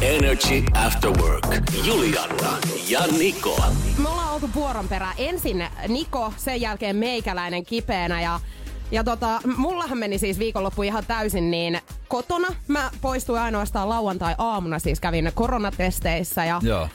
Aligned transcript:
Energy 0.00 0.64
After 0.86 1.10
Work. 1.10 1.46
Juliana 1.84 2.58
ja 2.88 3.00
Niko. 3.18 3.64
Me 3.98 4.08
ollaan 4.08 4.34
oltu 4.34 4.50
vuoron 4.54 4.88
perään. 4.88 5.14
Ensin 5.18 5.64
Niko, 5.88 6.32
sen 6.36 6.60
jälkeen 6.60 6.96
meikäläinen 6.96 7.64
kipeänä 7.64 8.20
ja 8.22 8.40
ja 8.92 9.04
tota, 9.04 9.40
mullahan 9.56 9.98
meni 9.98 10.18
siis 10.18 10.38
viikonloppu 10.38 10.82
ihan 10.82 11.06
täysin 11.06 11.50
niin 11.50 11.80
kotona. 12.08 12.48
Mä 12.68 12.90
poistuin 13.00 13.40
ainoastaan 13.40 13.88
lauantai-aamuna, 13.88 14.78
siis 14.78 15.00
kävin 15.00 15.32
koronatesteissä 15.34 16.44
ja 16.44 16.60
Joo. 16.62 16.88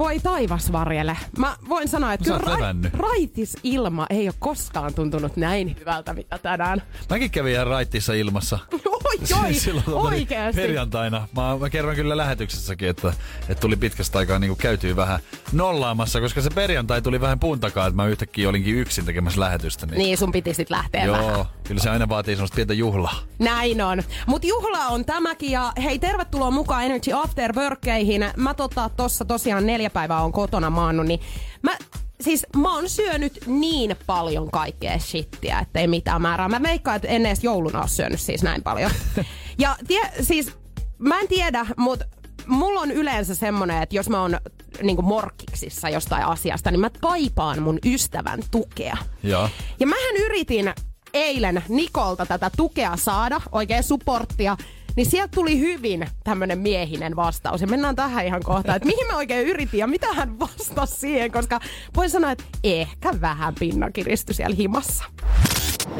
Voi 0.00 0.20
taivas 0.20 0.72
varjele. 0.72 1.16
Mä 1.38 1.56
voin 1.68 1.88
sanoa, 1.88 2.12
että 2.12 2.28
Sä 2.28 2.38
kyllä 2.38 2.54
levännyt. 2.56 2.94
raitis 2.94 3.56
ilma 3.62 4.06
ei 4.10 4.26
ole 4.28 4.34
koskaan 4.38 4.94
tuntunut 4.94 5.36
näin 5.36 5.76
hyvältä, 5.80 6.12
mitä 6.14 6.38
tänään. 6.38 6.82
Mäkin 7.10 7.30
kävin 7.30 7.52
ihan 7.52 7.66
raittissa 7.66 8.12
ilmassa. 8.12 8.58
Oi, 8.72 9.18
oi, 9.44 9.54
Silloin 9.54 9.84
oli 9.88 10.06
oikeesti. 10.14 10.60
Perjantaina. 10.60 11.28
Mä, 11.36 11.56
mä 11.60 11.70
kerron 11.70 11.94
kyllä 11.94 12.16
lähetyksessäkin, 12.16 12.88
että, 12.88 13.12
että 13.48 13.60
tuli 13.60 13.76
pitkästä 13.76 14.18
aikaa 14.18 14.38
niin 14.38 14.56
käytyy 14.56 14.96
vähän 14.96 15.20
nollaamassa, 15.52 16.20
koska 16.20 16.40
se 16.40 16.50
perjantai 16.50 17.02
tuli 17.02 17.20
vähän 17.20 17.40
puun 17.40 17.60
takaa, 17.60 17.86
että 17.86 17.96
mä 17.96 18.06
yhtäkkiä 18.06 18.48
olinkin 18.48 18.74
yksin 18.76 19.04
tekemässä 19.04 19.40
lähetystä. 19.40 19.86
Niin, 19.86 19.98
Niin, 19.98 20.18
sun 20.18 20.32
piti 20.32 20.54
sit 20.54 20.70
lähteä 20.70 21.10
vähän. 21.10 21.24
Joo, 21.24 21.46
kyllä 21.64 21.82
se 21.82 21.90
aina 21.90 22.08
vaatii 22.08 22.34
semmoista 22.36 22.54
pientä 22.54 22.74
juhlaa. 22.74 23.14
Näin 23.38 23.80
on. 23.82 24.02
Mut 24.26 24.44
juhla 24.44 24.86
on 24.86 25.04
tämäkin 25.04 25.50
ja 25.50 25.72
hei 25.84 25.98
tervetuloa 25.98 26.50
mukaan 26.50 26.84
Energy 26.84 27.12
After 27.12 27.52
Workkeihin. 27.56 28.30
Mä 28.36 28.54
tota, 28.54 28.90
tossa 28.96 29.24
tosiaan 29.24 29.66
neljä 29.66 29.89
päivää 29.90 30.22
on 30.22 30.32
kotona 30.32 30.70
maannut, 30.70 31.06
niin 31.06 31.20
mä 31.62 31.76
Siis 32.20 32.46
mä 32.56 32.74
oon 32.74 32.88
syönyt 32.88 33.38
niin 33.46 33.96
paljon 34.06 34.50
kaikkea 34.50 34.98
shittiä, 34.98 35.58
ettei 35.58 35.86
mitään 35.86 36.22
määrää. 36.22 36.48
Mä 36.48 36.62
veikkaan, 36.62 36.96
että 36.96 37.08
en 37.08 37.26
edes 37.26 37.44
jouluna 37.44 37.80
oo 37.80 37.86
syönyt 37.86 38.20
siis 38.20 38.42
näin 38.42 38.62
paljon. 38.62 38.90
Ja 39.58 39.76
tie, 39.86 40.00
siis 40.20 40.52
mä 40.98 41.20
en 41.20 41.28
tiedä, 41.28 41.66
mutta 41.76 42.04
mulla 42.46 42.80
on 42.80 42.90
yleensä 42.90 43.34
semmonen, 43.34 43.82
että 43.82 43.96
jos 43.96 44.08
mä 44.08 44.20
oon 44.20 44.38
niinku 44.82 45.02
morkkiksissa 45.02 45.88
jostain 45.88 46.24
asiasta, 46.24 46.70
niin 46.70 46.80
mä 46.80 46.90
kaipaan 47.00 47.62
mun 47.62 47.78
ystävän 47.84 48.40
tukea. 48.50 48.96
Joo. 49.22 49.48
Ja 49.80 49.86
mähän 49.86 50.16
yritin 50.16 50.72
eilen 51.14 51.64
Nikolta 51.68 52.26
tätä 52.26 52.50
tukea 52.56 52.96
saada, 52.96 53.40
oikein 53.52 53.82
supporttia, 53.82 54.56
niin 54.96 55.06
sieltä 55.10 55.30
tuli 55.34 55.60
hyvin 55.60 56.06
tämmönen 56.24 56.58
miehinen 56.58 57.16
vastaus. 57.16 57.60
Ja 57.60 57.66
mennään 57.66 57.96
tähän 57.96 58.26
ihan 58.26 58.42
kohtaan, 58.44 58.76
että 58.76 58.86
mihin 58.86 59.06
mä 59.06 59.16
oikein 59.16 59.46
yritin 59.48 59.80
ja 59.80 59.86
mitä 59.86 60.06
hän 60.14 60.38
vastasi 60.38 60.96
siihen, 60.96 61.32
koska 61.32 61.60
voin 61.96 62.10
sanoa, 62.10 62.30
että 62.30 62.44
ehkä 62.64 63.20
vähän 63.20 63.54
pinnakiristy 63.60 64.34
siellä 64.34 64.56
himassa. 64.56 65.04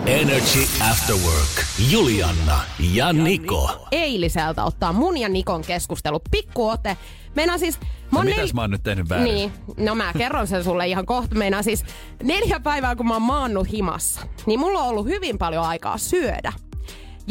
Energy 0.06 0.66
After 0.91 1.16
Work. 1.16 1.64
Juliana 1.91 2.60
ja 2.92 3.12
Niko. 3.12 3.86
Eiliseltä 3.92 4.64
ottaa 4.64 4.92
mun 4.92 5.16
ja 5.19 5.28
Nikon 5.28 5.62
keskustelu 5.62 6.20
pikkuote. 6.30 6.97
Meinaa 7.36 7.58
siis... 7.58 7.80
Mä 8.12 8.19
No 8.19 8.25
mitäs 8.25 8.54
mä 8.54 8.60
oon 8.60 8.70
nyt 8.70 8.82
tehnyt 8.82 9.08
väärin? 9.08 9.34
Niin, 9.34 9.52
no 9.77 9.94
mä 9.94 10.12
kerron 10.19 10.47
sen 10.47 10.64
sulle 10.64 10.86
ihan 10.86 11.06
kohta. 11.06 11.34
Meinaa 11.34 11.62
siis 11.62 11.84
neljä 12.22 12.60
päivää, 12.60 12.97
kun 12.97 13.09
mä 13.09 13.15
oon 13.15 13.22
maannut 13.22 13.72
himassa, 13.72 14.20
niin 14.47 14.60
mulla 14.60 14.78
on 14.78 14.88
ollut 14.88 15.06
hyvin 15.06 15.38
paljon 15.38 15.65
aikaa 15.65 15.98
syödä. 15.98 16.53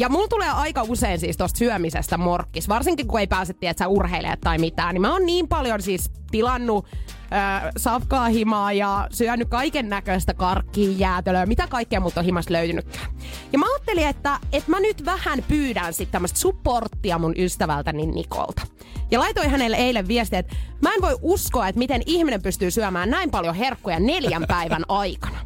Ja 0.00 0.08
mulla 0.08 0.28
tulee 0.28 0.50
aika 0.50 0.82
usein 0.82 1.20
siis 1.20 1.36
tosta 1.36 1.58
syömisestä 1.58 2.18
morkkis, 2.18 2.68
varsinkin 2.68 3.06
kun 3.06 3.20
ei 3.20 3.26
pääse 3.26 3.52
tiedätkö, 3.52 3.86
urheilemaan 3.86 4.38
tai 4.40 4.58
mitään, 4.58 4.94
niin 4.94 5.02
mä 5.02 5.12
oon 5.12 5.26
niin 5.26 5.48
paljon 5.48 5.82
siis 5.82 6.10
tilannut 6.30 6.86
äh, 7.32 7.62
safkaa 7.76 8.28
himaa 8.28 8.72
ja 8.72 9.08
syönyt 9.12 9.48
kaiken 9.48 9.88
näköistä 9.88 10.34
karkkia, 10.34 10.90
jäätelöä, 10.96 11.46
mitä 11.46 11.66
kaikkea 11.66 12.00
mut 12.00 12.18
on 12.18 12.24
himasta 12.24 12.52
löytynytkään. 12.52 13.06
Ja 13.52 13.58
mä 13.58 13.66
ajattelin, 13.74 14.06
että, 14.06 14.38
että 14.52 14.70
mä 14.70 14.80
nyt 14.80 15.04
vähän 15.04 15.44
pyydän 15.48 15.92
sitten 15.92 16.12
tämmöistä 16.12 16.38
supporttia 16.38 17.18
mun 17.18 17.34
ystävältäni 17.36 18.06
Nikolta. 18.06 18.62
Ja 19.10 19.20
laitoin 19.20 19.50
hänelle 19.50 19.76
eilen 19.76 20.08
viestiä, 20.08 20.38
että 20.38 20.56
mä 20.82 20.94
en 20.94 21.02
voi 21.02 21.16
uskoa, 21.22 21.68
että 21.68 21.78
miten 21.78 22.02
ihminen 22.06 22.42
pystyy 22.42 22.70
syömään 22.70 23.10
näin 23.10 23.30
paljon 23.30 23.54
herkkuja 23.54 24.00
neljän 24.00 24.44
päivän 24.48 24.82
aikana. 24.88 25.38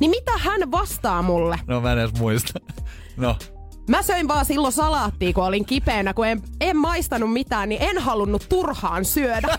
Niin 0.00 0.10
mitä 0.10 0.32
hän 0.38 0.70
vastaa 0.70 1.22
mulle? 1.22 1.58
No 1.66 1.80
mä 1.80 1.92
en 1.92 1.98
edes 1.98 2.20
muista. 2.20 2.60
No, 3.16 3.36
Mä 3.88 4.02
söin 4.02 4.28
vaan 4.28 4.44
silloin 4.44 4.72
salaattia, 4.72 5.32
kun 5.32 5.44
olin 5.44 5.64
kipeänä, 5.64 6.14
kun 6.14 6.26
en, 6.26 6.42
en 6.60 6.76
maistanut 6.76 7.32
mitään, 7.32 7.68
niin 7.68 7.82
en 7.82 7.98
halunnut 7.98 8.46
turhaan 8.48 9.04
syödä. 9.04 9.58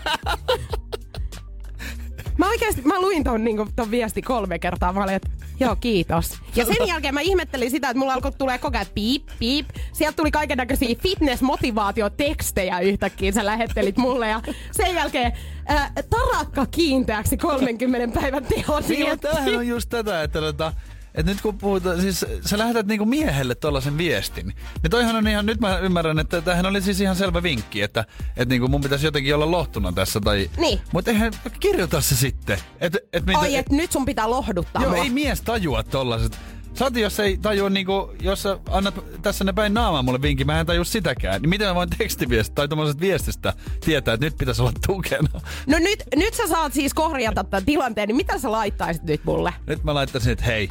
Mä 2.38 2.48
oikeesti, 2.48 2.82
mä 2.82 3.00
luin 3.00 3.24
ton, 3.24 3.44
niin 3.44 3.56
ton 3.76 3.90
viesti 3.90 4.22
kolme 4.22 4.58
kertaa. 4.58 4.92
Mä 4.92 5.04
olin, 5.04 5.14
että 5.14 5.30
joo, 5.60 5.76
kiitos. 5.76 6.38
Ja 6.56 6.64
sen 6.64 6.88
jälkeen 6.88 7.14
mä 7.14 7.20
ihmettelin 7.20 7.70
sitä, 7.70 7.90
että 7.90 7.98
mulla 7.98 8.14
alkoi 8.14 8.32
tulee 8.32 8.58
koko 8.58 8.76
ajan 8.76 8.86
piip, 8.94 9.22
piip. 9.38 9.68
Sieltä 9.92 10.16
tuli 10.16 10.30
kaiken 10.30 10.58
näköisiä 10.58 10.94
fitness-motivaatiotekstejä 10.94 12.80
yhtäkkiä. 12.80 13.32
Sä 13.32 13.46
lähettelit 13.46 13.96
mulle 13.96 14.28
ja 14.28 14.42
sen 14.72 14.94
jälkeen 14.94 15.32
ää, 15.66 15.92
tarakka 16.10 16.66
kiinteäksi 16.66 17.36
30 17.36 18.20
päivän 18.20 18.44
teho 18.44 18.80
niin, 18.88 19.20
tämähän 19.20 19.56
on 19.56 19.66
just 19.66 19.88
tätä, 19.88 20.22
että 20.22 20.40
tota, 20.40 20.72
et 21.14 21.26
nyt 21.26 21.40
kun 21.40 21.58
puhutaan, 21.58 22.00
siis 22.00 22.26
sä 22.44 22.58
lähetät 22.58 22.86
niinku 22.86 23.04
miehelle 23.04 23.54
tollasen 23.54 23.98
viestin, 23.98 24.52
niin 24.82 24.90
toihan 24.90 25.16
on 25.16 25.28
ihan, 25.28 25.46
nyt 25.46 25.60
mä 25.60 25.78
ymmärrän, 25.78 26.18
että 26.18 26.40
tämähän 26.40 26.66
oli 26.66 26.82
siis 26.82 27.00
ihan 27.00 27.16
selvä 27.16 27.42
vinkki, 27.42 27.82
että 27.82 28.04
et 28.36 28.48
niinku 28.48 28.68
mun 28.68 28.80
pitäisi 28.80 29.06
jotenkin 29.06 29.34
olla 29.34 29.50
lohtuna 29.50 29.92
tässä 29.92 30.20
tai... 30.20 30.50
Niin. 30.56 30.80
Mutta 30.92 31.10
eihän, 31.10 31.32
kirjoita 31.60 32.00
se 32.00 32.16
sitten. 32.16 32.58
Et, 32.80 32.96
et 33.12 33.26
mitä, 33.26 33.38
Ai, 33.38 33.56
että 33.56 33.74
nyt 33.74 33.92
sun 33.92 34.04
pitää 34.04 34.30
lohduttaa 34.30 34.82
Joo, 34.82 34.90
mua. 34.90 35.04
ei 35.04 35.10
mies 35.10 35.40
tajua 35.42 35.82
tollaset. 35.82 36.38
Saati, 36.74 37.00
jos 37.00 37.20
ei 37.20 37.38
tajua 37.38 37.70
niinku, 37.70 38.14
jos 38.22 38.42
sä 38.42 38.58
annat 38.70 38.94
tässä 39.22 39.44
ne 39.44 39.52
päin 39.52 39.74
naamaa 39.74 40.02
mulle 40.02 40.22
vinkin, 40.22 40.46
mä 40.46 40.60
en 40.60 40.66
tajua 40.66 40.84
sitäkään. 40.84 41.42
Niin 41.42 41.50
miten 41.50 41.68
mä 41.68 41.74
voin 41.74 41.90
tekstiviestistä 41.98 42.54
tai 42.54 42.68
tuommoisesta 42.68 43.00
viestistä 43.00 43.52
tietää, 43.84 44.14
että 44.14 44.26
nyt 44.26 44.36
pitäisi 44.38 44.62
olla 44.62 44.72
tukena? 44.86 45.40
No 45.66 45.78
nyt, 45.78 46.02
nyt 46.16 46.34
sä 46.34 46.46
saat 46.46 46.72
siis 46.72 46.94
korjata 46.94 47.44
tämän 47.44 47.64
tilanteen, 47.64 48.08
niin 48.08 48.16
mitä 48.16 48.38
sä 48.38 48.52
laittaisit 48.52 49.02
nyt 49.02 49.24
mulle? 49.24 49.52
Nyt 49.66 49.84
mä 49.84 49.94
laittaisin, 49.94 50.32
että 50.32 50.44
hei, 50.44 50.68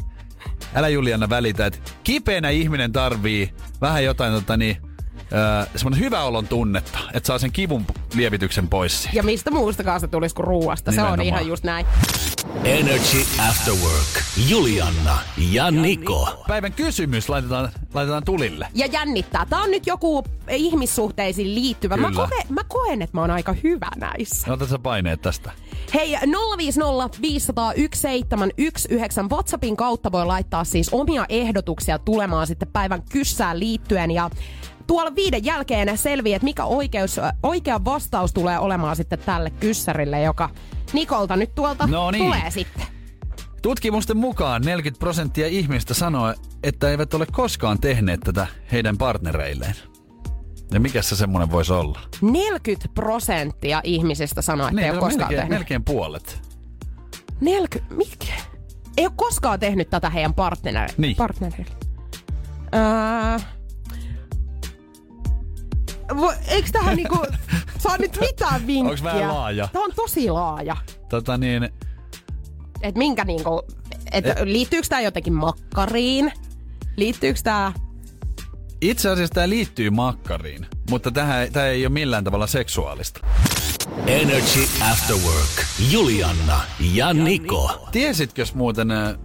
älä 0.75 0.89
Juliana 0.89 1.29
välitä, 1.29 1.65
että 1.65 1.79
kipeänä 2.03 2.49
ihminen 2.49 2.91
tarvii 2.91 3.53
vähän 3.81 4.03
jotain 4.03 4.33
tota 4.33 4.57
niin, 4.57 4.77
öö, 5.33 5.65
semmoinen 5.75 5.99
hyvä 5.99 6.23
olon 6.23 6.47
tunnetta, 6.47 6.99
että 7.13 7.27
saa 7.27 7.39
sen 7.39 7.51
kivun 7.51 7.85
lievityksen 8.15 8.67
pois. 8.67 9.01
siitä. 9.03 9.17
Ja 9.17 9.23
mistä 9.23 9.51
muustakaan 9.51 9.99
se 9.99 10.07
tulisi 10.07 10.35
kuin 10.35 10.47
ruuasta. 10.47 10.91
Se 10.91 11.01
on 11.01 11.05
Nimenomaan. 11.05 11.27
ihan 11.27 11.47
just 11.47 11.63
näin. 11.63 11.85
Energy 12.63 13.25
After 13.49 13.73
Work. 13.73 14.23
Juliana 14.49 15.17
ja 15.51 15.71
Niko. 15.71 16.43
Päivän 16.47 16.73
kysymys 16.73 17.29
laitetaan, 17.29 17.69
laitetaan 17.93 18.23
tulille. 18.25 18.67
Ja 18.73 18.85
jännittää. 18.85 19.45
Tää 19.49 19.59
on 19.61 19.71
nyt 19.71 19.87
joku 19.87 20.23
ihmissuhteisiin 20.49 21.55
liittyvä. 21.55 21.97
Mä, 21.97 22.11
koe, 22.15 22.27
mä 22.49 22.61
koen, 22.67 23.01
että 23.01 23.17
mä 23.17 23.21
oon 23.21 23.31
aika 23.31 23.55
hyvä 23.63 23.87
näissä. 23.97 24.47
No, 24.47 24.53
Otat 24.53 24.69
sä 24.69 24.79
paineet 24.79 25.21
tästä. 25.21 25.51
Hei, 25.93 26.17
050 26.57 27.21
500 27.21 27.73
1719 27.73 29.35
WhatsAppin 29.35 29.77
kautta 29.77 30.11
voi 30.11 30.25
laittaa 30.25 30.63
siis 30.63 30.89
omia 30.91 31.25
ehdotuksia 31.29 31.99
tulemaan 31.99 32.47
sitten 32.47 32.67
päivän 32.67 33.03
kyssään 33.11 33.59
liittyen. 33.59 34.11
Ja 34.11 34.29
tuolla 34.87 35.15
viiden 35.15 35.45
jälkeen 35.45 35.97
selviää, 35.97 36.35
että 36.35 36.43
mikä 36.45 36.65
oikeus, 36.65 37.19
oikea 37.43 37.85
vastaus 37.85 38.33
tulee 38.33 38.59
olemaan 38.59 38.95
sitten 38.95 39.19
tälle 39.19 39.49
kyssärille, 39.49 40.21
joka 40.21 40.49
Nikolta 40.93 41.35
nyt 41.35 41.55
tuolta 41.55 41.87
No 41.87 42.11
niin. 42.11 42.23
tulee 42.23 42.51
sitten. 42.51 42.85
Tutkimusten 43.61 44.17
mukaan 44.17 44.61
40 44.61 44.99
prosenttia 44.99 45.47
ihmistä 45.47 45.93
sanoo, 45.93 46.33
että 46.63 46.89
eivät 46.89 47.13
ole 47.13 47.25
koskaan 47.31 47.79
tehneet 47.79 48.19
tätä 48.19 48.47
heidän 48.71 48.97
partnereilleen. 48.97 49.75
Ja 50.73 50.79
mikä 50.79 51.01
se 51.01 51.15
semmonen 51.15 51.51
voisi 51.51 51.73
olla? 51.73 51.99
40 52.21 52.87
prosenttia 52.93 53.81
ihmisistä 53.83 54.41
sanoo, 54.41 54.67
että 54.67 54.81
ei 54.81 54.89
ole 54.91 54.99
koskaan 54.99 55.19
melkein, 55.19 55.39
tehnyt. 55.39 55.59
melkein 55.59 55.83
puolet. 55.83 56.41
40, 57.41 57.95
mitkä? 57.95 58.33
Ei 58.97 59.05
ole 59.05 59.13
koskaan 59.15 59.59
tehnyt 59.59 59.89
tätä 59.89 60.09
heidän 60.09 60.33
partnerille. 60.33 60.93
Niin. 60.97 61.15
partnerille. 61.15 61.71
Öö, 62.75 63.39
vo, 66.17 66.33
eikö 66.47 66.69
tähän 66.71 66.95
niinku 66.95 67.17
saa 67.83 67.97
nyt 67.97 68.17
mitään 68.19 68.67
vinkkiä? 68.67 68.89
Onks 68.89 69.03
vähän 69.03 69.27
laaja? 69.35 69.69
Tämä 69.73 69.85
on 69.85 69.91
tosi 69.95 70.29
laaja. 70.29 70.77
Tota 71.09 71.37
niin, 71.37 71.69
Et 72.81 72.95
minkä 72.95 73.25
niinku, 73.25 73.61
et 74.11 74.25
Eh. 74.25 74.35
liittyykö 74.43 74.87
tämä 74.87 75.01
jotenkin 75.01 75.33
makkariin? 75.33 76.31
Liittyykö 76.97 77.39
tämä 77.43 77.73
Itse 78.83 79.09
asiassa 79.09 79.33
tämä 79.33 79.49
liittyy 79.49 79.89
makkariin, 79.89 80.67
mutta 80.89 81.11
tähän, 81.11 81.51
tämä 81.51 81.65
ei 81.65 81.85
ole 81.85 81.93
millään 81.93 82.23
tavalla 82.23 82.47
seksuaalista. 82.47 83.19
Energy 84.07 84.67
After 84.91 85.15
Work. 85.15 85.65
Julianna 85.91 86.61
ja 86.93 87.13
Niko. 87.13 87.87
Tiesitkö 87.91 88.45
muuten 88.53 88.91
äh, 88.91 89.15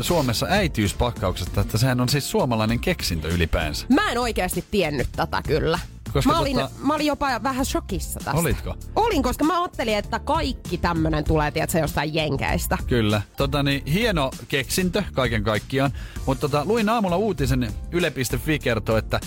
Suomessa 0.00 0.46
äitiyspakkauksesta, 0.50 1.60
että 1.60 1.78
sehän 1.78 2.00
on 2.00 2.08
siis 2.08 2.30
suomalainen 2.30 2.80
keksintö 2.80 3.28
ylipäänsä? 3.28 3.86
Mä 3.88 4.10
en 4.10 4.18
oikeasti 4.18 4.64
tiennyt 4.70 5.08
tätä 5.16 5.42
kyllä. 5.46 5.78
Koska 6.12 6.32
mä, 6.32 6.38
olin, 6.38 6.56
tota- 6.56 6.70
mä 6.78 6.94
olin 6.94 7.06
jopa 7.06 7.42
vähän 7.42 7.66
shokissa 7.66 8.20
tästä. 8.24 8.40
Olitko? 8.40 8.74
Olin, 8.96 9.22
koska 9.22 9.44
mä 9.44 9.60
ajattelin, 9.60 9.96
että 9.96 10.18
kaikki 10.18 10.78
tämmönen 10.78 11.24
tulee, 11.24 11.50
tiedätkö, 11.50 11.78
jostain 11.78 12.14
jenkeistä. 12.14 12.78
Kyllä. 12.86 13.22
Tota, 13.36 13.62
niin, 13.62 13.86
hieno 13.86 14.30
keksintö 14.48 15.02
kaiken 15.14 15.44
kaikkiaan. 15.44 15.90
Mutta 16.26 16.40
tota, 16.40 16.64
luin 16.64 16.88
aamulla 16.88 17.16
uutisen 17.16 17.72
Yle.fi 17.92 18.58
kertoo, 18.58 18.96
että 18.96 19.20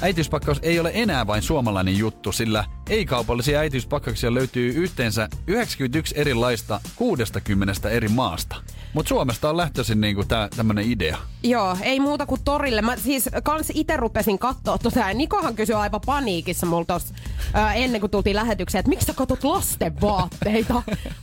äitiyspakkaus 0.00 0.58
ei 0.62 0.80
ole 0.80 0.90
enää 0.94 1.26
vain 1.26 1.42
suomalainen 1.42 1.98
juttu, 1.98 2.32
sillä 2.32 2.64
ei-kaupallisia 2.90 3.58
äitiyspakkauksia 3.60 4.34
löytyy 4.34 4.70
yhteensä 4.70 5.28
91 5.46 6.14
erilaista 6.18 6.80
60 6.96 7.90
eri 7.90 8.08
maasta. 8.08 8.56
Mutta 8.98 9.08
Suomesta 9.08 9.50
on 9.50 9.56
lähtöisin 9.56 10.00
niinku 10.00 10.24
tää, 10.24 10.48
tämmönen 10.56 10.90
idea. 10.90 11.18
Joo, 11.42 11.76
ei 11.82 12.00
muuta 12.00 12.26
kuin 12.26 12.40
torille. 12.44 12.82
Mä 12.82 12.96
siis 12.96 13.30
kans 13.42 13.72
itse 13.74 13.96
rupesin 13.96 14.38
katsoa 14.38 14.78
tota, 14.78 15.12
Nikohan 15.14 15.54
kysyi 15.54 15.74
aivan 15.74 16.00
paniikissa 16.06 16.66
multa 16.66 16.94
tossa, 16.94 17.14
ää, 17.54 17.74
ennen 17.74 18.00
kuin 18.00 18.10
tultiin 18.10 18.36
lähetykseen, 18.36 18.80
että 18.80 18.88
miksi 18.88 19.06
sä 19.06 19.14
katsot 19.14 19.44
lasten 19.44 20.00
vaatteita? 20.00 20.74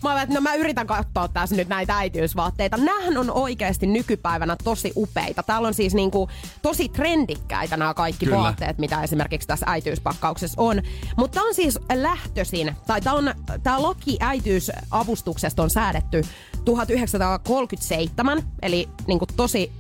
mä 0.03 0.11
olen, 0.11 0.23
että 0.23 0.35
no 0.35 0.41
mä 0.41 0.55
yritän 0.55 0.87
katsoa 0.87 1.27
tässä 1.27 1.55
nyt 1.55 1.67
näitä 1.67 1.97
äitiysvaatteita. 1.97 2.77
Nämähän 2.77 3.17
on 3.17 3.31
oikeasti 3.31 3.87
nykypäivänä 3.87 4.55
tosi 4.63 4.91
upeita. 4.95 5.43
Täällä 5.43 5.67
on 5.67 5.73
siis 5.73 5.93
niinku 5.93 6.29
tosi 6.61 6.89
trendikkäitä 6.89 7.77
nämä 7.77 7.93
kaikki 7.93 8.25
Kyllä. 8.25 8.37
vaatteet, 8.37 8.77
mitä 8.77 9.03
esimerkiksi 9.03 9.47
tässä 9.47 9.65
äitiyspakkauksessa 9.69 10.61
on. 10.61 10.81
Mutta 11.17 11.41
on 11.41 11.53
siis 11.53 11.79
lähtöisin, 11.93 12.75
tai 12.87 13.01
tämä 13.63 13.81
laki 13.81 14.17
äitiysavustuksesta 14.19 15.63
on 15.63 15.69
säädetty 15.69 16.21
1937, 17.67 18.43
eli 18.61 18.89
niinku 19.07 19.25
tosi 19.35 19.71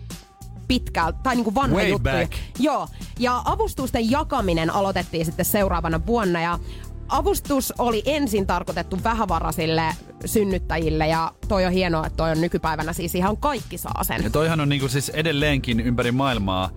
pitkältä, 0.67 1.19
tai 1.23 1.35
niinku 1.35 1.55
vanha 1.55 1.77
Way 1.77 1.87
juttu. 1.87 2.03
back. 2.03 2.33
Joo, 2.59 2.87
ja 3.19 3.41
avustusten 3.45 4.11
jakaminen 4.11 4.69
aloitettiin 4.69 5.25
sitten 5.25 5.45
seuraavana 5.45 6.05
vuonna, 6.05 6.41
ja 6.41 6.59
avustus 7.07 7.73
oli 7.77 8.03
ensin 8.05 8.47
tarkoitettu 8.47 8.99
vähävaraisille 9.03 9.83
synnyttäjille, 10.25 11.07
ja 11.07 11.31
toi 11.47 11.65
on 11.65 11.71
hienoa, 11.71 12.05
että 12.05 12.17
toi 12.17 12.31
on 12.31 12.41
nykypäivänä 12.41 12.93
siis 12.93 13.15
ihan 13.15 13.37
kaikki 13.37 13.77
saa 13.77 14.03
sen. 14.03 14.23
Ja 14.23 14.29
toihan 14.29 14.59
on 14.59 14.69
niinku 14.69 14.87
siis 14.87 15.09
edelleenkin 15.09 15.79
ympäri 15.79 16.11
maailmaa 16.11 16.69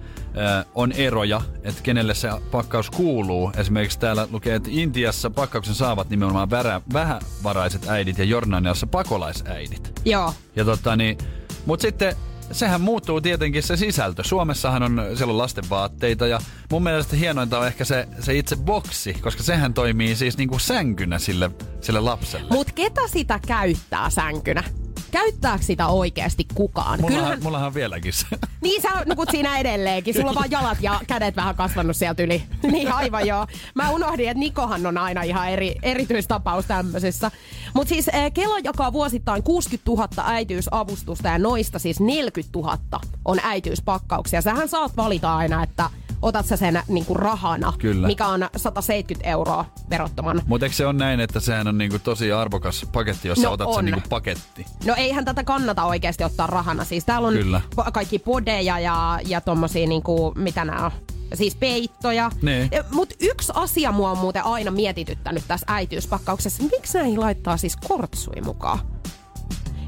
on 0.75 0.93
eroja, 0.93 1.41
että 1.63 1.83
kenelle 1.83 2.15
se 2.15 2.29
pakkaus 2.51 2.91
kuuluu. 2.91 3.53
Esimerkiksi 3.57 3.99
täällä 3.99 4.29
lukee, 4.31 4.55
että 4.55 4.69
Intiassa 4.73 5.31
pakkauksen 5.31 5.75
saavat 5.75 6.11
nimenomaan 6.11 6.51
värä, 6.51 6.81
vähävaraiset 6.93 7.89
äidit 7.89 8.19
ja 8.19 8.25
Jordaniassa 8.25 8.87
pakolaisäidit. 8.87 10.01
Joo. 10.05 10.35
Ja 10.57 10.65
tota 10.65 10.97
niin, 10.97 11.19
mut 11.67 11.81
sitten 11.81 12.17
sehän 12.53 12.81
muuttuu 12.81 13.21
tietenkin 13.21 13.63
se 13.63 13.77
sisältö. 13.77 14.25
Suomessahan 14.25 14.83
on, 14.83 15.03
siellä 15.15 15.31
on 15.31 15.39
lasten 15.39 15.65
vaatteita 15.71 16.27
ja 16.27 16.41
mun 16.71 16.83
mielestä 16.83 17.17
hienointa 17.17 17.59
on 17.59 17.67
ehkä 17.67 17.85
se, 17.85 18.09
se 18.21 18.39
itse 18.39 18.57
boksi, 18.57 19.15
koska 19.15 19.43
sehän 19.43 19.75
toimii 19.75 20.17
siis 20.17 20.39
niinku 20.39 20.59
sänkynä 20.59 21.19
sille, 21.19 21.51
sille 21.81 22.01
lapselle. 22.01 22.47
Mut 22.51 22.73
ketä 22.73 23.01
sitä 23.09 23.41
käyttää 23.47 24.11
sänkynä? 24.11 24.65
Käyttääkö 25.11 25.65
sitä 25.65 25.87
oikeasti 25.87 26.47
kukaan? 26.55 27.01
Mullahan, 27.01 27.43
mullahan 27.43 27.67
on 27.67 27.75
vieläkin 27.75 28.13
se. 28.13 28.27
Niin 28.61 28.83
sä 28.83 28.89
nukut 29.07 29.29
siinä 29.31 29.59
edelleenkin. 29.59 30.15
Sulla 30.15 30.29
on 30.29 30.35
vaan 30.35 30.51
jalat 30.51 30.79
ja 30.81 31.01
kädet 31.07 31.37
vähän 31.37 31.55
kasvanut 31.55 31.97
sieltä 31.97 32.23
yli. 32.23 32.43
niin 32.73 32.93
aivan 32.93 33.27
joo. 33.27 33.47
Mä 33.75 33.91
unohdin, 33.91 34.29
että 34.29 34.39
Nikohan 34.39 34.87
on 34.87 34.99
aina 34.99 35.23
ihan 35.23 35.49
eri, 35.51 35.75
erityistapaus 35.83 36.65
tämmöisessä. 36.65 37.31
Mutta 37.75 37.89
siis 37.89 38.09
eh, 38.09 38.33
Kela 38.33 38.59
jakaa 38.65 38.93
vuosittain 38.93 39.43
60 39.43 39.91
000 39.91 40.09
äitiysavustusta 40.27 41.29
ja 41.29 41.39
noista 41.39 41.79
siis 41.79 42.01
40 42.01 42.59
000 42.59 42.79
on 43.25 43.39
äitiyspakkauksia. 43.43 44.43
Sähän 44.43 44.69
saat 44.69 44.97
valita 44.97 45.37
aina, 45.37 45.63
että 45.63 45.91
otat 46.23 46.47
sä 46.47 46.57
sen 46.57 46.83
niinku 46.89 47.15
rahana, 47.15 47.73
Kyllä. 47.79 48.07
mikä 48.07 48.27
on 48.27 48.49
170 48.57 49.29
euroa 49.31 49.65
verottoman. 49.91 50.43
Mutta 50.47 50.67
eikö 50.67 50.77
se 50.77 50.87
on 50.87 50.97
näin, 50.97 51.21
että 51.21 51.41
sehän 51.41 51.69
on 51.69 51.79
niinku 51.79 51.99
tosi 51.99 52.33
arvokas 52.33 52.87
paketti, 52.93 53.29
jos 53.29 53.39
sä 53.39 53.47
No 53.47 53.53
otat 53.53 53.69
on. 53.69 53.75
sen 53.75 53.85
niinku 53.85 54.01
paketti? 54.09 54.67
No 54.85 54.95
eihän 54.97 55.25
tätä 55.25 55.45
kannata 55.45 55.85
oikeasti 55.85 56.25
ottaa 56.25 56.47
rahana. 56.47 56.85
Siis 56.85 57.05
täällä 57.05 57.29
on 57.29 57.35
Kyllä. 57.35 57.61
kaikki 57.93 58.19
podeja 58.19 58.79
ja, 58.79 59.19
ja 59.27 59.41
tommosia 59.41 59.87
niinku, 59.87 60.33
mitä 60.37 60.65
nää 60.65 60.85
on? 60.85 60.91
Siis 61.35 61.57
peittoja. 61.57 62.31
Niin. 62.43 62.71
Mutta 62.91 63.15
yksi 63.21 63.53
asia 63.55 63.93
mua 63.93 64.11
on 64.11 64.19
muuten 64.19 64.45
aina 64.45 64.71
mietityttänyt 64.71 65.45
tässä 65.49 65.67
äitiyspakkauksessa. 65.69 66.63
Miksi 66.63 66.99
näihin 66.99 67.21
laittaa 67.21 67.57
siis 67.57 67.77
kortsui 67.77 68.41
mukaan? 68.45 68.79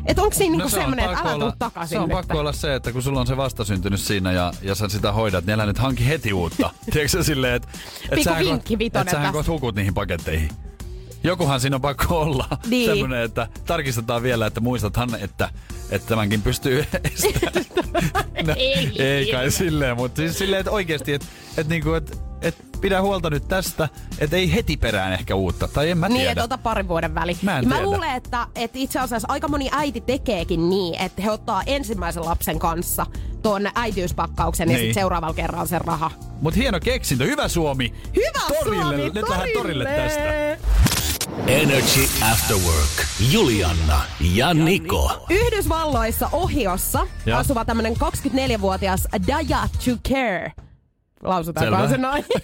Et 0.06 0.18
onko 0.18 0.34
siinä 0.34 0.50
niinku 0.50 0.62
No 0.64 0.68
se 0.68 0.76
on 0.76 0.82
semmonen, 0.82 1.04
että 1.04 1.18
älä 1.18 1.30
tuu 1.30 1.42
olla- 1.42 1.56
takaisin 1.58 1.96
Se 1.96 1.98
on 2.00 2.10
pakko 2.10 2.38
olla 2.38 2.52
se, 2.52 2.74
että 2.74 2.92
kun 2.92 3.02
sulla 3.02 3.20
on 3.20 3.26
se 3.26 3.36
vastasyntynyt 3.36 4.00
siinä 4.00 4.32
ja, 4.32 4.52
ja 4.62 4.74
sä 4.74 4.88
sitä 4.88 5.12
hoidat, 5.12 5.46
niin 5.46 5.54
älä 5.54 5.66
nyt 5.66 5.78
hanki 5.78 6.08
heti 6.08 6.32
uutta. 6.32 6.70
Tiedätkö 6.92 7.08
sä 7.08 7.22
silleen, 7.22 7.54
että 7.54 7.68
et 8.10 8.22
sähän, 8.22 8.44
vinkki 8.44 8.78
vitonen 8.78 9.08
et 9.08 9.10
sähän 9.12 9.32
kohta 9.32 9.52
hukut 9.52 9.74
niihin 9.74 9.94
paketteihin. 9.94 10.48
Jokuhan 11.24 11.60
siinä 11.60 11.76
on 11.76 11.82
pakko 11.82 12.20
olla 12.20 12.48
Niin. 12.66 12.90
semmoinen, 12.90 13.22
että 13.22 13.48
tarkistetaan 13.66 14.22
vielä, 14.22 14.46
että 14.46 14.60
muistathan, 14.60 15.14
että, 15.20 15.48
että 15.90 16.08
tämänkin 16.08 16.42
pystyy 16.42 16.80
estämään. 17.14 17.64
no, 18.46 18.54
Ei. 18.56 19.02
ei 19.02 19.32
kai 19.32 19.50
silleen, 19.50 19.96
mutta 19.96 20.16
siis 20.22 20.38
silleen, 20.38 20.60
että 20.60 20.70
oikeasti, 20.70 21.12
että, 21.12 21.26
että, 21.56 21.70
niinku, 21.74 21.92
että, 21.92 22.16
että 22.42 22.64
pidä 22.80 23.02
huolta 23.02 23.30
nyt 23.30 23.48
tästä, 23.48 23.88
että 24.18 24.36
ei 24.36 24.52
heti 24.52 24.76
perään 24.76 25.12
ehkä 25.12 25.34
uutta. 25.34 25.68
Tai 25.68 25.90
en 25.90 25.98
mä 25.98 26.08
Niin, 26.08 26.16
tiedä. 26.18 26.30
että 26.30 26.44
ota 26.44 26.58
parin 26.58 26.88
vuoden 26.88 27.14
väli. 27.14 27.36
Mä 27.42 27.58
en 27.58 27.62
Ja 27.62 27.68
mä 27.68 27.74
tiedä. 27.74 27.86
luulen, 27.86 28.10
että, 28.16 28.46
että 28.54 28.78
itse 28.78 28.98
asiassa 28.98 29.28
aika 29.30 29.48
moni 29.48 29.68
äiti 29.72 30.00
tekeekin 30.00 30.70
niin, 30.70 30.94
että 31.00 31.22
he 31.22 31.30
ottaa 31.30 31.62
ensimmäisen 31.66 32.24
lapsen 32.24 32.58
kanssa 32.58 33.06
tuon 33.42 33.68
äitiyspakkauksen 33.74 34.68
ja 34.68 34.76
Niin. 34.76 34.86
sitten 34.86 35.02
seuraavalla 35.02 35.34
kerralla 35.34 35.66
sen 35.66 35.80
raha. 35.80 36.10
Mut 36.40 36.56
hieno 36.56 36.80
keksintö, 36.80 37.24
hyvä 37.24 37.48
Suomi! 37.48 37.94
Hyvä 38.16 38.58
torille, 38.58 38.82
Suomi, 38.84 38.96
Nyt 38.96 39.28
lähdetään 39.28 39.48
torille 39.54 39.84
tästä. 39.84 40.30
Energy 41.46 42.00
After 42.32 42.56
Work. 42.56 43.06
Julianna 43.32 44.00
ja 44.20 44.54
Niko. 44.54 45.26
Yhdysvalloissa 45.30 46.28
Ohiossa 46.32 47.06
Ja. 47.26 47.38
asuva 47.38 47.64
tämmönen 47.64 47.94
24-vuotias 47.96 49.08
Daya 49.26 49.68
Care. 50.08 50.52
Lausutaanko 51.22 51.88
se 51.88 51.96
noin? 51.96 52.24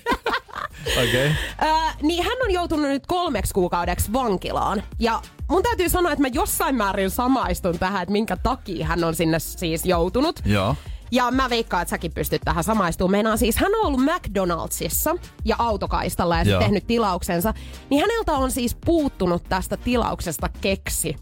Okei. 1.02 1.06
Okay. 1.06 1.70
Ö, 1.70 1.92
niin 2.02 2.24
hän 2.24 2.36
on 2.44 2.50
joutunut 2.50 2.86
nyt 2.86 3.06
kolmeksi 3.06 3.54
kuukaudeksi 3.54 4.12
vankilaan. 4.12 4.82
Ja 4.98 5.22
mun 5.48 5.62
täytyy 5.62 5.88
sanoa, 5.88 6.12
että 6.12 6.22
mä 6.22 6.28
jossain 6.28 6.74
määrin 6.74 7.10
samaistun 7.10 7.78
tähän, 7.78 8.02
että 8.02 8.12
minkä 8.12 8.36
takia 8.36 8.86
hän 8.86 9.04
on 9.04 9.14
sinne 9.14 9.38
siis 9.38 9.84
joutunut. 9.84 10.40
Joo. 10.44 10.76
Ja 11.10 11.30
mä 11.30 11.50
veikkaan, 11.50 11.82
että 11.82 11.90
säkin 11.90 12.12
pystyt 12.12 12.42
tähän 12.44 12.64
samaistumaan. 12.64 13.10
Meinaan 13.10 13.38
siis, 13.38 13.56
hän 13.56 13.72
on 13.74 13.86
ollut 13.86 14.00
McDonaldsissa 14.00 15.16
ja 15.44 15.56
autokaistalla 15.58 16.38
ja 16.38 16.44
Joo. 16.44 16.60
tehnyt 16.60 16.86
tilauksensa. 16.86 17.54
Niin 17.90 18.00
häneltä 18.00 18.32
on 18.32 18.50
siis 18.50 18.76
puuttunut 18.84 19.42
tästä 19.48 19.76
tilauksesta 19.76 20.48
keksi. 20.60 21.16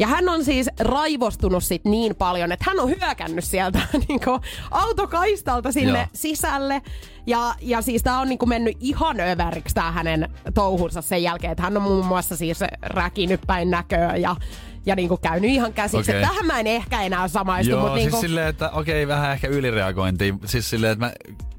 Ja 0.00 0.06
hän 0.06 0.28
on 0.28 0.44
siis 0.44 0.70
raivostunut 0.78 1.64
sit 1.64 1.84
niin 1.84 2.16
paljon, 2.16 2.52
että 2.52 2.64
hän 2.68 2.80
on 2.80 2.88
hyökännyt 2.88 3.44
sieltä 3.44 3.78
niinku 4.08 4.40
autokaistalta 4.70 5.72
sinne 5.72 5.98
Joo. 5.98 6.08
sisälle. 6.14 6.82
Ja, 7.26 7.54
ja 7.60 7.82
siis 7.82 8.02
tää 8.02 8.18
on 8.18 8.28
niinku 8.28 8.46
mennyt 8.46 8.76
ihan 8.80 9.20
överiksi 9.20 9.74
tää 9.74 9.92
hänen 9.92 10.28
touhunsa 10.54 11.02
sen 11.02 11.22
jälkeen, 11.22 11.50
että 11.50 11.62
hän 11.62 11.76
on 11.76 11.82
muun 11.82 12.06
muassa 12.06 12.36
siis 12.36 12.60
räkinyt 12.82 13.40
päin 13.46 13.70
näköä 13.70 14.16
ja, 14.16 14.36
ja 14.86 14.96
niinku 14.96 15.16
käynyt 15.16 15.50
ihan 15.50 15.72
käsiksi. 15.72 16.10
Okay. 16.10 16.22
Tähän 16.22 16.46
mä 16.46 16.60
en 16.60 16.66
ehkä 16.66 17.02
enää 17.02 17.28
samaistu, 17.28 17.70
Joo, 17.70 17.80
mutta 17.80 17.94
siis 17.94 18.04
niinku 18.04 18.20
silleen, 18.20 18.48
että 18.48 18.70
okei, 18.70 19.08
vähän 19.08 19.32
ehkä 19.32 19.48
ylireagointia. 19.48 20.34
Siis 20.44 20.70
silleen, 20.70 20.92
että 20.92 21.06
mä, 21.06 21.12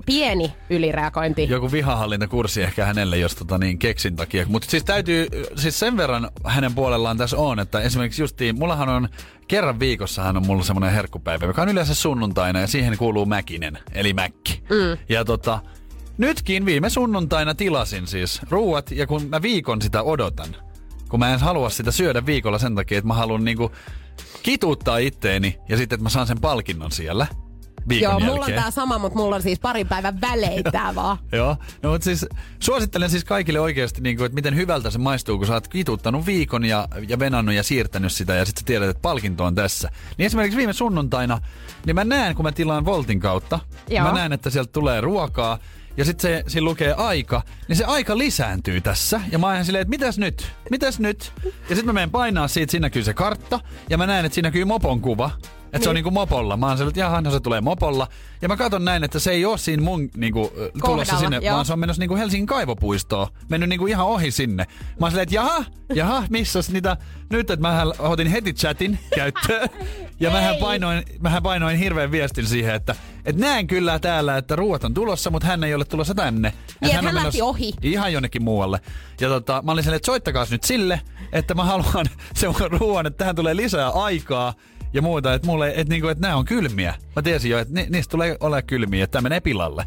pieni 0.05 0.53
ylireagointi. 0.69 1.49
joku 1.49 1.71
vihahallintakurssi 1.71 2.61
ehkä 2.63 2.85
hänelle, 2.85 3.17
jos 3.17 3.35
tota 3.35 3.57
niin 3.57 3.79
keksin 3.79 4.15
takia. 4.15 4.45
Mutta 4.47 4.71
siis 4.71 4.83
täytyy, 4.83 5.27
siis 5.55 5.79
sen 5.79 5.97
verran 5.97 6.29
hänen 6.45 6.75
puolellaan 6.75 7.17
tässä 7.17 7.37
on, 7.37 7.59
että 7.59 7.79
esimerkiksi 7.79 8.21
justiin, 8.21 8.59
mullahan 8.59 8.89
on 8.89 9.09
kerran 9.47 9.79
viikossahan 9.79 10.37
on 10.37 10.45
mulla 10.45 10.63
semmoinen 10.63 10.93
herkkupäivä, 10.93 11.45
joka 11.45 11.61
on 11.61 11.69
yleensä 11.69 11.95
sunnuntaina 11.95 12.59
ja 12.59 12.67
siihen 12.67 12.97
kuuluu 12.97 13.25
Mäkinen, 13.25 13.77
eli 13.93 14.13
Mäkki. 14.13 14.63
Mm. 14.69 14.97
Ja 15.09 15.25
tota, 15.25 15.59
nytkin 16.17 16.65
viime 16.65 16.89
sunnuntaina 16.89 17.55
tilasin 17.55 18.07
siis 18.07 18.41
ruuat 18.49 18.91
ja 18.91 19.07
kun 19.07 19.29
mä 19.29 19.41
viikon 19.41 19.81
sitä 19.81 20.03
odotan, 20.03 20.55
kun 21.09 21.19
mä 21.19 21.33
en 21.33 21.39
halua 21.39 21.69
sitä 21.69 21.91
syödä 21.91 22.25
viikolla 22.25 22.59
sen 22.59 22.75
takia, 22.75 22.97
että 22.97 23.07
mä 23.07 23.13
haluan 23.13 23.43
niinku 23.43 23.71
kituuttaa 24.43 24.97
itteeni 24.97 25.57
ja 25.69 25.77
sitten, 25.77 25.95
että 25.95 26.03
mä 26.03 26.09
saan 26.09 26.27
sen 26.27 26.41
palkinnon 26.41 26.91
siellä. 26.91 27.27
Viikon 27.89 28.03
Joo, 28.03 28.11
jälkeen. 28.11 28.31
mulla 28.31 28.45
on 28.45 28.51
tää 28.53 28.71
sama, 28.71 28.97
mutta 28.97 29.17
mulla 29.19 29.35
on 29.35 29.41
siis 29.41 29.59
parin 29.59 29.87
päivän 29.87 30.21
välein 30.21 30.63
tää 30.71 30.95
vaan. 31.01 31.17
Joo, 31.31 31.57
no 31.83 31.91
mutta 31.91 32.05
siis 32.05 32.25
suosittelen 32.59 33.09
siis 33.09 33.23
kaikille 33.25 33.59
oikeasti, 33.59 34.01
niin 34.01 34.17
kuin, 34.17 34.25
että 34.25 34.35
miten 34.35 34.55
hyvältä 34.55 34.89
se 34.89 34.97
maistuu, 34.97 35.37
kun 35.37 35.47
sä 35.47 35.53
oot 35.53 35.67
kituttanut 35.67 36.25
viikon 36.25 36.65
ja, 36.65 36.87
ja 37.07 37.19
venannut 37.19 37.55
ja 37.55 37.63
siirtänyt 37.63 38.11
sitä 38.11 38.35
ja 38.35 38.45
sitten 38.45 38.61
sä 38.61 38.65
tiedät, 38.65 38.89
että 38.89 39.01
palkinto 39.01 39.45
on 39.45 39.55
tässä. 39.55 39.89
Niin 40.17 40.25
esimerkiksi 40.25 40.57
viime 40.57 40.73
sunnuntaina, 40.73 41.39
niin 41.85 41.95
mä 41.95 42.03
näen, 42.03 42.35
kun 42.35 42.45
mä 42.45 42.51
tilaan 42.51 42.85
Voltin 42.85 43.19
kautta, 43.19 43.59
Joo. 43.89 44.03
mä 44.03 44.11
näen, 44.11 44.33
että 44.33 44.49
sieltä 44.49 44.71
tulee 44.71 45.01
ruokaa 45.01 45.57
ja 45.97 46.05
sitten 46.05 46.21
se, 46.21 46.43
siinä 46.47 46.65
lukee 46.65 46.93
aika, 46.93 47.41
niin 47.67 47.75
se 47.77 47.85
aika 47.85 48.17
lisääntyy 48.17 48.81
tässä. 48.81 49.21
Ja 49.31 49.39
mä 49.39 49.47
oon 49.47 49.65
silleen, 49.65 49.81
että 49.81 49.89
mitäs 49.89 50.17
nyt? 50.17 50.51
Mitäs 50.69 50.99
nyt? 50.99 51.33
Ja 51.43 51.51
sitten 51.75 51.85
mä 51.85 51.93
menen 51.93 52.11
painaa 52.11 52.47
siitä, 52.47 52.71
siinä 52.71 52.85
näkyy 52.85 53.03
se 53.03 53.13
kartta. 53.13 53.59
Ja 53.89 53.97
mä 53.97 54.07
näen, 54.07 54.25
että 54.25 54.33
siinä 54.33 54.47
näkyy 54.47 54.65
mopon 54.65 55.01
kuva. 55.01 55.31
Että 55.71 55.77
niin. 55.77 55.83
se 55.83 55.89
on 55.89 55.95
niinku 55.95 56.11
mopolla. 56.11 56.57
Mä 56.57 56.67
oon 56.67 56.77
silleen, 56.77 56.89
että 56.89 56.99
jaha, 56.99 57.21
no 57.21 57.31
se 57.31 57.39
tulee 57.39 57.61
mopolla. 57.61 58.07
Ja 58.41 58.47
mä 58.47 58.57
katson 58.57 58.85
näin, 58.85 59.03
että 59.03 59.19
se 59.19 59.31
ei 59.31 59.45
ole 59.45 59.57
siinä 59.57 59.83
mun 59.83 60.09
niinku, 60.17 60.51
ö, 60.57 60.71
tulossa 60.71 60.79
Kohdalla, 60.81 61.19
sinne, 61.19 61.37
joo. 61.37 61.55
vaan 61.55 61.65
se 61.65 61.73
on 61.73 61.79
menossa 61.79 61.99
niinku 61.99 62.15
Helsingin 62.15 62.47
kaivopuistoon. 62.47 63.27
Mennyt 63.49 63.69
niinku 63.69 63.87
ihan 63.87 64.05
ohi 64.05 64.31
sinne. 64.31 64.65
Mä 64.99 65.05
oon 65.05 65.11
silleen, 65.11 65.23
että 65.23 65.35
jaha, 65.35 65.65
jaha, 65.93 66.23
missäs 66.29 66.69
niitä... 66.69 66.97
Nyt, 67.29 67.49
että 67.49 67.61
mähän 67.61 67.87
otin 67.99 68.27
heti 68.27 68.53
chatin 68.53 68.99
käyttöön. 69.15 69.69
Ja 70.19 70.31
mähän 70.35 70.55
painoin, 70.55 71.03
mähän 71.19 71.43
painoin 71.43 71.77
hirveän 71.77 72.11
viestin 72.11 72.45
siihen, 72.45 72.75
että, 72.75 72.95
että 73.25 73.41
näen 73.41 73.67
kyllä 73.67 73.99
täällä, 73.99 74.37
että 74.37 74.55
ruoat 74.55 74.83
on 74.83 74.93
tulossa, 74.93 75.29
mutta 75.29 75.47
hän 75.47 75.63
ei 75.63 75.75
ole 75.75 75.85
tulossa 75.85 76.15
tänne. 76.15 76.47
Et 76.47 76.55
Niin, 76.81 76.97
on 76.97 77.05
hän 77.05 77.15
lähti 77.15 77.41
ohi. 77.41 77.73
Ihan 77.81 78.13
jonnekin 78.13 78.43
muualle. 78.43 78.79
Ja 79.21 79.29
tota, 79.29 79.61
mä 79.65 79.71
olin 79.71 79.83
silleen, 79.83 79.97
että 79.97 80.05
soittakaas 80.05 80.51
nyt 80.51 80.63
sille, 80.63 81.01
että 81.31 81.53
mä 81.53 81.63
haluan 81.63 82.05
sen 82.35 82.53
ruoan, 82.71 83.05
että 83.05 83.17
tähän 83.17 83.35
tulee 83.35 83.55
lisää 83.55 83.89
aikaa 83.89 84.53
ja 84.93 85.01
muuta, 85.01 85.33
että 85.33 85.47
mulle, 85.47 85.69
että, 85.75 85.93
niinku, 85.93 86.07
että 86.07 86.21
nämä 86.21 86.35
on 86.35 86.45
kylmiä. 86.45 86.93
Mä 87.15 87.21
tiesin 87.21 87.51
jo, 87.51 87.59
että 87.59 87.73
ni, 87.73 87.87
niistä 87.89 88.11
tulee 88.11 88.37
olla 88.39 88.61
kylmiä, 88.61 89.03
että 89.03 89.11
tämä 89.11 89.23
menee 89.23 89.39
pilalle. 89.39 89.85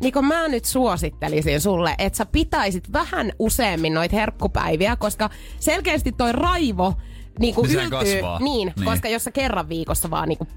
Niin 0.00 0.12
kun 0.12 0.24
mä 0.26 0.48
nyt 0.48 0.64
suosittelisin 0.64 1.60
sulle, 1.60 1.94
että 1.98 2.16
sä 2.16 2.26
pitäisit 2.26 2.92
vähän 2.92 3.32
useammin 3.38 3.94
noita 3.94 4.16
herkkupäiviä, 4.16 4.96
koska 4.96 5.30
selkeästi 5.60 6.12
toi 6.12 6.32
raivo 6.32 6.94
niin 7.38 7.54
kuin 7.54 7.62
Niin 7.68 7.72
sehän 7.72 7.92
yltyy. 7.92 8.14
kasvaa. 8.14 8.38
Niin, 8.38 8.66
Niin. 8.66 8.72
niin, 8.76 8.84
koska 8.84 9.08
jos 9.08 9.24
sä 9.24 9.30
kerran 9.30 9.68
viikossa 9.68 10.10
vaan 10.10 10.28
niin 10.28 10.38
kuin 10.38 10.48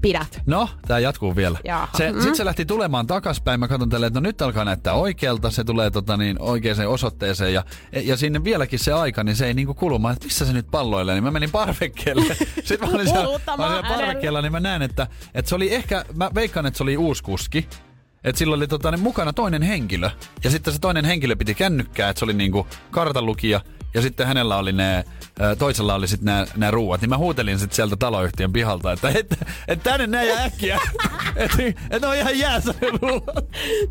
pidät. 0.00 0.42
No, 0.46 0.68
tää 0.88 0.98
jatkuu 0.98 1.36
vielä. 1.36 1.58
Jaha. 1.64 1.88
Se, 1.96 2.12
Mm. 2.12 2.18
Sitten 2.18 2.36
se 2.36 2.44
lähti 2.44 2.64
tulemaan 2.66 3.06
takaspäin. 3.06 3.60
Mä 3.60 3.68
katson 3.68 3.88
tälleen, 3.88 4.08
että 4.08 4.20
no 4.20 4.24
nyt 4.24 4.42
alkaa 4.42 4.64
näyttää 4.64 4.92
oikealta. 4.92 5.50
Se 5.50 5.64
tulee 5.64 5.90
tota, 5.90 6.16
niin, 6.16 6.36
oikeaan 6.40 6.88
osoitteeseen. 6.88 7.54
Ja, 7.54 7.64
ja 7.92 8.16
sinne 8.16 8.44
vieläkin 8.44 8.78
se 8.78 8.92
aika, 8.92 9.24
niin 9.24 9.36
se 9.36 9.46
ei 9.46 9.54
niinku 9.54 9.74
kulu. 9.74 9.98
Mä 9.98 10.10
että 10.10 10.26
missä 10.26 10.44
se 10.44 10.52
nyt 10.52 10.66
palloilee? 10.70 11.14
Niin 11.14 11.24
mä 11.24 11.30
menin 11.30 11.50
parvekkeelle. 11.50 12.36
Sitten 12.64 12.88
mä 12.88 12.94
olin 12.94 13.08
siellä, 13.08 13.40
mä 13.56 13.66
olin 13.66 13.76
siellä 13.82 13.96
parvekkeella, 13.96 14.42
niin 14.42 14.52
mä 14.52 14.60
näen, 14.60 14.82
että, 14.82 15.06
että 15.34 15.48
se 15.48 15.54
oli 15.54 15.74
ehkä, 15.74 16.04
mä 16.14 16.30
veikkaan, 16.34 16.66
että 16.66 16.76
se 16.78 16.82
oli 16.82 16.96
uusi 16.96 17.22
kuski. 17.22 17.68
Että 18.24 18.38
sillä 18.38 18.54
oli 18.56 18.68
tota, 18.68 18.90
niin 18.90 19.00
mukana 19.00 19.32
toinen 19.32 19.62
henkilö. 19.62 20.10
Ja 20.44 20.50
sitten 20.50 20.72
se 20.72 20.78
toinen 20.78 21.04
henkilö 21.04 21.36
piti 21.36 21.54
kännykkää, 21.54 22.08
että 22.10 22.18
se 22.18 22.24
oli 22.24 22.32
niinku 22.32 22.66
kartanlukija. 22.90 23.60
Ja 23.94 24.02
sitten 24.02 24.26
hänellä 24.26 24.56
oli 24.56 24.72
ne, 24.72 25.04
toisella 25.58 25.94
oli 25.94 26.08
sitten 26.08 26.26
nämä, 26.26 26.46
nämä 26.56 26.70
ruuat. 26.70 27.00
Niin 27.00 27.08
mä 27.08 27.18
huutelin 27.18 27.58
sitten 27.58 27.76
sieltä 27.76 27.96
taloyhtiön 27.96 28.52
pihalta, 28.52 28.92
että 28.92 29.08
et, 29.14 29.38
et 29.68 29.82
tänne 29.82 30.06
näin 30.06 30.28
ja 30.28 30.36
äkkiä. 30.36 30.80
että 31.36 31.62
et 31.90 32.02
ne 32.02 32.08
on 32.08 32.16
ihan 32.16 32.38
jäässä 32.38 32.74
ne 32.80 32.88
ruuat. 33.02 33.34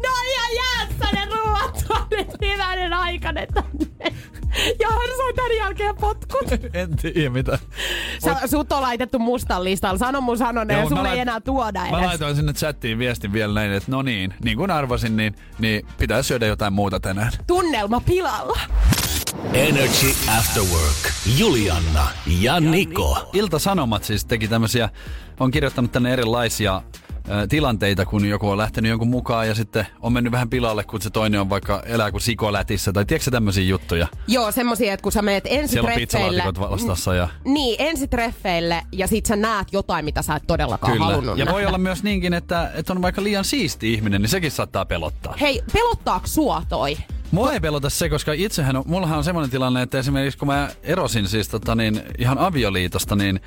No 0.03 0.09
ihan 0.31 0.55
jäässä 0.55 1.05
ne 1.13 1.25
ruuat 1.25 1.85
on 1.89 2.07
nyt 2.11 2.27
hyvänen 2.41 2.93
aikainen 2.93 3.47
tänne. 3.53 4.13
Ja 4.79 4.89
hän 4.89 5.09
sai 5.17 5.33
tän 5.35 5.57
jälkeen 5.57 5.95
potkut. 5.95 6.51
en 6.73 6.95
tiedä 6.95 7.29
mitä. 7.29 7.59
Sä, 8.25 8.47
sut 8.47 8.71
on 8.71 8.81
laitettu 8.81 9.19
mustan 9.19 9.63
listalla. 9.63 9.97
Sano 9.97 10.21
mun 10.21 10.37
sanoneen, 10.37 10.77
ja 10.77 10.83
mut 10.83 10.91
mä 10.91 10.97
sulle 10.97 11.11
ei 11.11 11.19
enää 11.19 11.39
tuoda 11.41 11.79
Mä 11.79 11.97
edes. 11.97 12.07
laitoin 12.07 12.35
sinne 12.35 12.53
chattiin 12.53 12.99
viestin 12.99 13.33
vielä 13.33 13.53
näin, 13.53 13.71
että 13.71 13.91
no 13.91 14.01
niin, 14.01 14.33
niin 14.43 14.57
kuin 14.57 14.71
arvasin, 14.71 15.17
niin, 15.17 15.35
niin 15.59 15.85
pitää 15.97 16.23
syödä 16.23 16.45
jotain 16.45 16.73
muuta 16.73 16.99
tänään. 16.99 17.31
Tunnelma 17.47 17.99
pilalla. 18.01 18.59
Energy 19.53 20.07
After 20.39 20.63
Work. 20.63 21.11
Julianna 21.37 22.07
ja 22.41 22.59
Niko. 22.59 23.29
Ilta-Sanomat 23.33 24.03
siis 24.03 24.25
teki 24.25 24.47
tämmöisiä, 24.47 24.89
on 25.39 25.51
kirjoittanut 25.51 25.91
tänne 25.91 26.13
erilaisia 26.13 26.81
tilanteita, 27.49 28.05
kun 28.05 28.25
joku 28.25 28.49
on 28.49 28.57
lähtenyt 28.57 28.89
jonkun 28.89 29.07
mukaan 29.07 29.47
ja 29.47 29.55
sitten 29.55 29.87
on 30.01 30.13
mennyt 30.13 30.31
vähän 30.31 30.49
pilalle, 30.49 30.83
kun 30.83 31.01
se 31.01 31.09
toinen 31.09 31.41
on 31.41 31.49
vaikka 31.49 31.83
elää 31.85 32.11
kuin 32.11 32.21
sikolätissä. 32.21 32.93
Tai 32.93 33.05
tiedätkö 33.05 33.31
tämmöisiä 33.31 33.63
juttuja? 33.63 34.07
Joo, 34.27 34.51
semmosia, 34.51 34.93
että 34.93 35.03
kun 35.03 35.11
sä 35.11 35.21
meet 35.21 35.43
Siellä 35.43 35.61
ensitreffeille... 35.61 36.41
pizzalaatikot 36.41 36.71
vastassa 36.71 37.15
ja... 37.15 37.27
Niin, 37.45 37.75
ensitreffeille 37.79 38.81
ja 38.91 39.07
sit 39.07 39.25
sä 39.25 39.35
näet 39.35 39.67
jotain, 39.71 40.05
mitä 40.05 40.21
sä 40.21 40.35
et 40.35 40.43
todellakaan 40.47 40.97
halunnut 40.97 41.37
Ja 41.37 41.45
voi 41.45 41.53
nähdä. 41.53 41.67
olla 41.67 41.77
myös 41.77 42.03
niinkin, 42.03 42.33
että, 42.33 42.71
että 42.75 42.93
on 42.93 43.01
vaikka 43.01 43.23
liian 43.23 43.45
siisti 43.45 43.93
ihminen, 43.93 44.21
niin 44.21 44.29
sekin 44.29 44.51
saattaa 44.51 44.85
pelottaa. 44.85 45.35
Hei, 45.41 45.61
pelottaako 45.73 46.27
sua 46.27 46.63
toi? 46.69 46.97
Mua 47.33 47.53
ei 47.53 47.59
pelota 47.59 47.89
se, 47.89 48.09
koska 48.09 48.33
itsehän 48.33 48.75
on, 48.75 48.83
mullahan 48.87 49.17
on 49.17 49.23
semmoinen 49.23 49.51
tilanne, 49.51 49.81
että 49.81 49.99
esimerkiksi 49.99 50.37
kun 50.37 50.47
mä 50.47 50.69
erosin 50.83 51.27
siis 51.27 51.47
tota 51.49 51.75
niin, 51.75 52.01
ihan 52.17 52.37
avioliitosta, 52.37 53.15
niin 53.15 53.39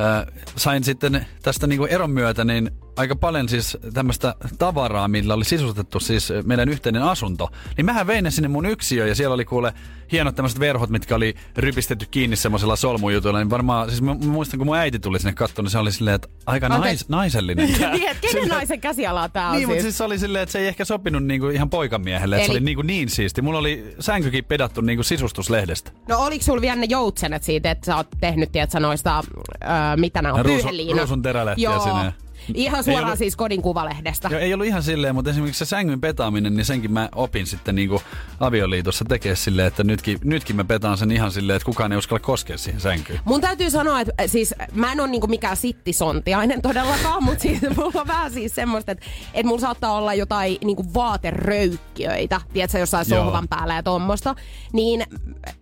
äh, 0.00 0.26
sain 0.56 0.84
sitten 0.84 1.26
tästä 1.42 1.66
niin 1.66 1.88
eron 1.88 2.10
myötä 2.10 2.44
niin 2.44 2.70
aika 2.96 3.16
paljon 3.16 3.48
siis 3.48 3.78
tämmöistä 3.94 4.34
tavaraa, 4.58 5.08
millä 5.08 5.34
oli 5.34 5.44
sisustettu 5.44 6.00
siis 6.00 6.32
meidän 6.44 6.68
yhteinen 6.68 7.02
asunto. 7.02 7.50
Niin 7.76 7.84
mähän 7.84 8.06
vein 8.06 8.24
ne 8.24 8.30
sinne 8.30 8.48
mun 8.48 8.66
yksiöön 8.66 9.08
ja 9.08 9.14
siellä 9.14 9.34
oli 9.34 9.44
kuule 9.44 9.72
hienot 10.12 10.34
tämmöiset 10.34 10.60
verhot, 10.60 10.90
mitkä 10.90 11.14
oli 11.14 11.34
rypistetty 11.56 12.06
kiinni 12.10 12.36
semmoisella 12.36 12.76
solmujutuilla. 12.76 13.38
Niin 13.38 13.50
varmaan, 13.50 13.88
siis 13.88 14.02
mä, 14.02 14.14
muistan 14.14 14.58
kun 14.58 14.66
mun 14.66 14.76
äiti 14.76 14.98
tuli 14.98 15.18
sinne 15.18 15.32
katsomaan, 15.32 15.64
niin 15.64 15.70
se 15.70 15.78
oli 15.78 15.92
silleen, 15.92 16.14
että 16.14 16.28
aika 16.46 16.66
Okei. 16.66 16.78
nais, 16.78 17.08
naisellinen. 17.08 17.68
että 18.10 18.28
kenen 18.32 18.48
naisen 18.48 18.80
käsialaa 18.80 19.28
tää 19.28 19.48
on 19.50 19.56
Niin, 19.56 19.68
mutta 19.68 19.74
siis? 19.74 19.82
siis 19.82 19.98
se 19.98 20.04
oli 20.04 20.18
silleen, 20.18 20.42
että 20.42 20.52
se 20.52 20.58
ei 20.58 20.66
ehkä 20.66 20.84
sopinut 20.84 21.24
niinku 21.24 21.48
ihan 21.48 21.70
poikamiehelle, 21.70 22.36
että 22.36 22.46
se 22.46 22.52
Eli- 22.52 22.58
oli 22.58 22.64
niinku 22.64 22.82
niin 22.82 23.08
siisti. 23.10 23.42
Mulla 23.42 23.58
oli 23.58 23.94
sänkykin 24.00 24.44
pedattu 24.44 24.80
niinku 24.80 25.02
sisustuslehdestä. 25.02 25.90
No 26.08 26.18
oliks 26.18 26.46
sulla 26.46 26.60
vielä 26.60 26.76
ne 26.76 26.86
joutsenet 26.90 27.42
siitä, 27.42 27.70
että 27.70 27.86
sä 27.86 27.96
oot 27.96 28.08
tehnyt, 28.20 28.52
tiedätkö, 28.52 28.80
noista, 28.80 29.22
öö, 29.62 29.68
mitä 29.96 30.22
nämä 30.22 30.34
on, 30.34 30.44
Ruusun- 30.44 30.98
ruusun 30.98 31.22
terälehtiä 31.22 31.70
Joo. 31.70 31.80
sinne. 31.84 32.14
Ihan 32.54 32.84
suoraan 32.84 33.04
ollut- 33.04 33.18
siis 33.18 33.36
kodin 33.36 33.62
kuvalehdestä. 33.62 34.28
Joo, 34.28 34.40
ei 34.40 34.54
ollut 34.54 34.66
ihan 34.66 34.82
silleen, 34.82 35.14
mutta 35.14 35.30
esimerkiksi 35.30 35.58
se 35.58 35.68
sängyn 35.68 36.00
petaaminen, 36.00 36.56
niin 36.56 36.64
senkin 36.64 36.92
mä 36.92 37.08
opin 37.14 37.46
sitten 37.46 37.74
niinku 37.74 38.02
avioliitossa 38.40 39.04
tekee 39.04 39.36
silleen, 39.36 39.68
että 39.68 39.84
nytkin, 39.84 40.18
nytkin 40.24 40.56
mä 40.56 40.64
petaan 40.64 40.98
sen 40.98 41.10
ihan 41.10 41.32
silleen, 41.32 41.56
että 41.56 41.66
kukaan 41.66 41.92
ei 41.92 41.98
uskalla 41.98 42.20
koskea 42.20 42.58
siihen 42.58 42.80
sänkyyn. 42.80 43.20
Mun 43.24 43.40
täytyy 43.40 43.70
sanoa, 43.70 44.00
että 44.00 44.12
äh, 44.20 44.26
siis 44.30 44.54
mä 44.72 44.92
en 44.92 45.00
ole 45.00 45.08
niinku 45.08 45.26
mikään 45.26 45.56
sittisontiainen 45.56 46.62
todellakaan, 46.62 47.24
mutta 47.24 47.42
siis 47.42 47.60
mulla 47.76 48.00
on 48.00 48.06
vähän 48.06 48.30
siis 48.30 48.54
semmoista, 48.54 48.92
että, 48.92 49.06
että 49.34 49.46
mulla 49.46 49.60
saattaa 49.60 49.92
olla 49.92 50.14
jotain 50.14 50.58
niinku 50.64 50.94
vaateröykkiöitä, 50.94 52.40
tiedätkö, 52.52 52.78
jossain 52.78 53.06
Joo. 53.08 53.24
sohvan 53.24 53.48
päällä 53.48 53.74
ja 53.74 53.82
tommosta. 53.82 54.34
Niin 54.72 55.04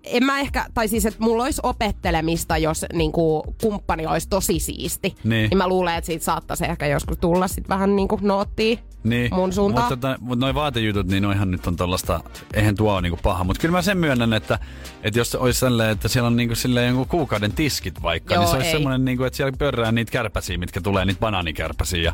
en 0.05 0.25
mä 0.25 0.41
ehkä, 0.41 0.67
tai 0.75 0.89
siis, 0.89 1.07
että 1.07 1.25
mulla 1.25 1.43
olisi 1.45 1.61
opettelemista, 1.63 2.59
jos 2.59 2.85
niinku 2.93 3.55
kumppani 3.61 4.07
olisi 4.07 4.29
tosi 4.29 4.59
siisti. 4.61 5.15
Niin. 5.25 5.51
niin 5.51 5.59
mä 5.59 5.69
luulen, 5.69 5.95
että 5.95 6.07
siitä 6.07 6.25
saattaisi 6.25 6.65
ehkä 6.75 6.87
joskus 6.87 7.19
tulla 7.19 7.49
sit 7.49 7.69
vähän 7.69 7.97
niinku 7.97 8.19
noottia 8.23 8.77
Niin, 9.05 9.35
mun 9.35 9.53
suuntaan. 9.53 9.93
Mutta 9.93 10.09
tota, 10.09 10.25
mut 10.25 10.39
noi 10.39 10.55
vaatejutut, 10.55 11.07
niin 11.07 11.23
noihan 11.23 11.51
nyt 11.51 11.67
on 11.67 11.77
tollasta, 11.77 12.21
eihän 12.55 12.75
tuo 12.75 12.93
ole 12.93 13.03
niinku 13.03 13.19
paha. 13.23 13.45
Mutta 13.45 13.61
kyllä 13.61 13.73
mä 13.73 13.83
sen 13.83 13.99
myönnän, 13.99 14.33
että, 14.33 14.59
että 15.03 15.21
jos 15.21 15.35
olisi 15.35 15.61
sellainen, 15.61 15.93
että 15.93 16.09
siellä 16.09 16.27
on 16.27 16.37
niinku 16.37 16.55
silleen 16.55 16.87
jonkun 16.87 17.09
kuukauden 17.09 17.53
tiskit 17.53 18.03
vaikka, 18.03 18.35
Joo, 18.35 18.43
niin 18.43 18.51
se 18.51 18.57
olisi 18.57 18.71
semmoinen, 18.71 19.05
niinku, 19.05 19.25
että 19.25 19.37
siellä 19.37 19.53
pörrää 19.59 19.93
niitä 19.93 20.13
kärpäsiä, 20.13 20.59
mitkä 20.59 20.81
tulee, 20.81 21.05
niitä 21.05 21.21
banaanikärpäsiä. 21.21 22.03
Ja, 22.03 22.13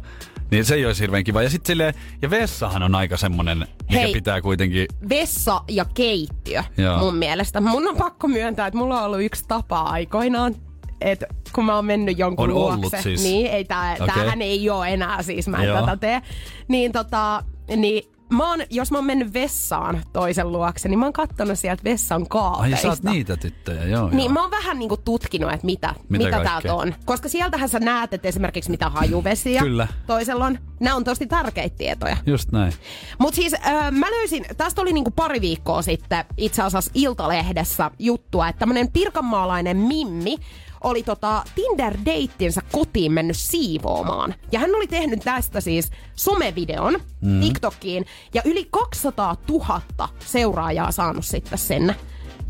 niin 0.50 0.64
se 0.64 0.74
ei 0.74 0.86
olisi 0.86 1.02
hirveän 1.02 1.24
kiva. 1.24 1.42
Ja 1.42 1.50
sitten 1.50 1.66
silleen, 1.66 1.94
ja 2.22 2.30
vessahan 2.30 2.82
on 2.82 2.94
aika 2.94 3.16
semmoinen, 3.16 3.58
mikä 3.58 4.00
Hei. 4.00 4.12
pitää 4.12 4.40
kuitenkin... 4.40 4.86
vessa 5.08 5.60
ja 5.68 5.84
keittiö 5.94 6.64
Joo. 6.76 6.98
mun 6.98 7.16
mielestä. 7.16 7.60
Mun 7.60 7.88
on 7.88 7.96
pakko 7.96 8.28
myöntää, 8.28 8.66
että 8.66 8.78
mulla 8.78 8.98
on 8.98 9.06
ollut 9.06 9.22
yksi 9.22 9.44
tapa 9.48 9.80
aikoinaan, 9.80 10.54
että 11.00 11.26
kun 11.54 11.64
mä 11.64 11.74
oon 11.74 11.84
mennyt 11.84 12.18
jonkun 12.18 12.48
On 12.50 12.54
luokse, 12.54 12.76
ollut 12.76 12.94
siis. 13.02 13.22
niin 13.22 13.46
ei 13.46 13.64
tää, 13.64 13.92
Okei. 13.94 14.06
tämähän 14.06 14.42
ei 14.42 14.70
ole 14.70 14.88
enää 14.88 15.22
siis, 15.22 15.48
mä 15.48 15.56
en 15.56 15.68
Joo. 15.68 15.80
tätä 15.80 15.96
tee, 15.96 16.22
niin 16.68 16.92
tota, 16.92 17.42
niin 17.76 18.10
mä 18.30 18.50
oon, 18.50 18.60
jos 18.70 18.90
mä 18.90 18.98
oon 18.98 19.04
mennyt 19.04 19.32
vessaan 19.34 20.02
toisen 20.12 20.52
luokse, 20.52 20.88
niin 20.88 20.98
mä 20.98 21.06
oon 21.06 21.12
kattonut 21.12 21.58
sieltä 21.58 21.84
vessan 21.84 22.20
Ai 22.22 22.26
kaapeista. 22.28 22.82
sä 22.82 22.88
oot 22.88 23.02
niitä 23.02 23.36
tyttöjä, 23.36 23.84
joo. 23.84 24.10
Niin 24.10 24.18
joo. 24.24 24.28
mä 24.32 24.42
oon 24.42 24.50
vähän 24.50 24.78
niinku 24.78 24.96
tutkinut, 24.96 25.52
että 25.52 25.66
mitä, 25.66 25.94
Mitä 26.08 26.24
mitä, 26.24 26.44
täältä 26.44 26.74
on. 26.74 26.94
Koska 27.04 27.28
sieltähän 27.28 27.68
sä 27.68 27.78
näet, 27.80 28.14
että 28.14 28.28
esimerkiksi 28.28 28.70
mitä 28.70 28.88
hajuvesiä 28.88 29.60
Kyllä. 29.60 29.88
toisella 30.06 30.46
on. 30.46 30.58
Nämä 30.80 30.96
on 30.96 31.04
tosi 31.04 31.26
tärkeitä 31.26 31.76
tietoja. 31.76 32.16
Just 32.26 32.52
näin. 32.52 32.72
Mutta 33.18 33.36
siis 33.36 33.54
äh, 33.54 33.90
mä 33.92 34.10
löysin, 34.10 34.44
tästä 34.56 34.82
oli 34.82 34.92
niinku 34.92 35.10
pari 35.10 35.40
viikkoa 35.40 35.82
sitten 35.82 36.24
itse 36.36 36.62
asiassa 36.62 36.90
Iltalehdessä 36.94 37.90
juttua, 37.98 38.48
että 38.48 38.58
tämmönen 38.58 38.92
pirkanmaalainen 38.92 39.76
Mimmi 39.76 40.36
oli 40.80 41.02
tota 41.02 41.44
Tinder-deittinsä 41.54 42.62
kotiin 42.72 43.12
mennyt 43.12 43.36
siivoamaan. 43.36 44.34
Ja 44.52 44.60
hän 44.60 44.74
oli 44.74 44.86
tehnyt 44.86 45.20
tästä 45.20 45.60
siis 45.60 45.90
somevideon 46.14 46.98
mm. 47.20 47.40
TikTokiin 47.40 48.06
ja 48.34 48.42
yli 48.44 48.68
200 48.70 49.36
000 49.48 49.80
seuraajaa 50.18 50.92
saanut 50.92 51.24
sitten 51.24 51.58
sen. 51.58 51.94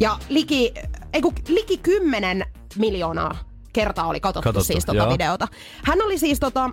Ja 0.00 0.18
liki, 0.28 0.74
ei 1.12 1.20
kun, 1.20 1.32
liki 1.48 1.76
10 1.76 2.44
miljoonaa 2.76 3.50
kertaa 3.72 4.06
oli 4.06 4.20
katsottu 4.20 4.48
Katsottu, 4.48 4.72
siis 4.72 4.84
tota 4.84 4.98
joo. 4.98 5.12
videota. 5.12 5.48
Hän 5.84 6.02
oli 6.02 6.18
siis 6.18 6.40
tota, 6.40 6.70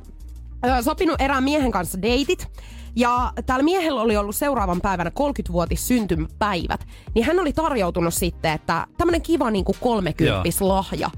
sopinut 0.81 1.21
erään 1.21 1.43
miehen 1.43 1.71
kanssa 1.71 2.01
deitit. 2.01 2.47
Ja 2.95 3.33
täällä 3.45 3.63
miehellä 3.63 4.01
oli 4.01 4.17
ollut 4.17 4.35
seuraavan 4.35 4.81
päivänä 4.81 5.11
30-vuotis 5.19 5.87
syntymäpäivät. 5.87 6.87
Niin 7.15 7.25
hän 7.25 7.39
oli 7.39 7.53
tarjoutunut 7.53 8.13
sitten, 8.13 8.51
että 8.51 8.87
tämmönen 8.97 9.21
kiva 9.21 9.51
niinku 9.51 9.75
kolmekymppis 9.79 10.61
lahja. 10.61 11.09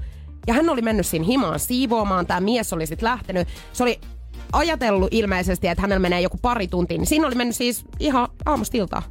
Ja 0.50 0.54
hän 0.54 0.70
oli 0.70 0.82
mennyt 0.82 1.06
siinä 1.06 1.24
himaan 1.24 1.58
siivoamaan. 1.60 2.26
Tämä 2.26 2.40
mies 2.40 2.72
oli 2.72 2.86
sitten 2.86 3.08
lähtenyt. 3.08 3.48
Se 3.72 3.82
oli 3.82 4.00
ajatellut 4.52 5.08
ilmeisesti, 5.10 5.68
että 5.68 5.82
hänellä 5.82 6.00
menee 6.00 6.20
joku 6.20 6.38
pari 6.42 6.68
tuntia. 6.68 6.98
Niin 6.98 7.06
siinä 7.06 7.26
oli 7.26 7.34
mennyt 7.34 7.56
siis 7.56 7.84
ihan 8.00 8.28
aamusta 8.46 8.76
iltaan. 8.76 9.02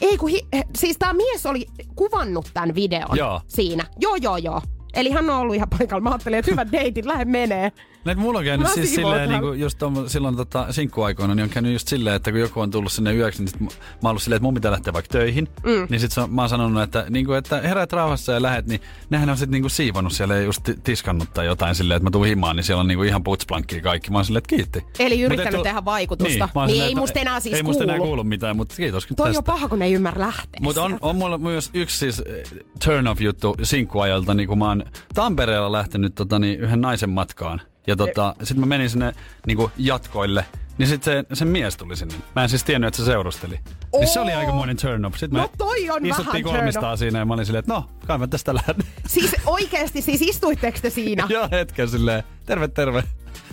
Ei 0.00 0.18
kun, 0.18 0.28
hi- 0.30 0.46
eh, 0.52 0.64
siis 0.76 0.98
tämä 0.98 1.12
mies 1.12 1.46
oli 1.46 1.66
kuvannut 1.96 2.50
tämän 2.54 2.74
videon 2.74 3.16
Joo. 3.16 3.40
siinä. 3.48 3.84
Joo, 4.00 4.16
joo, 4.16 4.36
joo. 4.36 4.60
Eli 4.94 5.10
hän 5.10 5.30
on 5.30 5.36
ollut 5.36 5.54
ihan 5.54 5.68
paikalla. 5.78 6.02
Mä 6.02 6.10
ajattelin, 6.10 6.38
että 6.38 6.50
hyvät 6.50 6.72
deitit, 6.72 7.04
lähde 7.04 7.24
menee. 7.24 7.72
Näet 8.04 8.18
mulla 8.18 8.38
on 8.38 8.44
käynyt 8.44 8.68
Mä 8.68 8.74
siis 8.74 8.94
silleen, 8.94 9.28
niin 9.30 9.60
just 9.60 9.78
tommo, 9.78 10.08
silloin 10.08 10.36
tota, 10.36 10.72
sinkkuaikoina, 10.72 11.34
niin 11.34 11.44
on 11.44 11.50
käynyt 11.50 11.72
just 11.72 11.88
silleen, 11.88 12.16
että 12.16 12.30
kun 12.30 12.40
joku 12.40 12.60
on 12.60 12.70
tullut 12.70 12.92
sinne 12.92 13.14
yöksi, 13.14 13.42
niin 13.42 13.48
sit 13.48 13.60
mä 13.60 13.66
oon 14.02 14.10
ollut 14.10 14.22
silleen, 14.22 14.36
että 14.36 14.44
mun 14.44 14.54
pitää 14.54 14.70
lähteä 14.72 14.92
vaikka 14.92 15.12
töihin. 15.12 15.48
Mm. 15.64 15.86
Niin 15.90 16.00
sit 16.00 16.12
se 16.12 16.20
on, 16.20 16.34
mä 16.34 16.42
oon 16.42 16.48
sanonut, 16.48 16.82
että, 16.82 17.06
niin 17.10 17.26
kuin, 17.26 17.38
että 17.38 17.60
heräät 17.60 17.92
rauhassa 17.92 18.32
ja 18.32 18.42
lähet, 18.42 18.66
niin 18.66 18.80
nehän 19.10 19.30
on 19.30 19.36
sit 19.36 19.50
niin 19.50 19.62
kuin 19.62 19.70
siivonnut 19.70 20.12
siellä 20.12 20.34
ja 20.34 20.42
just 20.42 20.62
ti- 20.62 20.76
tiskannut 20.84 21.28
tai 21.34 21.46
jotain 21.46 21.74
silleen, 21.74 21.96
että 21.96 22.04
mä 22.06 22.10
tuun 22.10 22.26
himaan, 22.26 22.56
niin 22.56 22.64
siellä 22.64 22.80
on 22.80 22.88
niin 22.88 22.98
kuin 22.98 23.08
ihan 23.08 23.24
putsplankkia 23.24 23.80
kaikki. 23.82 24.10
Mä 24.10 24.18
oon 24.18 24.24
silleen, 24.24 24.38
että 24.38 24.56
kiitti. 24.56 24.84
Eli 24.98 25.20
yrittänyt 25.20 25.62
tehdä 25.62 25.84
vaikutusta. 25.84 26.32
Niin, 26.32 26.38
Niin 26.54 26.68
silleen, 26.68 26.82
ei 26.86 26.92
että 26.92 27.00
musta 27.00 27.20
enää 27.20 27.40
siis 27.40 27.54
Ei 27.54 27.62
musta 27.62 27.84
enää 27.84 27.96
kuulu. 27.96 28.08
kuulu 28.10 28.24
mitään, 28.24 28.56
mutta 28.56 28.74
kiitos 28.76 29.06
Toi 29.16 29.26
tästä. 29.26 29.38
on 29.38 29.44
paha, 29.44 29.68
kun 29.68 29.82
ei 29.82 29.92
ymmärrä 29.92 30.26
lähteä. 30.26 30.60
Mutta 30.60 30.82
on, 30.82 30.98
on 31.00 31.16
mulla 31.16 31.38
myös 31.38 31.70
yksi 31.74 31.98
siis 31.98 32.22
eh, 32.26 32.44
turn 32.84 33.06
off 33.08 33.20
juttu 33.20 33.56
sinkkuajalta, 33.62 34.34
niin 34.34 34.48
kun 34.48 34.58
mä 34.58 34.68
oon 34.68 34.84
Tampereella 35.14 35.72
lähtenyt 35.72 36.14
tota, 36.14 36.38
niin 36.38 36.60
yhden 36.60 36.80
naisen 36.80 37.10
matkaan. 37.10 37.60
Ja 37.86 37.96
tota, 37.96 38.34
sit 38.42 38.56
mä 38.56 38.66
menin 38.66 38.90
sinne 38.90 39.12
niin 39.46 39.58
jatkoille. 39.76 40.44
Niin 40.78 40.88
sit 40.88 41.02
se, 41.02 41.24
sen 41.32 41.48
mies 41.48 41.76
tuli 41.76 41.96
sinne. 41.96 42.14
Mä 42.36 42.42
en 42.42 42.48
siis 42.48 42.64
tiennyt, 42.64 42.88
että 42.88 42.98
se 42.98 43.04
seurusteli. 43.04 43.60
Niin 43.92 44.08
se 44.08 44.20
oli 44.20 44.32
aikamoinen 44.32 44.76
turn 44.76 45.04
off. 45.04 45.18
Sitten 45.18 45.40
No 45.40 45.50
toi 45.58 45.90
on 45.90 46.02
vähän 46.02 46.06
istuttiin 46.06 46.44
turn 46.44 46.98
siinä 46.98 47.18
ja 47.18 47.24
mä 47.24 47.34
olin 47.34 47.46
silleen, 47.46 47.60
että 47.60 47.72
no, 47.74 47.88
kai 48.06 48.18
mä 48.18 48.26
tästä 48.26 48.54
lähden. 48.54 48.76
Siis 49.06 49.36
oikeesti, 49.46 50.02
siis 50.02 50.22
istuitteko 50.22 50.78
te 50.82 50.90
siinä? 50.90 51.26
Joo, 51.30 51.48
hetken 51.50 51.88
silleen, 51.88 52.22
terve 52.46 52.68
terve. 52.68 53.04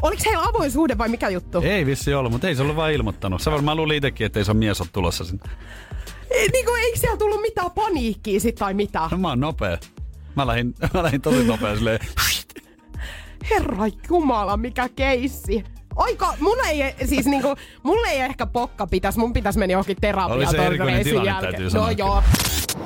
Oliko 0.02 0.22
heillä 0.26 0.44
avoin 0.44 0.72
suhde 0.72 0.98
vai 0.98 1.10
mikä 1.10 1.30
juttu? 1.30 1.62
Ei 1.62 1.86
vissi 1.86 2.14
ollut, 2.14 2.32
mutta 2.32 2.48
ei 2.48 2.56
se 2.56 2.62
ollut 2.62 2.76
vaan 2.76 2.92
ilmoittanut. 2.92 3.42
Se 3.42 3.52
varmaan 3.52 3.78
luuli 3.78 3.98
itsekin, 3.98 4.26
että 4.26 4.40
ei 4.40 4.46
se 4.46 4.54
mies 4.54 4.82
ole 4.82 4.90
tulossa 4.94 5.24
sinne. 5.24 5.44
Ei, 6.32 6.48
niin 6.48 6.66
kuin, 6.66 6.84
eikö 6.84 7.00
siellä 7.00 7.18
tullut 7.18 7.42
mitään 7.42 7.72
paniikkiä 7.72 8.40
sit 8.40 8.56
tai 8.56 8.74
mitään? 8.74 9.10
No 9.12 9.18
mä 9.18 9.28
oon 9.28 9.40
nopea. 9.40 9.78
Mä 10.36 10.48
lähdin, 10.48 10.76
mä 10.94 11.04
lähdin 11.04 11.22
tosi 11.22 11.44
nopea 11.44 11.76
silleen. 11.76 12.00
Herra 13.50 13.84
Jumala, 14.10 14.58
mikä 14.58 14.90
keissi. 14.90 15.64
Aika, 15.96 16.34
mun 16.40 16.58
ei, 16.68 16.96
siis 17.06 17.26
niinku, 17.26 17.56
mulle 17.84 18.08
ei 18.08 18.20
ehkä 18.22 18.46
pokka 18.46 18.88
pitäisi, 18.88 19.20
mun 19.20 19.34
pitäisi 19.34 19.60
mennä 19.60 19.72
johonkin 19.72 19.98
Oli 20.30 20.48
se 20.48 20.66
erikoinen 20.66 21.04
terapiaan 21.04 21.04
tilanne, 21.04 21.42
täytyy 21.42 21.64
No 21.66 21.70
sanoa. 21.70 21.92
joo. 21.92 22.24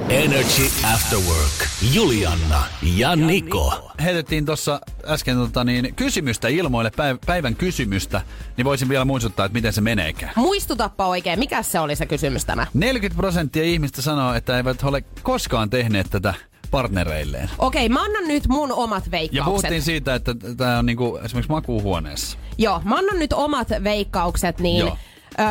Energy 0.10 0.64
After 0.94 1.20
Work. 1.20 1.68
Julianna 1.94 2.64
ja 2.96 3.16
Niko. 3.16 3.92
heitettiin 4.04 4.46
tuossa 4.46 4.82
äsken 5.08 5.38
tota, 5.38 5.64
niin, 5.64 5.96
kysymystä 5.96 6.48
ilmoille, 6.48 6.92
päiv- 6.96 7.20
päivän 7.26 7.56
kysymystä, 7.56 8.22
niin 8.58 8.66
voisin 8.66 8.90
vielä 8.90 9.06
muistuttaa, 9.06 9.46
että 9.46 9.54
miten 9.54 9.74
se 9.74 9.82
meneekään. 9.82 10.32
Muistutappa 10.36 11.08
oikein, 11.08 11.40
mikä 11.40 11.64
se 11.64 11.80
oli 11.80 11.96
se 11.96 12.06
kysymys 12.06 12.46
tänään? 12.46 12.68
40 12.74 13.18
prosenttia 13.18 13.64
ihmistä 13.64 14.02
sanoo, 14.02 14.34
että 14.34 14.58
eivät 14.58 14.84
ole 14.84 15.04
koskaan 15.24 15.70
tehneet 15.70 16.08
tätä 16.10 16.34
partnereilleen. 16.72 17.50
Okei, 17.60 17.90
mä 17.90 18.04
annan 18.04 18.28
nyt 18.28 18.48
mun 18.48 18.72
omat 18.72 19.06
Ja 19.06 19.12
veikkaukset. 19.12 19.46
puhuttiin 19.46 19.82
siitä, 19.82 20.16
että 20.16 20.36
tämä 20.58 20.78
on 20.80 20.86
niinku 20.86 21.20
esimerkiksi 21.24 21.52
makuuhuoneessa. 21.52 22.38
Joo, 22.58 22.82
mä 22.84 22.96
annan 22.98 23.20
nyt 23.20 23.34
omat 23.34 23.68
veikkaukset, 23.84 24.60
niin 24.60 24.80
Joo. 24.80 24.98
öö, 25.40 25.46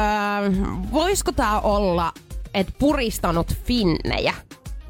voisiko 0.92 1.32
tää 1.32 1.60
olla, 1.60 2.12
että 2.54 2.72
puristanut 2.78 3.54
finnejä? 3.64 4.34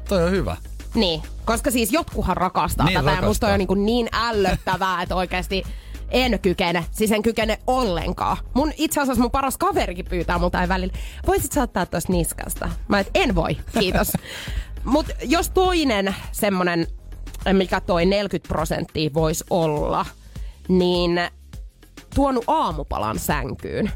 Toi 0.09 0.23
on 0.23 0.31
hyvä. 0.31 0.57
Niin, 0.95 1.21
koska 1.45 1.71
siis 1.71 1.91
jotkuhan 1.91 2.37
rakastaa 2.37 2.85
Niin, 2.85 2.99
tätä 2.99 3.11
ja 3.11 3.21
musta 3.21 3.47
rakastaa. 3.47 3.49
on 3.53 3.61
jo 3.61 3.75
niin, 3.75 3.85
niin 3.85 4.09
ällöttävää, 4.13 5.01
että 5.01 5.15
oikeasti 5.15 5.63
en 6.11 6.39
kykene, 6.39 6.85
siis 6.91 7.11
en 7.11 7.21
kykene 7.23 7.59
ollenkaan. 7.67 8.37
Mun 8.53 8.71
itse 8.77 9.01
asiassa 9.01 9.21
mun 9.21 9.31
paras 9.31 9.57
kaverikin 9.57 10.05
pyytää 10.05 10.37
multa 10.37 10.57
aina 10.57 10.73
välillä, 10.73 10.93
voisit 11.27 11.51
sä 11.51 11.61
ottaa 11.61 11.85
tosta 11.85 12.11
niskasta? 12.11 12.69
Mä 12.87 12.99
et, 12.99 13.09
en 13.15 13.35
voi, 13.35 13.57
kiitos. 13.79 14.11
Mut 14.85 15.05
jos 15.23 15.49
toinen 15.49 16.15
semmonen, 16.31 16.87
mikä 17.53 17.81
toi 17.81 18.05
40 18.05 18.47
prosenttia 18.47 19.09
voisi 19.13 19.43
olla, 19.49 20.05
niin 20.67 21.19
tuonut 22.15 22.43
aamupalan 22.47 23.19
sänkyyn. 23.19 23.91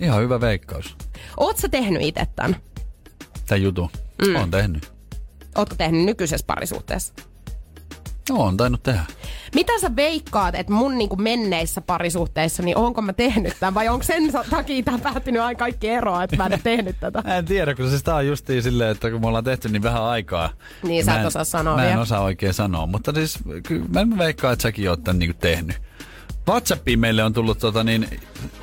Ihan 0.00 0.22
hyvä 0.22 0.40
veikkaus. 0.40 0.96
Oot 1.36 1.56
sä 1.56 1.68
tehnyt 1.68 2.02
itse 2.02 2.26
tän? 2.36 2.56
Tämä 3.46 3.56
jutu. 3.56 3.90
Mm. 4.26 4.34
Oon 4.36 4.50
tehnyt. 4.50 4.92
Ootko 5.56 5.74
tehnyt 5.74 6.04
nykyisessä 6.04 6.46
parisuhteessa? 6.46 7.14
No, 8.28 8.36
oon 8.36 8.56
tainnut 8.56 8.82
tehdä. 8.82 9.00
Mitä 9.54 9.72
sä 9.80 9.96
veikkaat, 9.96 10.54
että 10.54 10.72
mun 10.72 10.98
niinku 10.98 11.16
menneissä 11.16 11.80
parisuhteissa, 11.80 12.62
niin 12.62 12.76
onko 12.76 13.02
mä 13.02 13.12
tehnyt 13.12 13.56
tämän? 13.60 13.74
Vai 13.74 13.88
onko 13.88 14.02
sen 14.02 14.22
takia 14.50 14.82
tää 14.82 14.98
päättynyt 14.98 15.42
aina 15.42 15.58
kaikki 15.58 15.88
eroa, 15.88 16.22
että 16.22 16.36
mä 16.36 16.46
en 16.46 16.52
ole 16.52 16.60
tehnyt 16.64 16.96
tätä? 17.00 17.22
Mä 17.26 17.36
en 17.36 17.44
tiedä, 17.44 17.74
kun 17.74 17.88
siis 17.90 18.02
tää 18.02 18.14
on 18.14 18.26
justiin 18.26 18.62
silleen, 18.62 18.90
että 18.90 19.10
kun 19.10 19.20
me 19.20 19.26
ollaan 19.26 19.44
tehty 19.44 19.68
niin 19.68 19.82
vähän 19.82 20.02
aikaa. 20.02 20.50
Niin, 20.82 21.04
sä 21.04 21.20
et 21.20 21.26
osaa 21.26 21.44
sanoa 21.44 21.76
Mä 21.76 21.82
en 21.82 21.88
vielä. 21.88 22.00
osaa 22.02 22.20
oikein 22.20 22.54
sanoa, 22.54 22.86
mutta 22.86 23.12
siis 23.12 23.38
kyllä 23.62 23.84
mä 23.88 24.00
en 24.00 24.18
veikkaa, 24.18 24.52
että 24.52 24.62
säkin 24.62 24.90
oot 24.90 25.04
tän 25.04 25.18
niinku 25.18 25.36
tehnyt. 25.40 25.76
Whatsappiin 26.48 27.00
meille 27.00 27.24
on 27.24 27.32
tullut 27.32 27.58
tota 27.58 27.84
niin, 27.84 28.20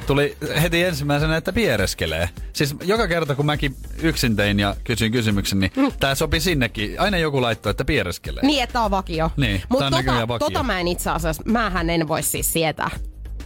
tuli 0.08 0.38
heti 0.62 0.84
ensimmäisenä, 0.84 1.38
että 1.38 1.54
piereskelee. 1.54 2.30
Siis 2.54 2.76
joka 2.84 3.08
kerta 3.08 3.36
kun 3.36 3.46
mäkin 3.46 3.76
yksin 4.02 4.36
tein 4.36 4.60
ja 4.60 4.76
kysyin 4.84 5.12
kysymyksen, 5.12 5.60
niin 5.60 5.72
mm. 5.76 5.92
tää 6.00 6.16
sopi 6.16 6.40
sinnekin. 6.40 7.00
Aina 7.00 7.18
joku 7.18 7.42
laittoi, 7.42 7.72
että 7.72 7.86
piereskelee. 7.86 8.44
Niin, 8.46 8.64
että 8.64 8.82
on 8.82 8.92
vakio. 8.92 9.32
Niin, 9.38 9.64
Mutta 9.70 9.92
tota, 9.92 10.28
vakio. 10.28 10.50
tota 10.50 10.64
mä 10.64 10.80
en 10.80 10.88
itse 10.88 11.10
asiassa, 11.10 11.44
mähän 11.46 11.90
en 11.90 12.08
voi 12.08 12.24
siis 12.24 12.54
sietää. 12.54 12.90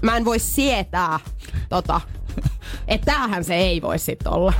Mä 0.01 0.17
en 0.17 0.25
voi 0.25 0.39
sietää 0.39 1.19
tota. 1.69 2.01
Että 2.87 3.11
tämähän 3.11 3.43
se 3.43 3.55
ei 3.55 3.81
voi 3.81 3.99
sit 3.99 4.27
olla. 4.27 4.53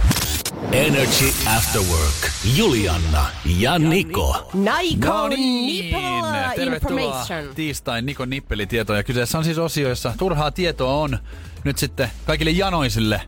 Energy 0.71 1.33
After 1.57 1.81
Work. 1.81 2.31
Julianna 2.55 3.25
ja 3.59 3.79
Niko. 3.79 4.49
Nike 4.53 5.07
No 5.07 5.27
nipple 5.27 5.37
niin, 5.37 5.95
tervetuloa 6.55 7.01
information. 7.03 7.55
tiistain 7.55 8.05
Nikon 8.05 8.29
nippelitietoja. 8.29 9.03
Kyseessä 9.03 9.37
on 9.37 9.43
siis 9.45 9.57
osio, 9.57 9.89
jossa 9.89 10.13
turhaa 10.17 10.51
tietoa 10.51 10.93
on 10.93 11.17
nyt 11.63 11.77
sitten 11.77 12.09
kaikille 12.25 12.51
janoisille, 12.51 13.21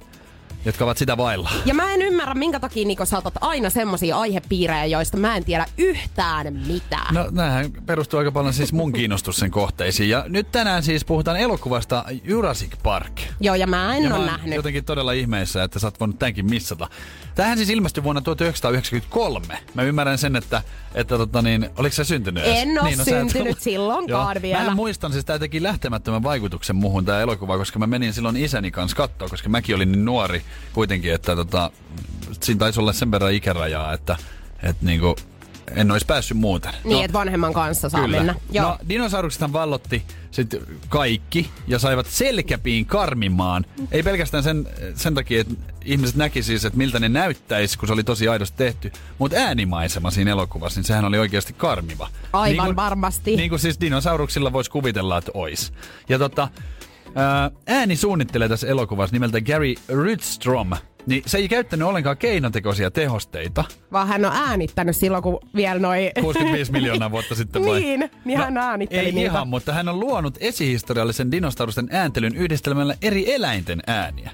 jotka 0.65 0.84
ovat 0.86 0.97
sitä 0.97 1.17
vailla. 1.17 1.49
Ja 1.65 1.73
mä 1.73 1.93
en 1.93 2.02
ymmärrä, 2.02 2.34
minkä 2.34 2.60
takia 2.60 2.88
Niko 2.88 3.06
sä 3.06 3.17
otat 3.17 3.34
aina 3.41 3.69
semmosia 3.69 4.17
aihepiirejä, 4.17 4.86
joista 4.86 5.17
mä 5.17 5.36
en 5.38 5.45
tiedä 5.45 5.65
yhtään 5.78 6.54
mitään. 6.67 7.13
No 7.13 7.28
näähän 7.32 7.71
perustuu 7.86 8.19
aika 8.19 8.32
paljon 8.32 8.54
siis 8.54 8.73
mun 8.73 8.93
kiinnostus 8.93 9.36
sen 9.38 9.52
kohteisiin. 9.52 10.10
Ja 10.10 10.26
nyt 10.28 10.52
tänään 10.52 10.84
siis 10.84 11.06
puhutaan 11.06 11.38
elokuvasta 11.38 12.06
Jurassic 12.23 12.71
Park. 12.84 13.21
Joo, 13.39 13.56
ja 13.56 13.67
mä 13.67 13.95
en 13.95 14.04
ja 14.04 14.10
mä 14.10 14.15
ole 14.15 14.23
oon 14.23 14.32
nähnyt. 14.32 14.56
jotenkin 14.56 14.86
todella 14.86 15.12
ihmeessä, 15.12 15.63
että 15.63 15.80
sä 15.80 15.88
oot 15.88 15.99
voinut 15.99 16.19
tämänkin 16.19 16.45
missata. 16.49 16.88
Tähän 17.36 17.58
siis 17.58 17.69
ilmestyi 17.69 18.04
vuonna 18.04 18.21
1993. 18.21 19.60
Mä 19.73 19.82
ymmärrän 19.84 20.17
sen, 20.17 20.36
että, 20.36 20.62
että 20.95 21.17
tota 21.17 21.41
niin, 21.41 21.69
oliko 21.78 21.95
se 21.95 22.04
syntynyt 22.04 22.43
edes? 22.43 22.58
En 22.62 22.80
oo 22.80 22.86
Niin, 22.86 22.97
no 22.97 23.04
syntynyt 23.04 23.60
silloinkaan 23.62 24.41
vielä. 24.41 24.63
Mä 24.63 24.76
muistan, 24.76 25.12
siis 25.12 25.26
tää 25.26 25.39
teki 25.39 25.63
lähtemättömän 25.63 26.23
vaikutuksen 26.23 26.76
muuhun 26.76 27.06
tää 27.06 27.21
elokuva, 27.21 27.58
koska 27.58 27.80
mä 27.80 27.88
menin 27.88 28.13
silloin 28.13 28.38
isäni 28.38 28.71
kanssa 28.71 28.97
katsoa, 28.97 29.28
koska 29.30 29.49
mäkin 29.49 29.76
olin 29.76 29.91
niin 29.91 30.06
nuori 30.06 30.41
kuitenkin, 30.73 31.13
että 31.13 31.35
tota, 31.35 31.71
siinä 32.41 32.59
taisi 32.59 32.79
olla 32.79 32.93
sen 32.93 33.11
verran 33.11 33.33
ikärajaa, 33.33 33.93
että, 33.93 34.17
että 34.63 34.85
niinku, 34.85 35.15
en 35.75 35.91
olisi 35.91 36.05
päässyt 36.05 36.37
muuten. 36.37 36.73
Niin, 36.83 37.05
että 37.05 37.17
vanhemman 37.17 37.53
kanssa 37.53 37.89
saa 37.89 38.01
Kyllä. 38.01 38.17
mennä. 38.17 38.35
Joo. 38.51 38.65
No, 38.65 38.77
dinosauruksethan 38.89 39.53
vallotti 39.53 40.03
sit 40.31 40.55
kaikki 40.89 41.49
ja 41.67 41.79
saivat 41.79 42.05
selkäpiin 42.05 42.85
karmimaan. 42.85 43.65
Ei 43.91 44.03
pelkästään 44.03 44.43
sen, 44.43 44.67
sen 44.95 45.15
takia, 45.15 45.41
että 45.41 45.53
ihmiset 45.85 46.15
näki 46.15 46.43
siis, 46.43 46.65
että 46.65 46.77
miltä 46.77 46.99
ne 46.99 47.09
näyttäisi, 47.09 47.77
kun 47.77 47.87
se 47.87 47.93
oli 47.93 48.03
tosi 48.03 48.27
aidosti 48.27 48.57
tehty. 48.57 48.91
Mutta 49.17 49.37
äänimaisema 49.37 50.11
siinä 50.11 50.31
elokuvassa, 50.31 50.79
niin 50.79 50.87
sehän 50.87 51.05
oli 51.05 51.17
oikeasti 51.17 51.53
karmiva. 51.53 52.09
Aivan 52.33 52.65
kuin, 52.65 52.75
varmasti. 52.75 53.35
Niin 53.35 53.49
kuin 53.49 53.59
siis 53.59 53.79
dinosauruksilla 53.81 54.53
voisi 54.53 54.71
kuvitella, 54.71 55.17
että 55.17 55.31
ois. 55.33 55.73
Ja 56.09 56.19
tota, 56.19 56.47
ääni 57.67 57.95
suunnittelee 57.95 58.49
tässä 58.49 58.67
elokuvassa 58.67 59.15
nimeltä 59.15 59.41
Gary 59.41 59.73
Rydstrom. 59.89 60.71
Niin 61.06 61.23
se 61.26 61.38
ei 61.38 61.49
käyttänyt 61.49 61.88
ollenkaan 61.88 62.17
keinotekoisia 62.17 62.91
tehosteita. 62.91 63.63
Vaan 63.91 64.08
hän 64.08 64.26
on 64.26 64.32
äänittänyt 64.36 64.95
silloin, 64.95 65.23
kun 65.23 65.39
vielä 65.56 65.80
noi... 65.80 66.12
65 66.21 66.71
miljoonaa 66.71 67.12
vuotta 67.12 67.36
sitten 67.36 67.65
vai? 67.65 67.80
Niin, 67.80 68.12
niin 68.26 68.39
hän 68.39 68.58
äänitteli 68.58 69.06
ei 69.06 69.12
niitä. 69.12 69.32
ihan, 69.32 69.47
mutta 69.47 69.73
hän 69.73 69.89
on 69.89 69.99
luonut 69.99 70.38
esihistoriallisen 70.39 71.32
dinosaurusten 71.32 71.88
ääntelyn 71.91 72.36
yhdistelmällä 72.36 72.95
eri 73.02 73.34
eläinten 73.34 73.84
ääniä. 73.88 74.32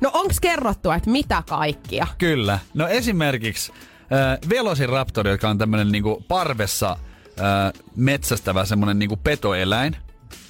No 0.00 0.10
onks 0.14 0.40
kerrottu, 0.40 0.90
että 0.90 1.10
mitä 1.10 1.42
kaikkia? 1.48 2.06
Kyllä. 2.18 2.58
No 2.74 2.88
esimerkiksi 2.88 3.72
äh, 3.72 4.38
Velociraptor, 4.48 5.28
joka 5.28 5.50
on 5.50 5.58
tämmönen 5.58 5.92
niinku 5.92 6.24
parvessa 6.28 6.90
äh, 6.90 7.82
metsästävä 7.96 8.64
semmonen 8.64 8.98
niinku 8.98 9.16
petoeläin. 9.16 9.96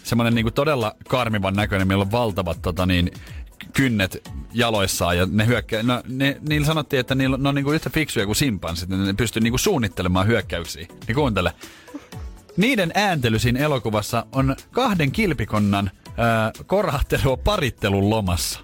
Semmoinen 0.04 0.34
niinku 0.34 0.50
todella 0.50 0.96
karmivan 1.08 1.54
näköinen, 1.54 1.88
millä 1.88 2.02
on 2.02 2.12
valtavat 2.12 2.62
tota 2.62 2.86
niin, 2.86 3.10
kynnet 3.72 4.30
jaloissaan 4.52 5.16
ja 5.16 5.26
ne 5.30 5.46
hyökkää, 5.46 5.82
no, 5.82 6.02
ne, 6.08 6.36
niillä 6.48 6.66
sanottiin, 6.66 7.00
että 7.00 7.14
niillä, 7.14 7.36
ne 7.36 7.48
on 7.48 7.54
niinku 7.54 7.72
yhtä 7.72 7.90
fiksuja 7.90 8.26
kuin 8.26 8.36
simpanssit, 8.36 8.88
ne 8.88 9.12
pystyy 9.12 9.42
niinku 9.42 9.58
suunnittelemaan 9.58 10.26
hyökkäyksiä. 10.26 10.86
Niin 11.06 11.14
kuuntele. 11.14 11.52
Niiden 12.56 12.92
ääntely 12.94 13.38
siinä 13.38 13.60
elokuvassa 13.60 14.26
on 14.32 14.56
kahden 14.70 15.12
kilpikonnan 15.12 15.90
ää, 16.16 16.52
korahtelua 16.66 17.36
parittelun 17.36 18.10
lomassa. 18.10 18.60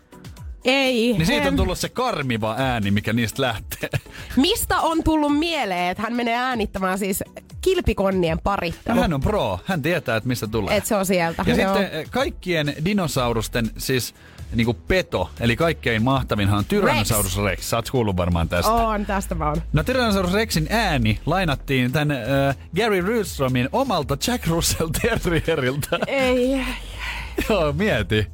Ei. 0.68 1.12
Niin 1.12 1.26
siitä 1.26 1.48
on 1.48 1.56
tullut 1.56 1.78
se 1.78 1.88
karmiva 1.88 2.54
ääni, 2.58 2.90
mikä 2.90 3.12
niistä 3.12 3.42
lähtee. 3.42 3.88
Mistä 4.36 4.80
on 4.80 5.04
tullut 5.04 5.38
mieleen, 5.38 5.90
että 5.90 6.02
hän 6.02 6.12
menee 6.12 6.34
äänittämään 6.34 6.98
siis 6.98 7.24
kilpikonnien 7.60 8.38
parittelua? 8.38 9.00
Hän 9.00 9.14
on 9.14 9.20
pro, 9.20 9.60
hän 9.64 9.82
tietää, 9.82 10.16
että 10.16 10.28
mistä 10.28 10.46
tulee. 10.46 10.76
Et 10.76 10.86
se 10.86 10.96
on 10.96 11.06
sieltä. 11.06 11.44
Ja 11.46 11.54
Joo. 11.54 11.74
sitten 11.74 12.10
kaikkien 12.10 12.74
dinosaurusten 12.84 13.70
siis 13.78 14.14
niinku 14.54 14.74
peto, 14.74 15.30
eli 15.40 15.56
kaikkein 15.56 16.02
mahtavinhan 16.02 16.58
on 16.58 16.64
Tyrannosaurus 16.64 17.36
Rex. 17.36 17.44
Rex. 17.44 17.64
Sä 17.64 17.76
oot 17.76 17.90
kuullut 17.90 18.16
varmaan 18.16 18.48
tästä. 18.48 18.72
On, 18.72 19.06
tästä 19.06 19.34
mä 19.34 19.48
oon. 19.48 19.62
No 19.72 19.82
Tyrannosaurus 19.82 20.32
Rexin 20.32 20.66
ääni 20.70 21.20
lainattiin 21.26 21.92
tän 21.92 22.10
äh, 22.10 22.56
Gary 22.76 23.00
Rydströmin 23.00 23.68
omalta 23.72 24.16
Jack 24.26 24.46
Russell 24.46 24.88
Terrieriltä. 24.88 25.98
Ei. 26.06 26.66
Joo, 27.48 27.72
mieti. 27.72 28.26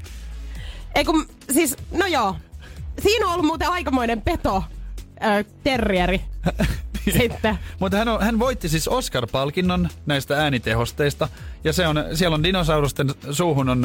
Ei 0.94 1.04
kun, 1.04 1.26
siis, 1.52 1.76
no 1.90 2.06
joo. 2.06 2.36
Siinä 3.02 3.26
on 3.26 3.32
ollut 3.32 3.46
muuten 3.46 3.68
aikamoinen 3.70 4.22
peto. 4.22 4.64
Ö, 5.24 5.44
terrieri. 5.64 6.20
Sitten. 7.18 7.58
Mutta 7.78 7.96
hän, 7.96 8.08
on, 8.08 8.22
hän 8.22 8.38
voitti 8.38 8.68
siis 8.68 8.88
Oscar-palkinnon 8.88 9.88
näistä 10.06 10.38
äänitehosteista. 10.42 11.28
Ja 11.64 11.72
se 11.72 11.86
on, 11.86 12.04
siellä 12.14 12.34
on 12.34 12.42
dinosaurusten 12.42 13.10
suuhun 13.30 13.68
on 13.68 13.84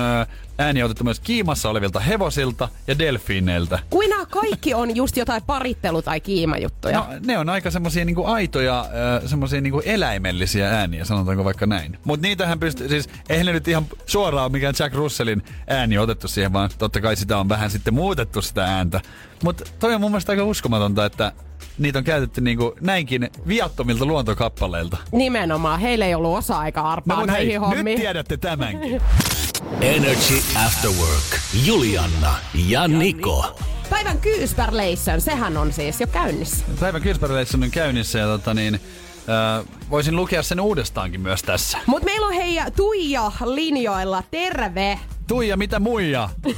ääni 0.57 0.83
otettu 0.83 1.03
myös 1.03 1.19
kiimassa 1.19 1.69
olevilta 1.69 1.99
hevosilta 1.99 2.69
ja 2.87 2.99
delfiineiltä. 2.99 3.79
Kuin 3.89 4.09
nämä 4.09 4.25
kaikki 4.25 4.73
on 4.73 4.95
just 4.95 5.17
jotain 5.17 5.43
parittelu- 5.43 6.01
tai 6.01 6.19
kiimajuttuja. 6.19 6.97
No, 6.97 7.05
ne 7.25 7.37
on 7.37 7.49
aika 7.49 7.71
semmosia 7.71 8.05
niinku 8.05 8.25
aitoja, 8.25 8.85
semmosia 9.25 9.61
niinku 9.61 9.81
eläimellisiä 9.85 10.69
ääniä, 10.69 11.05
sanotaanko 11.05 11.43
vaikka 11.43 11.65
näin. 11.65 11.97
Mutta 12.03 12.27
niitähän 12.27 12.59
pystyy, 12.59 12.89
siis 12.89 13.09
eihän 13.29 13.45
ne 13.45 13.51
nyt 13.51 13.67
ihan 13.67 13.85
suoraan 14.05 14.51
mikään 14.51 14.75
Jack 14.79 14.95
Russellin 14.95 15.43
ääni 15.67 15.97
otettu 15.97 16.27
siihen, 16.27 16.53
vaan 16.53 16.69
totta 16.77 17.01
kai 17.01 17.15
sitä 17.15 17.37
on 17.37 17.49
vähän 17.49 17.69
sitten 17.71 17.93
muutettu 17.93 18.41
sitä 18.41 18.65
ääntä. 18.65 19.01
Mutta 19.43 19.63
toi 19.79 19.95
on 19.95 20.01
mun 20.01 20.11
mielestä 20.11 20.31
aika 20.31 20.43
uskomatonta, 20.43 21.05
että 21.05 21.31
niitä 21.77 21.99
on 21.99 22.05
käytetty 22.05 22.41
niinku 22.41 22.75
näinkin 22.81 23.29
viattomilta 23.47 24.05
luontokappaleilta. 24.05 24.97
Nimenomaan. 25.11 25.79
Heillä 25.79 26.05
ei 26.05 26.15
ollut 26.15 26.37
osa-aikaa 26.37 26.91
arpaa 26.91 27.19
No, 27.19 27.25
näihin 27.25 27.61
hei. 27.61 27.68
Nyt 27.69 27.95
tiedätte 27.95 28.37
tämänkin. 28.37 29.01
Energy 29.81 30.41
After 30.65 30.91
Work. 30.91 31.39
Julianna 31.65 32.35
ja 32.67 32.87
Niko. 32.87 33.59
Päivän 33.89 34.17
kyyspärleissön, 34.19 35.21
sehän 35.21 35.57
on 35.57 35.73
siis 35.73 36.01
jo 36.01 36.07
käynnissä. 36.07 36.65
Päivän 36.79 37.01
Kirspärleisson 37.01 37.63
on 37.63 37.71
käynnissä 37.71 38.19
ja 38.19 38.25
tota 38.25 38.53
niin, 38.53 38.75
äh, 38.75 39.65
voisin 39.89 40.15
lukea 40.15 40.43
sen 40.43 40.59
uudestaankin 40.59 41.21
myös 41.21 41.43
tässä. 41.43 41.77
Mutta 41.85 42.05
meillä 42.05 42.27
on 42.27 42.33
hei 42.33 42.59
Tuija 42.75 43.31
linjoilla. 43.45 44.23
Terve! 44.31 44.99
Tuija, 45.27 45.57
mitä 45.57 45.79
muija? 45.79 46.29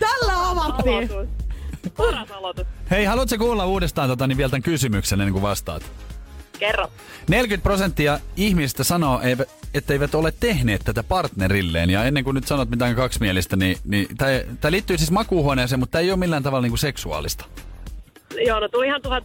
Tällä 0.00 0.50
avattiin. 0.50 1.08
Paras 1.96 2.30
aloitus. 2.30 2.66
Hei, 2.90 3.04
haluatko 3.04 3.38
kuulla 3.38 3.66
uudestaan 3.66 4.08
tota, 4.08 4.26
niin 4.26 4.38
vielä 4.38 4.50
tämän 4.50 4.62
kysymyksen 4.62 5.20
ennen 5.20 5.32
kuin 5.32 5.42
vastaat? 5.42 5.82
Kerro. 6.58 6.88
40 7.28 7.62
prosenttia 7.62 8.18
ihmisistä 8.36 8.84
sanoo, 8.84 9.20
eivät- 9.20 9.48
etteivät 9.74 10.14
ole 10.14 10.32
tehneet 10.40 10.80
tätä 10.84 11.02
partnerilleen. 11.02 11.90
Ja 11.90 12.04
ennen 12.04 12.24
kuin 12.24 12.34
nyt 12.34 12.46
sanot 12.46 12.70
mitään 12.70 12.94
kaksimielistä, 12.94 13.56
niin, 13.56 13.76
niin 13.84 14.08
tämä 14.16 14.70
liittyy 14.70 14.98
siis 14.98 15.10
makuuhuoneeseen, 15.10 15.78
mutta 15.78 15.92
tämä 15.92 16.02
ei 16.02 16.10
ole 16.10 16.18
millään 16.18 16.42
tavalla 16.42 16.62
niinku 16.62 16.76
seksuaalista. 16.76 17.44
Joo, 18.46 18.60
no 18.60 18.68
tuli 18.68 18.86
ihan 18.86 19.02
tuhat, 19.02 19.24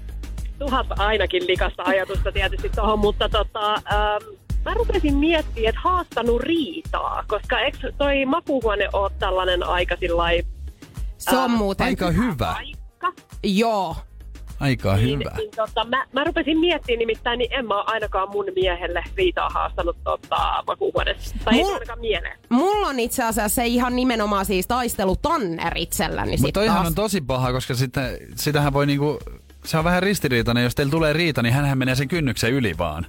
tuhat 0.60 0.88
ainakin 1.00 1.48
likasta 1.48 1.84
ajatusta 1.86 2.32
tietysti 2.32 2.70
tuohon, 2.70 3.00
mutta 3.00 3.30
tota, 3.30 3.74
ähm, 3.74 4.24
mä 4.66 4.74
rupesin 4.74 5.16
miettimään, 5.16 5.70
että 5.70 5.82
haastanut 5.84 6.42
riitaa, 6.42 7.24
koska 7.28 7.60
eikö 7.60 7.92
toi 7.98 8.26
makuuhuone 8.26 8.90
ole 8.94 9.12
tällainen 9.20 9.64
aika 9.64 9.96
sillai 10.00 10.44
Se 11.18 11.38
on 11.38 11.52
Äh, 11.52 11.58
muuten... 11.58 11.86
Aika 11.88 12.12
hyvä. 12.12 12.54
paikka? 12.56 13.14
Joo. 13.44 13.96
Aika 14.64 14.96
Niin, 14.96 15.20
hyvä. 15.20 15.32
niin, 15.38 15.52
tota, 15.56 15.86
mä, 15.86 16.06
mä 16.12 16.24
rupesin 16.24 16.60
miettimään 16.60 17.00
nimittäin, 17.00 17.40
niin 17.40 17.54
en 17.54 17.66
mä 17.68 17.76
ole 17.76 17.84
ainakaan 17.88 18.30
mun 18.32 18.46
miehelle 18.56 19.04
riitaa 19.18 19.50
haastanut 19.50 19.98
tota, 20.04 20.64
makuuhuoneessa. 20.68 21.36
Tai 21.46 21.54
ei 21.54 21.62
Mul- 21.64 21.68
se 21.68 21.74
ainakaan 21.74 22.00
mieleen. 22.00 22.40
Mulla 22.50 22.88
on 22.88 23.00
itse 23.00 23.24
asiassa 23.24 23.56
se 23.56 23.66
ihan 23.68 23.96
nimenomaan 23.96 24.46
siis 24.46 24.68
taistelu 24.68 25.16
Tanner 25.16 25.74
itselläni 25.78 26.38
Mutta 26.38 26.52
toihan 26.60 26.76
taas. 26.78 26.88
on 26.88 26.96
tosi 26.96 27.22
paha, 27.22 27.52
koska 27.52 27.74
sitten, 27.74 28.18
sitähän 28.36 28.74
voi 28.74 28.86
niinku, 28.86 29.20
se 29.66 29.78
on 29.78 29.84
vähän 29.84 30.04
ristiriitainen. 30.04 30.64
Jos 30.64 30.76
teillä 30.76 30.92
tulee 30.92 31.14
riita, 31.14 31.42
niin 31.42 31.54
hänhän 31.54 31.78
menee 31.78 31.96
sen 31.96 32.08
kynnyksen 32.08 32.52
yli 32.54 32.78
vaan. 32.78 33.06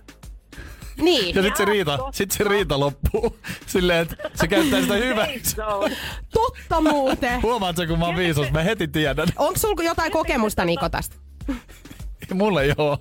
Niin. 1.02 1.34
Ja 1.34 1.42
sitten 1.42 1.56
se 1.56 1.64
riita, 1.64 1.96
totta. 1.98 2.12
sit 2.12 2.30
se 2.30 2.44
riita 2.44 2.80
loppuu. 2.80 3.36
Silleen, 3.66 4.02
että 4.02 4.30
se 4.34 4.48
käyttää 4.48 4.80
sitä 4.80 4.94
hyväksi. 4.94 5.38
Se 5.44 5.64
on. 5.64 5.90
Totta 6.32 6.80
muuten. 6.80 7.42
Huomaatko, 7.42 7.86
kun 7.86 7.98
mä 7.98 8.06
oon 8.06 8.16
viisas? 8.16 8.50
Mä 8.52 8.62
heti 8.62 8.88
tiedän. 8.88 9.28
Onko 9.36 9.58
sulla 9.58 9.82
jotain 9.82 10.12
kokemusta 10.12 10.64
Niko 10.64 10.88
tästä? 10.88 11.16
Mulla 12.34 12.62
ei 12.62 12.72
oo. 12.78 12.98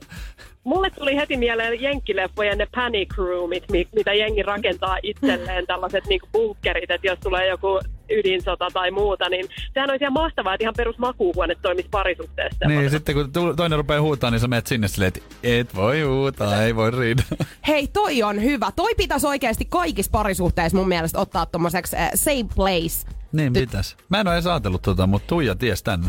Mulle 0.64 0.90
tuli 0.90 1.16
heti 1.16 1.38
mieleen 1.38 1.82
jenkkileffojen 1.82 2.58
ne 2.58 2.68
panic 2.76 3.18
roomit, 3.18 3.64
mi- 3.72 3.88
mitä 3.96 4.14
jengi 4.14 4.44
rakentaa 4.44 4.98
itselleen, 5.04 5.68
tällaiset 5.68 6.06
niinku 6.06 6.28
bunkkerit, 6.34 6.92
että 6.92 7.08
jos 7.08 7.20
tulee 7.20 7.48
joku 7.48 7.80
ydinsota 8.10 8.68
tai 8.74 8.92
muuta, 8.92 9.30
niin 9.30 9.46
sehän 9.74 9.90
olisi 9.90 10.04
ihan 10.04 10.14
mahtavaa, 10.14 10.54
että 10.54 10.64
ihan 10.64 10.74
perus 10.78 10.98
makuuhuone 10.98 11.56
toimisi 11.62 11.88
parisuhteessa. 11.92 12.68
Niin, 12.68 12.90
sitten 12.90 13.16
kun 13.16 13.56
toinen 13.56 13.78
rupeaa 13.80 14.02
huutaa, 14.02 14.32
niin 14.32 14.40
sä 14.40 14.48
menet 14.48 14.68
sinne 14.68 14.88
silleen, 14.88 15.08
että 15.08 15.20
et 15.44 15.76
voi 15.76 16.02
huutaa, 16.02 16.64
ei 16.64 16.76
voi 16.76 16.92
riidä. 16.92 17.24
Hei, 17.68 17.88
toi 17.88 18.24
on 18.24 18.44
hyvä. 18.44 18.72
Toi 18.76 18.96
pitäisi 18.98 19.28
oikeasti 19.28 19.66
kaikissa 19.66 20.12
parisuhteissa 20.12 20.78
mun 20.78 20.88
mielestä 20.88 21.20
ottaa 21.20 21.46
tommoseksi 21.46 21.96
äh, 21.96 22.10
safe 22.16 22.46
place. 22.56 23.23
Niin 23.34 23.54
pitäis. 23.54 23.96
Mä 24.10 24.20
en 24.20 24.28
oo 24.28 24.34
edes 24.34 24.48
ajatellut 24.48 24.82
tota, 24.82 25.08
mutta 25.08 25.28
Tuija 25.28 25.56
ties 25.56 25.84
tänne. 25.84 26.08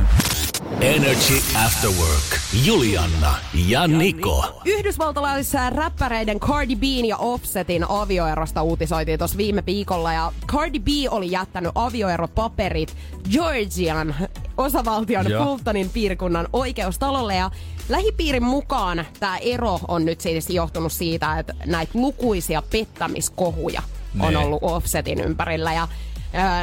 Energy 0.81 1.35
After 1.67 1.91
Work. 1.91 2.41
Julianna 2.65 3.35
ja 3.67 3.89
Niko. 3.89 4.61
Yhdysvaltalaisissa 4.65 5.71
räppäreiden 5.71 6.41
Cardi 6.41 6.77
B:n 6.77 7.05
ja 7.05 7.17
Offsetin 7.17 7.85
avioerosta 7.89 8.63
uutisoitiin 8.63 9.19
tuossa 9.19 9.37
viime 9.37 9.63
viikolla 9.67 10.13
ja 10.13 10.33
Cardi 10.47 10.79
B 10.81 10.87
oli 11.11 11.31
jättänyt 11.31 11.73
avioeropaperit 11.75 12.97
Georgian 13.33 14.15
osavaltion 14.57 15.31
Joo. 15.31 15.45
Fultonin 15.45 15.91
piirikunnan 15.91 16.49
oikeustalolle 16.53 17.35
ja 17.37 17.51
lähipiirin 17.89 18.45
mukaan 18.45 19.05
tämä 19.21 19.37
ero 19.39 19.81
on 19.89 20.05
nyt 20.05 20.21
siis 20.21 20.51
johtunut 20.51 20.93
siitä, 20.93 21.39
että 21.39 21.55
näitä 21.67 21.93
lukuisia 21.95 22.63
pettämiskohuja 22.71 23.83
on 24.21 24.29
Niin. 24.29 24.37
ollut 24.37 24.63
Offsetin 24.63 25.21
ympärillä 25.21 25.73
ja 25.73 25.89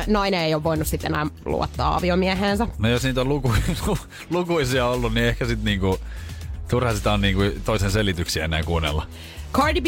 nainen 0.08 0.42
ei 0.42 0.54
ole 0.54 0.64
voinut 0.64 0.88
sitten 0.88 1.12
enää 1.12 1.28
luottaa 1.46 1.96
aviomieheensä. 1.96 2.68
No 2.78 2.90
jos 2.90 3.04
niitä 3.04 3.22
on 3.22 3.30
luku, 3.30 3.54
lukuisia 4.30 4.86
ollut, 4.86 5.14
niin 5.14 5.26
ehkä 5.26 5.46
sit 5.46 5.64
niinku, 5.64 5.98
turha 6.70 6.94
sitä 6.94 7.12
on 7.14 7.22
niinku 7.22 7.42
toisen 7.66 7.92
selityksiä 7.92 8.46
enää 8.46 8.64
kuunnella. 8.64 9.08
Cardi 9.54 9.82
B 9.82 9.86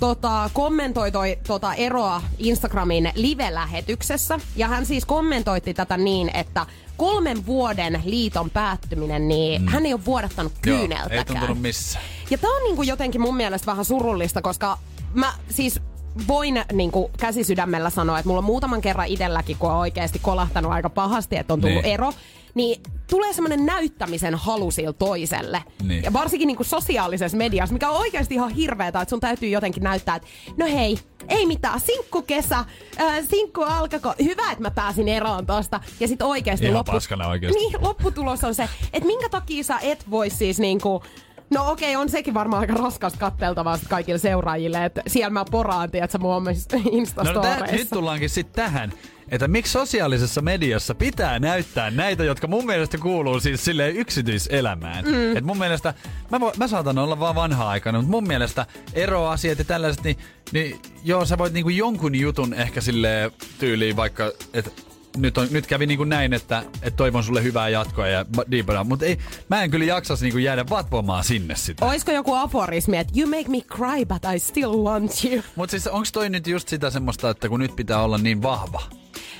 tota, 0.00 0.50
kommentoi 0.52 1.12
toi, 1.12 1.38
tota 1.46 1.74
eroa 1.74 2.22
Instagramin 2.38 3.10
live-lähetyksessä. 3.14 4.40
Ja 4.56 4.68
hän 4.68 4.86
siis 4.86 5.04
kommentoitti 5.04 5.74
tätä 5.74 5.96
niin, 5.96 6.30
että 6.34 6.66
kolmen 6.96 7.46
vuoden 7.46 8.02
liiton 8.04 8.50
päättyminen, 8.50 9.28
niin 9.28 9.62
mm. 9.62 9.68
hän 9.68 9.86
ei 9.86 9.92
ole 9.92 10.04
vuodattanut 10.04 10.52
Joo, 10.66 10.78
kyyneltäkään. 10.78 11.18
ei 11.18 11.24
tuntunut 11.24 11.60
missään. 11.60 12.04
Ja 12.30 12.38
tää 12.38 12.50
on 12.50 12.64
niinku 12.64 12.82
jotenkin 12.82 13.20
mun 13.20 13.36
mielestä 13.36 13.66
vähän 13.66 13.84
surullista, 13.84 14.42
koska 14.42 14.78
mä 15.14 15.32
siis 15.50 15.80
voin 16.28 16.64
niinku 16.72 17.10
käsisydämellä 17.20 17.90
sanoa, 17.90 18.18
että 18.18 18.28
mulla 18.28 18.38
on 18.38 18.44
muutaman 18.44 18.80
kerran 18.80 19.06
itselläkin, 19.06 19.56
kun 19.58 19.70
on 19.70 19.76
oikeasti 19.76 20.18
kolahtanut 20.18 20.72
aika 20.72 20.90
pahasti, 20.90 21.36
että 21.36 21.52
on 21.52 21.60
tullut 21.60 21.82
Niin. 21.82 21.94
ero, 21.94 22.12
niin 22.54 22.82
tulee 23.10 23.32
semmoinen 23.32 23.66
näyttämisen 23.66 24.34
halu 24.34 24.70
sille 24.70 24.92
toiselle. 24.92 25.62
Niin. 25.82 26.02
Ja 26.04 26.12
varsinkin 26.12 26.46
niinku 26.46 26.64
sosiaalisessa 26.64 27.36
mediassa, 27.36 27.72
mikä 27.72 27.90
on 27.90 27.96
oikeasti 28.00 28.34
ihan 28.34 28.50
hirveetä, 28.50 29.00
että 29.00 29.10
sun 29.10 29.20
täytyy 29.20 29.48
jotenkin 29.48 29.82
näyttää, 29.82 30.16
että 30.16 30.28
no 30.56 30.66
hei, 30.66 30.98
ei 31.28 31.46
mitään, 31.46 31.80
sinkku 31.80 32.22
kesä, 32.22 32.58
äh, 32.58 33.24
sinkku 33.30 33.62
alkako, 33.62 34.14
hyvä, 34.24 34.50
että 34.50 34.62
mä 34.62 34.70
pääsin 34.70 35.08
eroon 35.08 35.46
tosta. 35.46 35.80
Ja 36.00 36.08
sitten 36.08 36.26
oikeasti 36.26 36.66
Ihan 36.66 36.84
paskana 36.84 37.28
oikeesti. 37.28 37.58
Niin, 37.60 37.76
lopputulos 37.80 38.44
on 38.44 38.54
se, 38.54 38.68
että 38.92 39.06
minkä 39.06 39.28
takia 39.28 39.64
sä 39.64 39.78
et 39.82 40.10
voi 40.10 40.30
siis 40.30 40.58
niinku 40.58 41.02
No 41.50 41.70
okei, 41.70 41.96
on 41.96 42.08
sekin 42.08 42.34
varmaan 42.34 42.60
aika 42.60 42.74
raskasta 42.74 43.18
katteltavaa 43.18 43.78
kaikille 43.88 44.18
seuraajille, 44.18 44.84
että 44.84 45.02
siellä 45.06 45.30
mä 45.30 45.44
poraan, 45.50 45.90
tiedätkö, 45.90 46.18
mun 46.18 46.34
omissa 46.34 46.76
No 46.76 46.82
tää, 46.82 46.92
nyt 46.92 46.94
Instastoreissa. 46.94 47.94
tullaankin 47.96 48.30
sitten 48.30 48.64
tähän, 48.64 48.92
että 49.28 49.48
miksi 49.48 49.72
sosiaalisessa 49.72 50.40
mediassa 50.42 50.94
pitää 50.94 51.38
näyttää 51.38 51.90
näitä, 51.90 52.24
jotka 52.24 52.46
mun 52.46 52.66
mielestä 52.66 52.98
kuuluu 52.98 53.40
siis 53.40 53.64
silleen 53.64 53.96
yksityiselämään. 53.96 55.04
Mm. 55.04 55.36
Et 55.36 55.44
mun 55.44 55.58
mielestä, 55.58 55.94
mä, 56.30 56.40
vo, 56.40 56.52
mä 56.56 56.68
saatan 56.68 56.98
olla 56.98 57.20
vaan 57.20 57.34
vanha 57.34 57.68
aikana, 57.68 57.98
mutta 57.98 58.10
mun 58.10 58.26
mielestä 58.26 58.66
eroasiat 58.92 59.58
ja 59.58 59.64
tällaiset, 59.64 60.04
niin, 60.04 60.16
niin 60.52 60.80
joo, 61.04 61.24
sä 61.24 61.38
voit 61.38 61.52
niinku 61.52 61.70
jonkun 61.70 62.14
jutun 62.14 62.54
ehkä 62.54 62.80
sille 62.80 63.32
tyyliin 63.58 63.96
vaikka, 63.96 64.32
että 64.54 64.70
nyt, 65.16 65.38
on, 65.38 65.48
nyt 65.50 65.66
kävi 65.66 65.86
niin 65.86 65.98
kuin 65.98 66.08
näin, 66.08 66.32
että, 66.32 66.62
että 66.82 66.96
toivon 66.96 67.24
sulle 67.24 67.42
hyvää 67.42 67.68
jatkoa 67.68 68.06
ja 68.06 68.26
diipana, 68.50 68.84
mutta 68.84 69.04
ei, 69.06 69.18
mä 69.48 69.62
en 69.62 69.70
kyllä 69.70 69.84
jaksas 69.84 70.22
niin 70.22 70.32
kuin 70.32 70.44
jäädä 70.44 70.64
vatvomaan 70.70 71.24
sinne 71.24 71.56
sitä. 71.56 71.86
Oisko 71.86 72.12
joku 72.12 72.34
aforismi, 72.34 72.98
että 72.98 73.12
you 73.16 73.28
make 73.28 73.48
me 73.48 73.60
cry 73.60 74.04
but 74.06 74.22
I 74.34 74.38
still 74.38 74.76
want 74.76 75.12
you? 75.24 75.42
Mutta 75.56 75.70
siis 75.70 75.86
onko 75.86 76.08
toi 76.12 76.30
nyt 76.30 76.46
just 76.46 76.68
sitä 76.68 76.90
semmoista, 76.90 77.30
että 77.30 77.48
kun 77.48 77.60
nyt 77.60 77.76
pitää 77.76 78.02
olla 78.02 78.18
niin 78.18 78.42
vahva? 78.42 78.82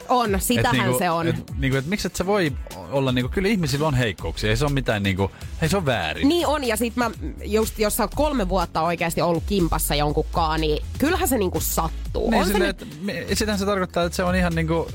On, 0.08 0.36
sitähän 0.40 0.76
niinku, 0.76 0.98
se 0.98 1.10
on. 1.10 1.28
Et, 1.28 1.36
niinku, 1.58 1.78
et 1.78 1.86
miksi 1.86 2.06
et 2.06 2.16
sä 2.16 2.26
voi 2.26 2.52
olla, 2.90 3.12
niinku, 3.12 3.30
kyllä 3.34 3.48
ihmisillä 3.48 3.88
on 3.88 3.94
heikkouksia, 3.94 4.50
ei 4.50 4.56
se 4.56 4.64
ole 4.64 4.72
mitään, 4.72 5.02
niinku, 5.02 5.30
ei 5.62 5.68
se 5.68 5.76
ole 5.76 5.86
väärin. 5.86 6.28
Niin 6.28 6.46
on, 6.46 6.64
ja 6.64 6.76
sit 6.76 6.96
mä, 6.96 7.10
just 7.44 7.78
jos 7.78 7.96
sä 7.96 8.02
oot 8.02 8.14
kolme 8.14 8.48
vuotta 8.48 8.82
oikeasti 8.82 9.22
ollut 9.22 9.44
kimpassa 9.46 9.94
jonkunkaan, 9.94 10.60
niin 10.60 10.84
kyllähän 10.98 11.28
se 11.28 11.38
niinku 11.38 11.60
sattuu. 11.60 12.30
Niin, 12.30 12.40
on 12.40 12.46
sille, 12.46 12.64
se 12.64 12.68
et, 12.68 12.86
me- 13.02 13.26
sitähän 13.34 13.58
se 13.58 13.66
tarkoittaa, 13.66 14.04
että 14.04 14.16
se 14.16 14.24
on 14.24 14.34
ihan 14.34 14.54
niinku, 14.54 14.88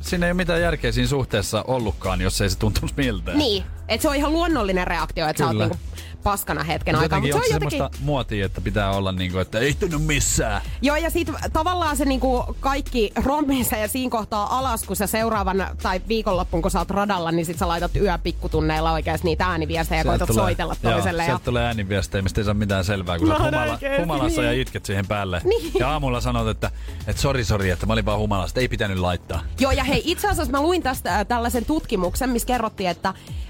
siinä 0.00 0.26
ei 0.26 0.30
ole 0.32 0.36
mitään 0.36 0.60
järkeä 0.60 0.92
siinä 0.92 1.08
suhteessa 1.08 1.64
ollutkaan, 1.66 2.20
jos 2.20 2.40
ei 2.40 2.50
se 2.50 2.58
tuntuisi 2.58 2.94
miltään. 2.96 3.38
Niin, 3.38 3.64
että 3.88 4.02
se 4.02 4.08
on 4.08 4.16
ihan 4.16 4.32
luonnollinen 4.32 4.86
reaktio, 4.86 5.28
että 5.28 5.38
sä 5.42 5.46
oot 5.46 5.56
niinku 5.56 5.76
paskana 6.22 6.62
hetken 6.62 6.94
aikaa. 6.94 7.20
Mutta 7.20 7.32
se 7.32 7.38
on 7.38 7.44
jotenkin... 7.52 7.78
semmoista 7.78 8.04
muotia, 8.04 8.46
että 8.46 8.60
pitää 8.60 8.90
olla 8.90 9.12
niinku, 9.12 9.38
että 9.38 9.58
ei 9.58 9.74
tunnu 9.74 9.98
missään? 9.98 10.62
Joo, 10.82 10.96
ja 10.96 11.10
sit 11.10 11.28
tavallaan 11.52 11.96
se 11.96 12.04
niinku 12.04 12.56
kaikki 12.60 13.12
rommissa 13.24 13.76
ja 13.76 13.88
siinä 13.88 14.10
kohtaa 14.10 14.58
alas, 14.58 14.84
kun 14.84 14.96
sä 14.96 15.06
seuraavan 15.06 15.66
tai 15.82 16.00
viikonloppuun, 16.08 16.62
kun 16.62 16.70
sä 16.70 16.78
oot 16.78 16.90
radalla, 16.90 17.32
niin 17.32 17.46
sit 17.46 17.58
sä 17.58 17.68
laitat 17.68 17.96
yöpikkutunneilla 17.96 18.92
oikeasti 18.92 19.26
niitä 19.26 19.46
ääniviestejä 19.46 20.00
ja 20.00 20.04
koetat 20.04 20.32
soitella 20.34 20.76
toiselle. 20.82 21.22
Joo, 21.22 21.32
ja... 21.32 21.40
tulee 21.44 21.64
ääniviestejä, 21.64 22.22
mistä 22.22 22.40
ei 22.40 22.44
saa 22.44 22.54
mitään 22.54 22.84
selvää, 22.84 23.18
kun 23.18 23.28
Mä 23.28 23.34
sä 23.34 23.42
oon 23.42 23.52
humala, 23.52 23.78
humalassa 23.98 24.42
ja 24.42 24.50
niin. 24.50 24.62
itket 24.62 24.84
siihen 24.84 25.06
päälle. 25.06 25.40
Niin. 25.44 25.72
Ja 25.78 25.90
aamulla 25.90 26.20
sanot, 26.20 26.48
että, 26.48 26.70
että 27.06 27.22
sori, 27.22 27.44
sori, 27.44 27.70
että 27.70 27.86
mä 27.86 27.92
olin 27.92 28.04
vaan 28.04 28.18
humalassa, 28.18 28.60
ei 28.60 28.68
pitänyt 28.68 28.98
laittaa. 28.98 29.40
Joo, 29.60 29.72
ja 29.72 29.84
hei, 29.84 30.02
itse 30.04 30.28
asiassa 30.28 30.52
mä 30.52 30.62
luin 30.62 30.82
tästä 30.82 31.14
äh, 31.14 31.26
tällaisen 31.26 31.64
tutkimuksen, 31.64 32.30
missä 32.30 32.46
kerrottiin, 32.46 32.90
että 32.90 33.08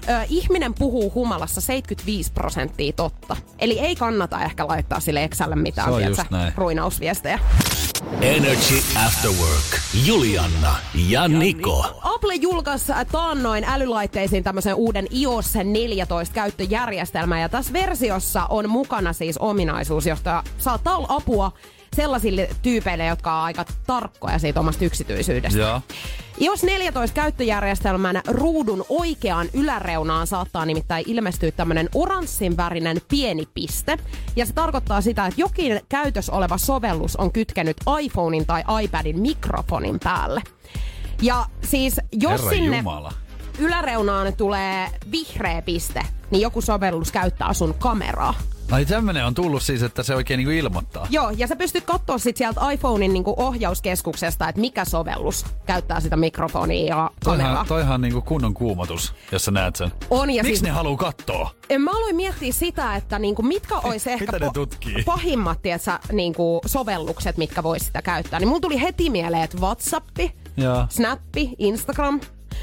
äh, 0.09 0.25
ihminen 0.29 0.73
puhuu 0.73 1.11
humalassa 1.15 1.61
75 1.61 2.31
prosenttia 2.33 2.62
totta. 2.95 3.35
Eli 3.59 3.79
ei 3.79 3.95
kannata 3.95 4.41
ehkä 4.41 4.67
laittaa 4.67 4.99
sille 4.99 5.23
Exälle 5.23 5.55
mitään 5.55 5.89
näin. 6.29 6.53
ruinausviestejä. 6.55 7.39
Energy 8.21 8.75
After 9.05 9.31
Work. 9.31 9.79
Julianna 10.05 10.75
ja 11.07 11.27
Niko. 11.27 11.99
Apple 12.01 12.35
julkaisi 12.35 12.91
taannoin 13.11 13.63
älylaitteisiin 13.63 14.43
tämmöisen 14.43 14.75
uuden 14.75 15.07
iOS 15.11 15.53
14 15.63 16.33
käyttöjärjestelmän 16.33 17.41
ja 17.41 17.49
tässä 17.49 17.73
versiossa 17.73 18.45
on 18.45 18.69
mukana 18.69 19.13
siis 19.13 19.37
ominaisuus, 19.37 20.05
josta 20.05 20.43
saattaa 20.57 20.97
olla 20.97 21.07
apua 21.09 21.51
sellaisille 21.95 22.49
tyypeille, 22.61 23.05
jotka 23.05 23.33
on 23.33 23.43
aika 23.43 23.65
tarkkoja 23.87 24.39
siitä 24.39 24.59
omasta 24.59 24.85
yksityisyydestä. 24.85 25.59
Joo. 25.59 25.81
iOS 26.41 26.63
14 26.63 27.13
käyttöjärjestelmän 27.13 28.21
ruudun 28.27 28.85
oikeaan 28.89 29.47
yläreunaan 29.53 30.27
saattaa 30.27 30.65
nimittäin 30.65 31.05
ilmestyä 31.07 31.51
tämmöinen 31.51 31.89
oranssin 31.95 32.57
värinen 32.57 32.97
pieni 33.09 33.47
piste. 33.53 33.97
Ja 34.35 34.45
se 34.45 34.53
tarkoittaa 34.53 35.01
sitä, 35.01 35.25
että 35.25 35.41
jokin 35.41 35.81
käytös 35.89 36.29
oleva 36.29 36.57
sovellus 36.57 37.15
on 37.15 37.31
kytkenyt 37.31 37.77
iPhonein 38.01 38.45
tai 38.45 38.63
iPadin 38.83 39.19
mikrofonin 39.19 39.99
päälle. 40.03 40.41
Ja 41.21 41.45
siis 41.63 42.01
jos 42.11 42.31
Herran 42.31 42.49
sinne 42.49 42.77
Jumala. 42.77 43.13
yläreunaan 43.59 44.33
tulee 44.37 44.87
vihreä 45.11 45.61
piste, 45.61 46.01
niin 46.31 46.41
joku 46.41 46.61
sovellus 46.61 47.11
käyttää 47.11 47.53
sun 47.53 47.73
kameraa. 47.79 48.33
Ai 48.73 48.85
tämmönen 48.85 49.25
on 49.25 49.33
tullut 49.33 49.63
siis, 49.63 49.83
että 49.83 50.03
se 50.03 50.15
oikein 50.15 50.37
niinku 50.37 50.51
ilmoittaa. 50.51 51.07
Joo, 51.09 51.29
ja 51.29 51.47
sä 51.47 51.55
pystyt 51.55 51.83
katsoa 51.83 52.17
sit 52.17 52.37
sieltä 52.37 52.71
iPhonein 52.71 53.13
niinku 53.13 53.33
ohjauskeskuksesta, 53.37 54.49
että 54.49 54.61
mikä 54.61 54.85
sovellus 54.85 55.45
käyttää 55.65 55.99
sitä 55.99 56.15
mikrofonia 56.17 56.85
ja 56.95 57.11
kameraa. 57.25 57.49
Toihan, 57.51 57.67
toihan 57.67 58.01
niinku 58.01 58.21
kunnon 58.21 58.53
kuumotus, 58.53 59.13
jos 59.31 59.45
sä 59.45 59.51
näet 59.51 59.75
sen. 59.75 59.91
On, 60.09 60.29
ja 60.29 60.43
Miksi 60.43 60.49
siis- 60.55 60.63
ne 60.63 60.69
haluu 60.69 60.97
kattoo? 60.97 61.49
En 61.69 61.81
Mä 61.81 61.91
aloin 61.91 62.15
miettiä 62.15 62.53
sitä, 62.53 62.95
että 62.95 63.19
niinku, 63.19 63.41
mitkä 63.41 63.75
olisi 63.79 64.11
ehkä 64.11 64.25
Mitä 64.25 64.39
ne 64.45 64.51
tutkii? 64.53 65.03
pahimmat 65.05 65.61
tietsä, 65.61 65.99
niinku, 66.11 66.61
sovellukset, 66.65 67.37
mitkä 67.37 67.63
vois 67.63 67.85
sitä 67.85 68.01
käyttää. 68.01 68.39
Niin 68.39 68.47
mulla 68.47 68.61
tuli 68.61 68.81
heti 68.81 69.09
mieleen, 69.09 69.43
että 69.43 69.57
Whatsappi. 69.57 70.35
Snappi, 70.89 71.55
Instagram. 71.57 72.19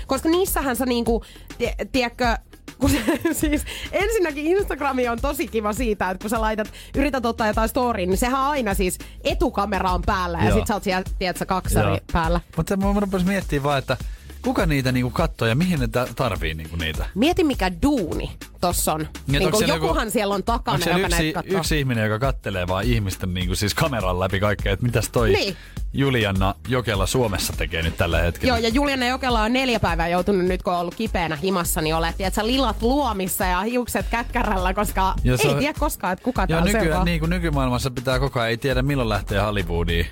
Koska 0.06 0.28
niissähän 0.28 0.76
sä 0.76 0.86
niinku, 0.86 1.24
tie, 1.58 1.74
tiedätkö, 1.92 2.36
kun 2.80 2.90
siis 3.32 3.64
ensinnäkin 3.92 4.46
Instagrami 4.46 5.08
on 5.08 5.18
tosi 5.22 5.48
kiva 5.48 5.72
siitä, 5.72 6.10
että 6.10 6.22
kun 6.22 6.30
sä 6.30 6.40
laitat, 6.40 6.72
yrität 6.96 7.26
ottaa 7.26 7.46
jotain 7.46 7.68
storyin, 7.68 8.08
niin 8.08 8.18
sehän 8.18 8.40
aina 8.40 8.74
siis 8.74 8.98
etukamera 9.24 9.90
on 9.90 10.02
päällä 10.02 10.38
ja 10.38 10.48
Joo. 10.48 10.58
sit 10.58 10.66
sä 10.66 10.74
oot 10.74 10.82
siellä, 10.82 11.04
tiedätkö, 11.18 11.46
kaksari 11.46 11.88
Joo. 11.88 11.98
päällä. 12.12 12.40
Mutta 12.56 12.76
mä 12.76 13.00
rupesin 13.00 13.28
miettimään 13.28 13.64
vaan, 13.64 13.78
että 13.78 13.96
kuka 14.42 14.66
niitä 14.66 14.92
niinku 14.92 15.10
kattoo 15.10 15.48
ja 15.48 15.54
mihin 15.54 15.80
ne 15.80 15.88
ta- 15.88 16.08
tarvii 16.16 16.54
niinku 16.54 16.76
niitä. 16.76 17.06
Mieti 17.14 17.44
mikä 17.44 17.70
duuni 17.82 18.30
tossa 18.60 18.92
on. 18.92 19.08
Niin 19.26 19.56
siellä 19.56 19.74
jokuhan 19.74 19.96
joku- 20.06 20.10
siellä 20.10 20.34
on 20.34 20.42
takana, 20.42 20.78
joka 20.86 20.98
yksi, 20.98 21.10
näitä 21.10 21.42
yksi 21.46 21.78
ihminen, 21.78 22.04
joka 22.04 22.18
kattelee 22.26 22.66
vaan 22.68 22.84
ihmisten 22.84 23.34
niinku 23.34 23.54
siis 23.54 23.74
kameran 23.74 24.20
läpi 24.20 24.40
kaikkea, 24.40 24.72
että 24.72 24.86
mitäs 24.86 25.08
toi 25.08 25.32
Niin. 25.32 25.56
Julianna 25.92 26.54
Jokela 26.68 27.06
Suomessa 27.06 27.52
tekee 27.56 27.82
nyt 27.82 27.96
tällä 27.96 28.18
hetkellä? 28.22 28.48
Joo, 28.48 28.56
ja 28.56 28.68
Juliana 28.68 29.06
Jokela 29.06 29.42
on 29.42 29.52
neljä 29.52 29.80
päivää 29.80 30.08
joutunut 30.08 30.46
nyt, 30.46 30.62
kun 30.62 30.72
on 30.72 30.78
ollut 30.80 30.94
kipeänä 30.94 31.36
himassa, 31.36 31.80
niin 31.80 31.94
olet, 31.94 32.14
että 32.18 32.34
sä 32.34 32.46
lilat 32.46 32.82
luomissa 32.82 33.44
ja 33.44 33.60
hiukset 33.60 34.06
käkkärällä, 34.10 34.74
koska 34.74 35.14
Ja 35.24 35.36
se 35.36 35.42
ei 35.48 35.54
on- 35.54 35.58
tiedä 35.58 35.78
koskaan, 35.78 36.12
että 36.12 36.24
kuka 36.24 36.42
Ja 36.42 36.46
tää 36.46 36.60
nykyään, 36.64 36.84
seuraa. 36.86 37.04
niin 37.04 37.20
kuin 37.20 37.30
nykymaailmassa 37.30 37.90
pitää 37.90 38.18
koko 38.18 38.40
ajan, 38.40 38.50
ei 38.50 38.56
tiedä 38.56 38.82
milloin 38.82 39.08
lähtee 39.08 39.40
Hollywoodiin. 39.40 40.06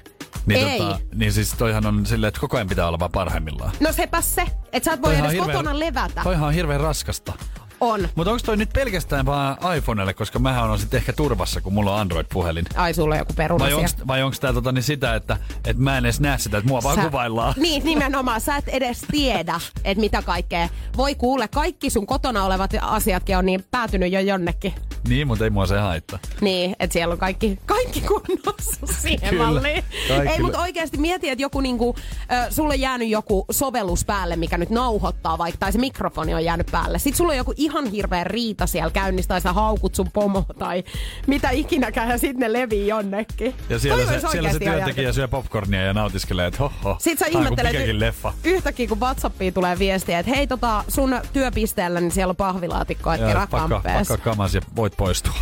Niin, 0.47 0.69
Ei. 0.69 0.79
Tota, 0.79 0.99
niin 1.15 1.33
siis 1.33 1.55
toihan 1.59 1.87
on 1.87 2.07
silleen, 2.07 2.29
että 2.29 2.41
koko 2.41 2.57
ajan 2.57 2.69
pitää 2.69 2.89
olla 2.89 2.99
vaan 2.99 3.11
parhaimmillaan. 3.13 3.73
No 3.81 3.93
sepä 3.93 4.21
se, 4.21 4.43
että 4.73 4.85
sä 4.85 4.93
et 4.93 5.03
voi 5.03 5.15
edes 5.15 5.25
on 5.25 5.31
hirveän- 5.31 5.51
kotona 5.51 5.79
levätä. 5.79 6.21
Toihan 6.23 6.49
on 6.49 6.55
hirveän 6.55 6.81
raskasta. 6.81 7.33
On. 7.81 8.09
Mutta 8.15 8.31
onko 8.31 8.43
toi 8.47 8.57
nyt 8.57 8.71
pelkästään 8.73 9.27
vaan 9.27 9.57
iPhonelle, 9.77 10.15
koska 10.15 10.39
mähän 10.39 10.71
on 10.71 10.79
sitten 10.79 10.99
ehkä 10.99 11.13
turvassa, 11.13 11.61
kun 11.61 11.73
mulla 11.73 11.95
on 11.95 12.01
Android-puhelin. 12.01 12.65
Ai 12.77 12.95
sulla 12.95 13.15
on 13.15 13.19
joku 13.19 13.33
peruna 13.33 13.65
Vai 13.65 13.73
onks, 13.75 13.97
vai 14.07 14.23
onks 14.23 14.41
tää 14.41 14.53
tota, 14.53 14.73
niin 14.73 14.83
sitä, 14.83 15.15
että, 15.15 15.37
että 15.67 15.83
mä 15.83 15.99
en 15.99 16.05
edes 16.05 16.21
näe 16.21 16.39
sitä, 16.39 16.59
että 16.59 16.69
mua 16.69 16.83
vaan 16.83 16.97
Sä- 16.97 17.03
kuvaillaan? 17.05 17.55
Niin, 17.69 17.85
nimenomaan. 17.85 18.41
Sä 18.41 18.57
et 18.57 18.69
edes 18.69 19.01
tiedä, 19.11 19.61
että 19.85 20.01
mitä 20.01 20.23
kaikkea. 20.23 20.69
Voi 20.97 21.15
kuule, 21.15 21.49
kaikki 21.49 21.91
sun 21.91 22.07
kotona 22.07 22.45
olevat 22.45 22.71
asiatkin 22.83 23.37
on 23.37 23.47
niin 23.47 23.65
päätynyt 23.71 24.13
jo 24.13 24.21
jonnekin. 24.21 24.75
Niin, 25.09 25.27
mutta 25.27 25.45
ei 25.45 25.51
mua 25.51 25.67
se 25.67 25.79
haittaa. 25.79 26.19
Niin, 26.41 26.77
että 26.81 26.93
siellä 26.93 27.13
on 27.13 27.19
kaikki, 27.19 27.59
kaikki 27.67 28.01
kunnossa 28.01 28.87
siihen 28.87 29.29
Kyllä, 29.31 29.45
malliin. 29.45 29.85
kaikki- 30.09 30.29
Ei, 30.33 30.39
mutta 30.43 30.59
oikeasti 30.61 30.99
mieti, 30.99 31.29
että 31.29 31.43
joku 31.43 31.61
niinku, 31.61 31.97
äh, 32.33 32.47
sulle 32.51 32.75
jäänyt 32.77 33.09
joku 33.09 33.45
sovellus 33.51 34.05
päälle, 34.05 34.37
mikä 34.37 34.59
nyt 34.59 34.71
nauhoittaa 34.71 35.39
vaikka, 35.39 35.59
tai 35.59 35.73
se 35.73 35.79
mikrofoni 35.79 36.35
on 36.35 36.45
jäänyt 36.45 36.67
päälle. 36.71 36.99
Sitten 36.99 37.17
sulla 37.17 37.33
on 37.33 37.37
joku 37.37 37.55
ihan 37.69 37.87
hirveä 37.87 38.25
riita 38.25 38.67
siellä 38.67 38.91
käynnissä, 38.91 39.29
tai 39.29 39.41
sä 39.41 39.53
haukut 39.53 39.95
sun 39.95 40.11
pomo, 40.13 40.45
tai 40.59 40.85
mitä 41.27 41.51
ikinäkään, 41.51 42.09
ja 42.09 42.19
sitten 42.19 42.41
ne 42.41 42.53
levii 42.61 42.87
jonnekin. 42.87 43.55
Ja 43.69 43.79
siellä 43.79 44.05
Toi 44.05 44.21
se, 44.21 44.29
siellä 44.29 44.53
se 44.53 44.59
työntekijä 44.59 45.13
syö 45.13 45.29
popcornia 45.29 45.83
ja 45.83 45.95
nautiskelee, 45.95 46.47
että 46.47 46.59
hoho, 46.59 46.97
Sitten 47.01 47.19
sä 47.33 47.39
ihmettelet 47.39 47.73
mikäkin 47.73 48.01
leffa. 48.01 48.33
yhtäkkiä, 48.45 48.89
kun 48.89 49.01
Whatsappiin 49.01 49.55
tulee 49.55 49.79
viestiä, 49.79 50.19
että 50.19 50.33
hei 50.35 50.47
tota, 50.47 50.85
sun 50.89 51.21
työpisteellä, 51.33 52.01
niin 52.01 52.11
siellä 52.11 52.31
on 52.31 52.37
pahvilaatikko, 52.37 53.13
että 53.13 53.27
kerää 53.27 53.47
pakka, 53.47 53.83
pakka 53.99 54.17
kamas 54.17 54.55
ja 54.55 54.61
voit 54.77 54.97
poistua. 54.97 55.35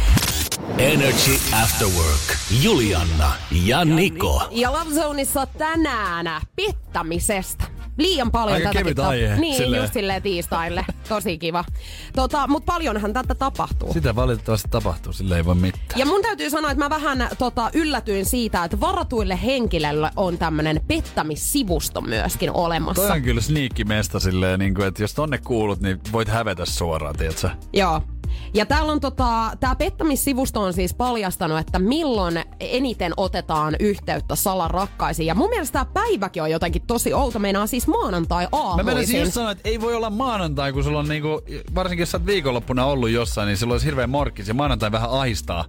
Energy 0.79 1.33
After 1.63 1.87
Work. 1.89 2.37
Julianna 2.63 3.33
ja 3.65 3.85
Niko. 3.85 4.49
Ja 4.51 4.73
Love 4.73 4.91
Zoneissa 4.95 5.47
tänään 5.47 6.43
pittämisestä. 6.57 7.65
Liian 7.99 8.31
paljon 8.31 8.55
Aika 8.57 8.69
tätä 8.69 8.79
kevyt 8.79 8.99
aihe, 8.99 9.37
Niin, 9.37 9.57
silleen. 9.57 9.83
just 9.83 9.93
silleen 9.95 10.23
tiistaille. 10.23 10.85
Tosi 11.09 11.39
kiva. 11.39 11.65
Tota, 12.15 12.47
Mutta 12.49 12.73
paljonhan 12.73 13.13
tätä 13.13 13.35
tapahtuu. 13.35 13.93
Sitä 13.93 14.17
valitettavasti 14.17 14.69
tapahtuu, 14.69 15.13
sille 15.13 15.37
ei 15.37 15.45
voi 15.45 15.55
mitään. 15.55 15.83
Ja 15.97 16.07
mun 16.07 16.23
täytyy 16.23 16.51
sanoa, 16.51 16.71
että 16.71 16.85
mä 16.85 16.91
vähän 16.91 17.29
tota, 17.39 17.71
yllätyin 17.75 18.27
siitä, 18.27 18.65
että 18.65 18.81
varatuille 18.81 19.39
henkilöille 19.45 20.11
on 20.17 20.39
tämmönen 20.39 20.81
pettämissivusto 20.89 22.01
myöskin 22.01 22.51
olemassa. 22.51 23.03
Toi 23.03 23.11
on 23.17 23.23
kyllä 23.23 23.41
sneakki 23.41 23.85
mesta 23.85 24.21
silleen, 24.21 24.59
niin 24.59 24.75
kuin, 24.75 24.89
että 24.89 25.03
jos 25.03 25.15
tonne 25.15 25.39
kuulut, 25.39 25.81
niin 25.81 26.01
voit 26.13 26.29
hävetä 26.29 26.65
suoraan, 26.65 27.17
tiedätkö? 27.17 27.51
Joo. 27.73 28.03
Ja 28.55 28.67
täällä 28.67 28.93
on 28.93 29.01
tota, 29.01 29.51
tää 29.61 29.75
pettämissivusto 29.77 30.61
on 30.63 30.73
siis 30.73 30.95
paljastanut, 30.95 31.59
että 31.59 31.79
milloin 31.79 32.43
eniten 32.61 33.13
otetaan 33.17 33.77
yhteyttä 33.81 34.37
salarakkaisiin. 34.37 35.27
Ja 35.27 35.35
mun 35.35 35.51
mielestä 35.51 35.73
tää 35.73 35.85
päiväkin 35.93 36.43
on 36.43 36.51
jotenkin 36.51 36.83
tosi 36.87 37.15
outo. 37.15 37.39
Meinaa 37.39 37.67
siis 37.67 37.87
maanantai 37.87 38.49
Mä 38.53 38.83
menisin 38.83 38.89
aamuisin. 38.89 39.21
just 39.21 39.33
sanoa, 39.33 39.51
että 39.51 39.69
ei 39.69 39.81
voi 39.81 39.95
olla 39.95 40.11
maanantai, 40.11 40.73
kun 40.73 40.85
sulla 40.85 40.99
on 40.99 41.09
niinku, 41.09 41.41
varsinkin 41.75 42.03
jos 42.03 42.11
sä 42.11 42.17
oot 42.19 42.27
viikonloppuna 42.27 42.85
ollut 42.87 43.11
jossain, 43.11 43.47
niin 43.47 43.57
silloin 43.57 43.75
olisi 43.75 43.87
hirveän 43.87 44.11
morkkis 44.11 44.49
ja 44.49 44.55
maanantai 44.55 44.93
vähän 44.93 45.11
ahistaa. 45.11 45.65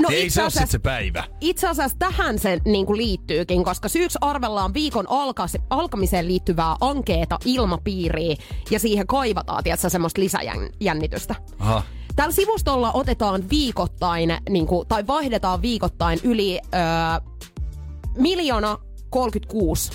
No 0.00 0.08
Ei 0.12 0.26
itse 0.26 0.34
se 0.34 0.40
ole 0.40 0.46
asiassa- 0.46 0.60
sit 0.60 0.70
se 0.70 0.78
päivä. 0.78 1.24
Itse 1.40 1.68
asiassa 1.68 1.98
tähän 1.98 2.38
se 2.38 2.58
niin 2.64 2.86
kuin 2.86 2.96
liittyykin, 2.96 3.64
koska 3.64 3.88
syyksi 3.88 4.18
arvellaan 4.20 4.74
viikon 4.74 5.04
alkas, 5.08 5.56
alkamiseen 5.70 6.28
liittyvää 6.28 6.76
ankeeta 6.80 7.38
ilmapiiriä 7.44 8.36
ja 8.70 8.78
siihen 8.78 9.06
kaivataan, 9.06 9.64
tiedätkö, 9.64 9.90
semmoista 9.90 10.20
lisäjännitystä. 10.20 11.34
Aha. 11.58 11.82
Tällä 12.16 12.32
sivustolla 12.32 12.92
otetaan 12.92 13.44
viikoittain, 13.50 14.36
niin 14.50 14.66
kuin, 14.66 14.88
tai 14.88 15.06
vaihdetaan 15.06 15.62
viikoittain 15.62 16.18
yli 16.24 16.60
öö, 16.74 16.80
miljoona 18.18 18.78
36 19.10 19.90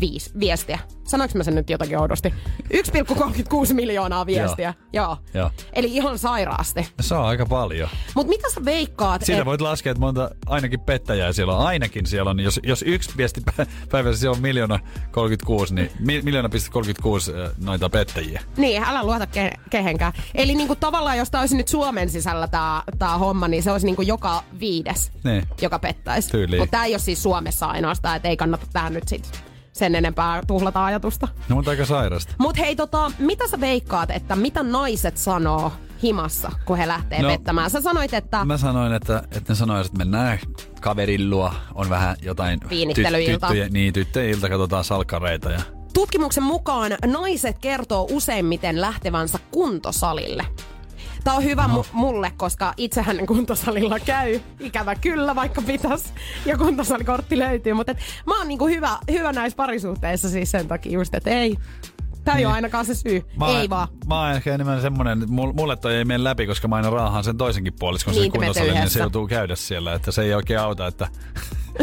viis, 0.00 0.32
viestiä. 0.40 0.78
Sanoinko 1.04 1.38
mä 1.38 1.44
sen 1.44 1.54
nyt 1.54 1.70
jotakin 1.70 1.98
oudosti? 1.98 2.34
1,36 2.74 3.74
miljoonaa 3.74 4.26
viestiä. 4.26 4.74
Joo. 4.92 5.16
Joo. 5.34 5.50
Eli 5.72 5.96
ihan 5.96 6.18
sairaasti. 6.18 6.88
Se 7.00 7.14
on 7.14 7.24
aika 7.24 7.46
paljon. 7.46 7.88
Mutta 8.14 8.28
mitä 8.28 8.50
sä 8.50 8.64
veikkaat? 8.64 9.22
Siitä 9.24 9.40
et- 9.40 9.46
voit 9.46 9.60
laskea, 9.60 9.90
että 9.90 10.00
monta 10.00 10.30
ainakin 10.46 10.80
pettäjää 10.80 11.32
siellä 11.32 11.56
on. 11.56 11.66
Ainakin 11.66 12.06
siellä 12.06 12.30
on. 12.30 12.40
Jos, 12.40 12.60
jos 12.62 12.82
yksi 12.86 13.10
viesti 13.16 13.40
pä- 13.50 13.66
päivässä 13.92 14.20
siellä 14.20 14.36
on 14.36 14.42
miljoona 14.42 14.78
36, 15.10 15.74
niin 15.74 15.90
mi, 15.98 16.22
miljoona 16.22 16.48
piste 16.48 16.70
36 16.70 17.32
äh, 17.32 17.50
noita 17.64 17.88
pettäjiä. 17.90 18.42
Niin, 18.56 18.82
älä 18.84 19.04
luota 19.04 19.24
ke- 19.24 19.60
kehenkään. 19.70 20.12
Eli 20.34 20.54
niinku 20.54 20.76
tavallaan, 20.76 21.18
jos 21.18 21.30
tämä 21.30 21.40
olisi 21.42 21.56
nyt 21.56 21.68
Suomen 21.68 22.10
sisällä 22.10 22.48
tämä 22.48 22.82
tää 22.98 23.18
homma, 23.18 23.48
niin 23.48 23.62
se 23.62 23.72
olisi 23.72 23.86
niinku 23.86 24.02
joka 24.02 24.42
viides, 24.60 25.12
Niin. 25.24 25.42
joka 25.62 25.78
pettäisi. 25.78 26.28
Mutta 26.58 26.70
tämä 26.70 26.84
ei 26.84 26.92
ole 26.92 26.98
siis 26.98 27.22
Suomessa 27.22 27.66
ainoastaan, 27.66 28.16
että 28.16 28.28
ei 28.28 28.36
kannata 28.36 28.66
tähän 28.72 28.92
nyt 28.94 29.08
sit 29.08 29.44
sen 29.74 29.94
enempää 29.94 30.42
tuhlata 30.46 30.84
ajatusta. 30.84 31.28
No 31.48 31.56
mutta 31.56 31.70
aika 31.70 31.84
sairasta. 31.86 32.34
Mutta 32.38 32.62
hei, 32.62 32.76
tota, 32.76 33.10
mitä 33.18 33.48
sä 33.48 33.60
veikkaat, 33.60 34.10
että 34.10 34.36
mitä 34.36 34.62
naiset 34.62 35.16
sanoo 35.16 35.72
himassa, 36.02 36.52
kun 36.64 36.76
he 36.78 36.88
lähtee 36.88 37.22
No, 37.22 37.28
pettämään? 37.28 37.70
Sä 37.70 37.80
sanoit, 37.80 38.14
että 38.14 38.44
Mä 38.44 38.56
sanoin, 38.56 38.92
että, 38.92 39.22
että 39.30 39.52
ne 39.52 39.56
sanoisivat, 39.56 39.86
että 39.94 39.98
mennään 39.98 40.38
kaverin 40.80 41.30
luo. 41.30 41.52
On 41.74 41.90
vähän 41.90 42.16
jotain 42.22 42.60
Viinittelyilta. 42.70 43.46
tyttöjen, 43.46 43.72
niin, 43.72 43.92
tyttöjen 43.92 44.30
ilta, 44.30 44.48
katsotaan 44.48 44.84
salkkareita. 44.84 45.50
Ja... 45.50 45.60
tutkimuksen 45.94 46.42
mukaan 46.44 46.92
naiset 47.06 47.58
kertoo 47.58 48.06
useimmiten 48.10 48.80
lähtevänsä 48.80 49.38
kuntosalille. 49.50 50.46
Tämä 51.24 51.36
on 51.36 51.44
hyvä 51.44 51.64
mu- 51.76 51.86
mulle, 51.92 52.32
koska 52.36 52.74
itsehän 52.76 53.26
kuntosalilla 53.26 54.00
käy. 54.00 54.40
Ikävä 54.60 54.94
kyllä, 54.94 55.34
vaikka 55.34 55.62
pitäisi. 55.62 56.08
Ja 56.46 56.58
kuntosalikortti 56.58 57.38
löytyy. 57.38 57.72
Mutta 57.74 57.92
et, 57.92 57.98
mä 58.26 58.38
oon 58.38 58.48
niinku 58.48 58.66
hyvä, 58.66 58.98
hyvä 59.10 59.32
näissä 59.32 59.56
parisuhteissa 59.56 60.28
siis 60.30 60.50
sen 60.50 60.68
takia 60.68 60.92
just, 60.92 61.14
että 61.14 61.30
ei. 61.30 61.56
Tämä 62.24 62.34
ei 62.36 62.38
Niin. 62.40 62.46
ole 62.46 62.54
ainakaan 62.54 62.84
se 62.84 62.94
syy. 62.94 63.22
Mä 63.36 63.46
ei 63.60 63.70
vaan. 63.70 63.88
Mä 64.06 64.20
oon 64.20 64.30
ehkä 64.32 64.54
enemmän 64.54 64.80
semmonen, 64.80 65.22
mulle 65.30 65.76
toi 65.76 65.94
ei 65.94 66.04
mene 66.04 66.24
läpi, 66.24 66.46
koska 66.46 66.68
mä 66.68 66.76
aina 66.76 66.90
raahaan 66.90 67.24
sen 67.24 67.36
toisenkin 67.36 67.72
puoliskon 67.78 68.14
Niin, 68.14 68.22
sen 68.22 68.30
kuntosalille, 68.32 68.78
niin 68.80 68.90
se 68.90 69.00
joutuu 69.00 69.26
käydä 69.26 69.56
siellä, 69.56 69.94
että 69.94 70.12
se 70.12 70.22
ei 70.22 70.34
oikein 70.34 70.60
auta, 70.60 70.86
että... 70.86 71.08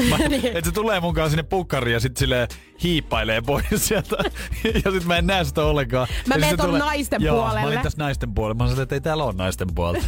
Mä, 0.10 0.18
Niin. 0.30 0.46
että 0.48 0.62
se 0.66 0.72
tulee 0.72 1.00
munkaan 1.00 1.30
sinne 1.30 1.44
pukkariin 1.44 1.94
ja 1.94 2.00
sit 2.00 2.18
sille 2.18 2.48
hiippailee 2.84 3.42
pois 3.42 3.66
sieltä. 3.76 4.16
ja 4.86 4.92
sit 4.92 5.06
mä 5.06 5.18
en 5.18 5.28
näe 5.28 5.44
sitä 5.44 5.64
ollenkaan. 5.64 6.08
Mä 6.28 6.36
menen 6.38 6.58
tulee- 6.58 6.80
naisten 6.80 7.22
Joo, 7.22 7.36
puolelle. 7.36 7.62
mä 7.62 7.68
olin 7.68 7.80
tässä 7.80 8.04
naisten 8.04 8.34
puolella. 8.34 8.64
Mä 8.64 8.68
sanoin, 8.70 8.84
että 8.84 8.96
ei 8.96 9.02
täällä 9.02 9.24
ole 9.24 9.34
naisten 9.38 9.68
puolta. 9.76 10.00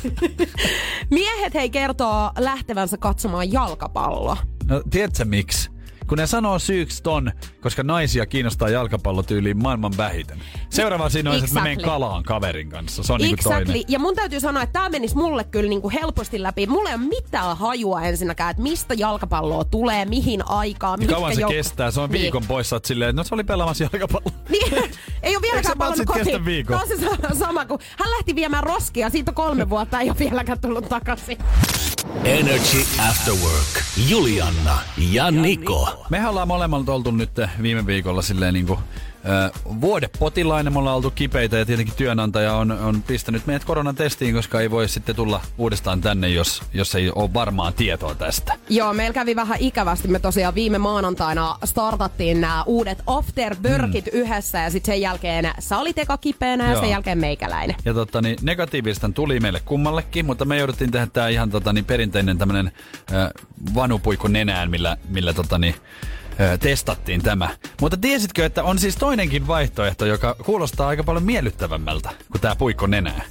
Miehet 1.10 1.54
hei 1.54 1.69
kertoo 1.69 2.32
lähtevänsä 2.39 2.98
katsomaan 2.98 3.52
jalkapalloa. 3.52 4.38
No, 4.65 4.82
tiedätkö 4.89 5.26
miksi? 5.26 5.69
Kun 6.08 6.18
ne 6.18 6.28
sanoo 6.28 6.60
syyksi 6.60 7.04
ton, 7.04 7.32
koska 7.62 7.84
naisia 7.84 8.26
kiinnostaa 8.26 8.70
jalkapallotyyliin 8.70 9.58
maailman 9.63 9.94
vähiten. 9.98 10.39
Seuraava 10.70 11.10
siinä 11.10 11.30
on, 11.32 11.36
että 11.38 11.50
mä 11.54 11.60
menen 11.62 11.72
Exactly. 11.74 11.92
kalaan 11.92 12.24
kaverin 12.24 12.70
kanssa. 12.70 13.04
Se 13.04 13.13
on 13.13 13.20
niinku 13.20 13.34
Exactly. 13.39 13.66
toinen. 13.66 13.84
Ja 13.88 14.00
mun 14.00 14.16
täytyy 14.16 14.39
sanoa, 14.39 14.63
että 14.63 14.74
tämä 14.74 14.89
menisi 14.89 15.16
mulle 15.16 15.44
kyllä 15.44 15.70
niinku 15.70 15.89
helposti 15.89 16.44
läpi. 16.44 16.68
Mulla 16.68 16.89
ei 16.89 16.96
ole 16.96 17.04
mitään 17.06 17.58
hajua 17.58 18.02
ensinnäkään, 18.02 18.52
että 18.52 18.63
mistä 18.63 18.94
jalkapalloa 18.94 19.63
tulee, 19.63 20.06
mihin 20.06 20.48
aikaan, 20.48 20.94
Ja 20.94 20.98
mitkä 20.98 21.13
kauan 21.16 21.36
se 21.36 21.42
jouk- 21.42 21.50
kestää. 21.50 21.92
Se 21.92 22.00
on 22.02 22.10
Niin. 22.10 22.22
viikon 22.22 22.44
pois. 22.48 22.70
Sä 22.70 22.76
oot 22.76 22.86
silleen, 22.86 23.10
että 23.10 23.20
no 23.20 23.24
se 23.24 23.36
oli 23.36 23.44
pelaamassa 23.44 23.84
jalkapalloa. 23.84 24.32
Niin, 24.50 24.92
ei 25.24 25.36
ole 25.36 25.42
vieläkään 25.42 25.74
se 25.74 25.78
palannut 25.78 26.06
kotiin. 26.08 26.46
viikon? 26.46 26.80
Tämä 26.80 26.82
on 26.82 26.88
se 27.00 27.28
sa- 27.30 27.39
sama 27.46 27.66
kuin 27.66 27.80
hän 28.00 28.12
lähti 28.12 28.36
viemään 28.36 28.63
roskia, 28.63 29.10
siitä 29.10 29.32
on 29.32 29.36
kolme 29.36 29.70
vuotta, 29.70 30.00
ei 30.00 30.10
ole 30.10 30.20
vieläkään 30.20 30.60
tullut 30.60 30.89
takaisin. 30.89 31.38
Energy 32.24 32.78
After 33.10 33.34
Work. 33.34 33.84
Julianna 34.10 34.78
ja 35.12 35.32
Niko. 35.32 35.93
Mehän 36.10 36.30
ollaan 36.30 36.48
molemmat 36.48 36.90
oltu 36.90 37.12
nyt 37.12 37.32
viime 37.62 37.86
viikolla 37.86 38.22
silleen 38.22 38.54
niinku 38.54 38.74
ö, 38.74 39.12
vuodepotilainen. 39.82 40.74
Me 40.74 40.80
ollaan 40.80 40.96
oltu 40.96 41.12
kipeitä 41.12 41.58
ja 41.58 41.66
tietenkin 41.66 41.96
työnantaja 41.96 42.54
on, 42.54 42.72
on 42.72 43.02
pistänyt 43.02 43.48
meidät 43.48 43.64
koronatestiin, 43.64 44.36
koska 44.36 44.62
ei 44.62 44.72
voi 44.72 44.90
sitten 44.90 45.16
tulla 45.16 45.42
uudestaan 45.58 46.02
tänne, 46.02 46.30
jos, 46.30 46.64
jos 46.74 46.96
ei 46.96 47.12
ole 47.16 47.34
varmaa 47.34 47.72
tietoa 47.72 48.16
tästä. 48.16 48.54
Joo, 48.70 48.94
meillä 48.94 49.14
kävi 49.14 49.36
vähän 49.36 49.58
ikävästi. 49.60 50.08
Me 50.08 50.20
tosiaan 50.20 50.56
viime 50.56 50.78
maanantaina 50.78 51.58
startattiin 51.64 52.42
nämä 52.42 52.64
uudet 52.64 53.04
afterworkit 53.08 54.06
mm. 54.06 54.20
yhdessä 54.20 54.60
ja 54.60 54.70
sitten 54.70 54.94
sen 54.94 55.02
jälkeen 55.02 55.52
sä 55.60 55.78
olit 55.78 55.98
eka 55.98 56.18
kipeänä 56.18 56.66
ja 56.66 56.72
Joo. 56.72 56.82
sen 56.82 56.90
jälkeen 56.90 57.18
meikäläinen. 57.18 57.76
Ja 57.86 57.94
tota, 57.94 58.22
niin, 58.22 58.38
negatiivista 58.42 59.10
tuli 59.16 59.40
meille 59.40 59.62
kummallekin, 59.66 60.26
mutta 60.26 60.46
me 60.46 60.58
jouduttiin 60.58 60.92
tehdä 60.92 61.08
tämä 61.08 61.28
ihan 61.28 61.50
tota, 61.50 61.74
niin, 61.74 61.86
perinteinen 61.86 62.38
tämmönen 62.38 62.72
äh, 63.14 63.30
vanupuikku 63.76 64.28
nenään, 64.28 64.70
millä, 64.70 64.98
millä 65.10 65.34
tota, 65.34 65.58
niin, 65.58 65.76
ö, 66.39 66.58
testattiin 66.58 67.22
tämä. 67.24 67.50
Mutta 67.82 67.98
tiesitkö, 67.98 68.46
että 68.46 68.63
on 68.63 68.80
siis 68.80 68.96
toinenkin 68.96 69.48
vaihtoehto, 69.48 70.06
joka 70.06 70.36
kuulostaa 70.46 70.88
aika 70.88 71.04
paljon 71.04 71.24
miellyttävämmältä 71.24 72.10
kuin 72.32 72.41
tämä 72.41 72.56
puikko 72.56 72.88
nenää? 72.88 73.22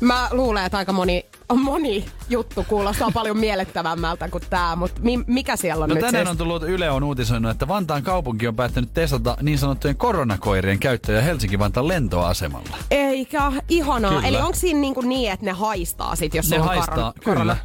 Mä 0.00 0.28
luulen, 0.30 0.64
että 0.64 0.78
aika 0.78 0.92
moni, 0.92 1.26
moni 1.54 2.04
juttu 2.28 2.64
kuulostaa 2.68 3.10
paljon 3.14 3.36
miellyttävämmältä 3.38 4.28
kuin 4.28 4.44
tämä, 4.50 4.76
mutta 4.76 5.00
mi- 5.00 5.24
mikä 5.26 5.56
siellä 5.56 5.82
on 5.82 5.88
No 5.88 5.94
nyt 5.94 6.04
tänään 6.04 6.26
siis? 6.26 6.30
on 6.30 6.36
tullut 6.36 6.62
Yle 6.62 6.90
on 6.90 7.02
uutisoinut, 7.04 7.50
että 7.50 7.68
Vantaan 7.68 8.02
kaupunki 8.02 8.48
on 8.48 8.56
päättänyt 8.56 8.94
testata 8.94 9.36
niin 9.42 9.58
sanottujen 9.58 9.96
koronakoirien 9.96 10.78
käyttöä 10.78 11.22
Helsinki-Vantaan 11.22 11.88
lentoasemalla. 11.88 12.76
Eikä, 12.90 13.52
ihanaa. 13.68 14.10
Kyllä. 14.14 14.28
Eli 14.28 14.36
onko 14.36 14.54
siinä 14.54 14.80
niin, 14.80 14.94
kuin 14.94 15.08
niin, 15.08 15.32
että 15.32 15.46
ne 15.46 15.52
haistaa 15.52 16.16
sit, 16.16 16.34
jos 16.34 16.50
Ne 16.50 16.58
on 16.60 16.64
haistaa, 16.66 17.12
koron- 17.24 17.38
kyllä. 17.40 17.56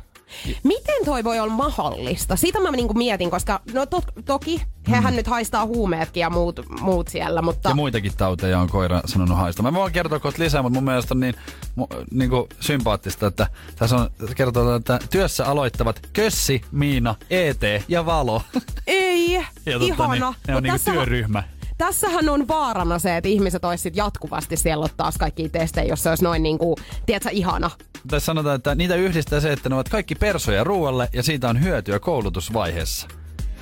Miten 0.63 1.06
toi 1.06 1.24
voi 1.24 1.40
olla 1.40 1.54
mahdollista? 1.54 2.36
Sitä 2.36 2.60
mä 2.60 2.72
niinku 2.72 2.94
mietin, 2.94 3.30
koska 3.32 3.62
no 3.74 3.86
to, 3.86 4.02
toki 4.26 4.62
hehän 4.90 5.16
nyt 5.16 5.28
haistaa 5.28 5.66
huumeetkin 5.66 6.22
ja 6.22 6.30
muut, 6.30 6.60
muut 6.82 7.08
siellä, 7.08 7.42
mutta... 7.42 7.70
Mm. 7.70 7.72
Ja 7.72 7.76
muitakin 7.76 8.12
tauteja 8.18 8.60
on 8.60 8.70
koira 8.70 9.02
sanonut 9.06 9.38
haistamaan. 9.38 9.74
Mä 9.74 9.80
voin 9.80 9.94
kertoa 9.94 10.20
kohta 10.20 10.44
lisää, 10.44 10.62
mutta 10.62 10.74
mun 10.78 10.84
mielestä 10.84 11.13
on 11.13 11.20
niin, 11.20 11.36
mu, 11.76 11.88
niin 12.12 12.30
kuin 12.30 12.48
sympaattista, 12.60 13.28
että 13.28 13.48
tässä 13.76 13.96
on 13.96 14.10
kertoo, 14.36 14.76
että 14.76 15.00
työssä 15.10 15.46
aloittavat 15.46 16.00
Kössi, 16.13 16.62
Miina, 16.72 17.16
ET 17.30 17.62
ja 17.88 18.06
Valo. 18.06 18.42
Ei, 18.88 19.34
Ja 19.66 19.80
tota, 19.80 19.86
ihana. 19.86 20.13
niin, 20.13 20.36
ne 20.48 20.56
on 20.56 20.63
niinku 20.63 20.78
tässähän- 20.78 20.96
työryhmä. 20.98 21.44
Tässähän 21.78 22.30
on 22.30 22.48
vaarana 22.48 23.00
se, 23.00 23.18
että 23.18 23.30
ihmiset 23.30 23.66
olisivat 23.66 23.96
jatkuvasti 23.96 24.58
siellä 24.58 24.88
taas 24.98 25.18
kaikki 25.18 25.50
testejä, 25.50 25.88
jos 25.88 26.04
se 26.04 26.10
olisi 26.10 26.24
noin 26.24 26.44
niinku, 26.44 26.76
tiedätkö, 27.06 27.30
ihana. 27.30 27.72
Tai 28.10 28.22
sanotaan, 28.22 28.56
että 28.56 28.76
niitä 28.76 28.96
yhdistää 28.96 29.40
se, 29.40 29.52
että 29.52 29.70
ne 29.70 29.76
ovat 29.76 29.90
kaikki 29.90 30.16
persoja 30.16 30.63
ruoalle 30.63 31.10
ja 31.13 31.24
siitä 31.24 31.50
on 31.50 31.63
hyötyä 31.63 32.00
koulutusvaiheessa. 32.00 33.08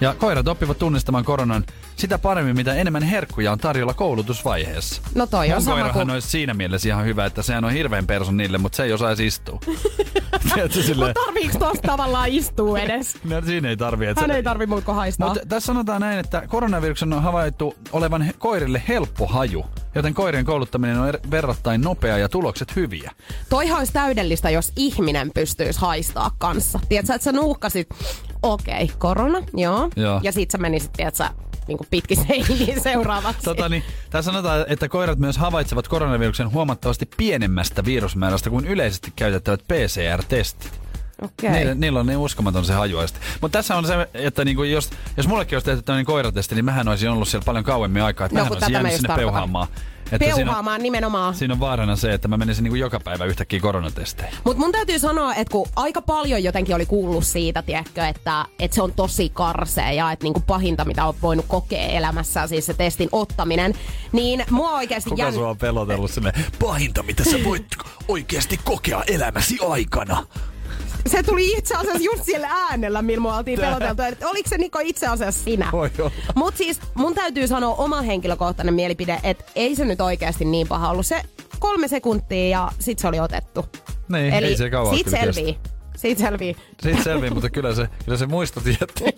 Ja 0.01 0.13
koirat 0.13 0.47
oppivat 0.47 0.79
tunnistamaan 0.79 1.25
koronan 1.25 1.63
sitä 1.95 2.17
paremmin, 2.17 2.55
mitä 2.55 2.73
enemmän 2.73 3.03
herkkuja 3.03 3.51
on 3.51 3.57
tarjolla 3.57 3.93
koulutusvaiheessa. 3.93 5.01
No 5.15 5.27
toi 5.27 5.47
on 5.47 5.53
Mun 5.53 5.61
sama 5.61 5.75
koirahan 5.75 5.93
kuin... 5.93 6.09
olisi 6.13 6.27
siinä 6.29 6.53
mielessä 6.53 6.89
ihan 6.89 7.05
hyvä, 7.05 7.25
että 7.25 7.41
sehän 7.41 7.65
on 7.65 7.71
hirveän 7.71 8.07
person 8.07 8.37
niille, 8.37 8.57
mutta 8.57 8.75
se 8.75 8.83
ei 8.83 8.93
osaisi 8.93 9.25
istua. 9.27 9.59
Tiedätkö, 10.53 10.83
silleen, 10.83 11.09
Mutta 11.09 11.21
tarviiko 11.25 11.59
tosta 11.59 11.87
tavallaan 11.87 12.29
istua 12.29 12.79
edes? 12.79 13.17
no, 13.23 13.41
siinä 13.45 13.69
ei 13.69 13.77
tarvi. 13.77 14.05
Hän 14.05 14.15
se- 14.27 14.33
ei 14.33 14.43
tarvi 14.43 14.65
muuta 14.65 14.85
kuin 14.85 14.95
haistaa. 14.95 15.27
Mutta 15.27 15.45
tässä 15.49 15.65
sanotaan 15.67 16.01
näin, 16.01 16.19
että 16.19 16.43
koronaviruksen 16.47 17.13
on 17.13 17.23
havaittu 17.23 17.75
olevan 17.91 18.21
he- 18.21 18.33
koirille 18.39 18.83
helppo 18.87 19.27
haju, 19.27 19.65
joten 19.95 20.13
koirien 20.13 20.45
kouluttaminen 20.45 20.99
on 20.99 21.13
er- 21.13 21.31
verrattain 21.31 21.81
nopea 21.81 22.17
ja 22.17 22.29
tulokset 22.29 22.75
hyviä. 22.75 23.11
Toihan 23.49 23.77
olisi 23.77 23.93
täydellistä, 23.93 24.49
jos 24.49 24.71
ihminen 24.75 25.31
pystyisi 25.33 25.79
haistaa 25.79 26.31
kanssa. 26.37 26.79
Tiedätkö, 26.89 27.13
että 27.13 27.23
sä 27.25 27.31
nuuhkasit, 27.31 27.87
okei, 28.53 28.83
okay, 28.83 28.95
korona, 28.97 29.41
joo. 29.53 29.89
Joo. 29.95 30.19
Ja 30.23 30.31
sit 30.31 30.51
sä 30.51 30.57
menisit, 30.57 30.93
tiedätkö, 30.93 31.23
niin 31.67 31.77
kuin 31.77 31.87
pitkin 31.91 32.17
seiniin 32.27 32.81
seuraavaksi. 32.81 33.43
Tota, 33.43 33.69
niin, 33.69 33.83
tässä 34.09 34.31
sanotaan, 34.31 34.65
että 34.67 34.89
koirat 34.89 35.19
myös 35.19 35.37
havaitsevat 35.37 35.87
koronaviruksen 35.87 36.51
huomattavasti 36.51 37.09
pienemmästä 37.17 37.85
virusmäärästä 37.85 38.49
kuin 38.49 38.67
yleisesti 38.67 39.13
käytettävät 39.15 39.61
PCR-testit. 39.67 40.84
Okei. 41.21 41.49
Niillä, 41.51 41.73
niillä 41.75 41.99
on 41.99 42.05
niin 42.05 42.17
uskomaton 42.17 42.65
se 42.65 42.73
hajuaisti. 42.73 43.19
Mutta 43.41 43.57
tässä 43.57 43.75
on 43.75 43.87
se, 43.87 43.93
että 44.13 44.45
niinku 44.45 44.63
jos, 44.63 44.89
jos 45.17 45.27
mullekin 45.27 45.55
olisi 45.55 45.65
tehty 45.65 45.81
tämmöinen 45.81 46.05
koiratesti, 46.05 46.55
niin 46.55 46.65
mähän 46.65 46.87
olisin 46.87 47.09
ollut 47.09 47.27
siellä 47.27 47.45
paljon 47.45 47.63
kauemmin 47.63 48.01
aikaa. 48.03 48.25
Että 48.25 48.39
No, 48.39 48.43
mähän 48.43 48.53
olisin 48.53 48.73
jäänyt 48.73 48.91
sinne 48.91 49.07
tarkoitan. 49.07 49.25
peuhaamaan. 49.31 49.67
Että 50.11 50.17
siinä 50.25 50.35
on, 50.35 50.39
Peuhaamaan 50.39 50.81
nimenomaan. 50.83 51.35
siinä 51.35 51.53
on 51.53 51.59
vaarana 51.59 51.95
se, 51.95 52.13
että 52.13 52.27
mä 52.27 52.37
menisin 52.37 52.63
niinku 52.63 52.75
joka 52.75 52.99
päivä 52.99 53.25
yhtäkkiä 53.25 53.59
koronatesteihin. 53.59 54.35
Mutta 54.43 54.59
mun 54.63 54.71
täytyy 54.71 54.99
sanoa, 54.99 55.33
että 55.35 55.51
kun 55.51 55.67
aika 55.75 56.01
paljon 56.01 56.43
jotenkin 56.43 56.75
oli 56.75 56.85
kuullut 56.85 57.23
siitä, 57.25 57.61
tiedätkö, 57.61 58.05
että, 58.07 58.45
että 58.59 58.75
se 58.75 58.81
on 58.81 58.93
tosi 58.93 59.29
karsea 59.29 59.91
ja 59.91 60.11
että 60.11 60.23
niinku 60.23 60.39
pahinta, 60.47 60.85
mitä 60.85 61.05
on 61.05 61.15
voinut 61.21 61.45
kokea 61.47 61.85
elämässä, 61.87 62.47
siis 62.47 62.65
se 62.65 62.73
testin 62.73 63.09
ottaminen, 63.11 63.73
niin 64.11 64.45
mua 64.49 64.71
oikeasti 64.71 65.09
Kuka 65.09 65.31
sua 65.31 65.49
on 65.49 65.57
pelotellut 65.57 66.11
sinne? 66.11 66.31
Pahinta, 66.59 67.03
mitä 67.03 67.23
sä 67.23 67.43
voit 67.43 67.65
oikeasti 68.07 68.59
kokea 68.63 69.03
elämäsi 69.07 69.57
aikana. 69.69 70.25
Se 71.07 71.23
tuli 71.23 71.51
itse 71.57 71.75
asiassa 71.75 72.03
just 72.03 72.23
siellä 72.23 72.47
äänellä, 72.51 73.01
millä 73.01 73.21
me 73.21 73.33
oltiin 73.35 73.59
peloteltu. 73.59 74.01
Että 74.01 74.27
oliko 74.27 74.49
se 74.49 74.57
Niko 74.57 74.79
itse 74.83 75.07
asiassa 75.07 75.43
sinä? 75.43 75.69
Voi 75.71 75.91
olla. 75.99 76.11
Mut 76.35 76.57
siis 76.57 76.79
mun 76.93 77.15
täytyy 77.15 77.47
sanoa 77.47 77.75
oma 77.75 78.01
henkilökohtainen 78.01 78.73
mielipide, 78.73 79.19
että 79.23 79.43
ei 79.55 79.75
se 79.75 79.85
nyt 79.85 80.01
oikeasti 80.01 80.45
niin 80.45 80.67
paha 80.67 80.89
ollut. 80.89 81.05
Se 81.05 81.21
kolme 81.59 81.87
sekuntia 81.87 82.47
ja 82.49 82.71
sit 82.79 82.99
se 82.99 83.07
oli 83.07 83.19
otettu. 83.19 83.65
Niin, 84.09 84.33
Eli 84.33 84.45
ei 84.47 84.57
se 84.57 84.69
kauan 84.69 84.95
kestä. 84.97 85.11
selvii. 85.11 85.57
Siitä 85.95 86.21
selvii. 86.21 86.55
Siitä 86.81 87.03
selviää, 87.03 87.33
mutta 87.33 87.49
kyllä 87.49 87.75
se, 87.75 87.87
kyllä 88.05 88.17
se 88.17 88.25
muistot 88.25 88.63
jätti. 88.65 89.03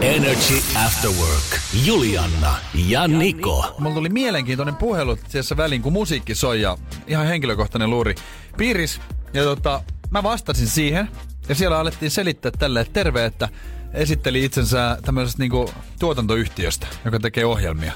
Energy 0.00 0.54
After 0.86 1.10
Work. 1.10 1.60
Julianna 1.84 2.54
ja 2.74 3.08
Niko. 3.08 3.74
Mulla 3.78 3.94
tuli 3.94 4.08
mielenkiintoinen 4.08 4.76
puhelu 4.76 5.16
tässä 5.32 5.56
väliin, 5.56 5.82
kun 5.82 5.92
musiikki 5.92 6.34
soi 6.34 6.60
ja 6.60 6.78
ihan 7.06 7.26
henkilökohtainen 7.26 7.90
luuri 7.90 8.14
piiris. 8.56 9.00
Ja 9.32 9.42
tota, 9.42 9.82
mä 10.10 10.22
vastasin 10.22 10.68
siihen 10.68 11.08
ja 11.48 11.54
siellä 11.54 11.78
alettiin 11.78 12.10
selittää 12.10 12.52
tälle, 12.58 12.80
että 12.80 12.92
terve, 12.92 13.24
että 13.24 13.48
esitteli 13.92 14.44
itsensä 14.44 14.98
tämmöisestä 15.02 15.42
niinku 15.42 15.70
tuotantoyhtiöstä, 15.98 16.86
joka 17.04 17.18
tekee 17.18 17.44
ohjelmia. 17.44 17.92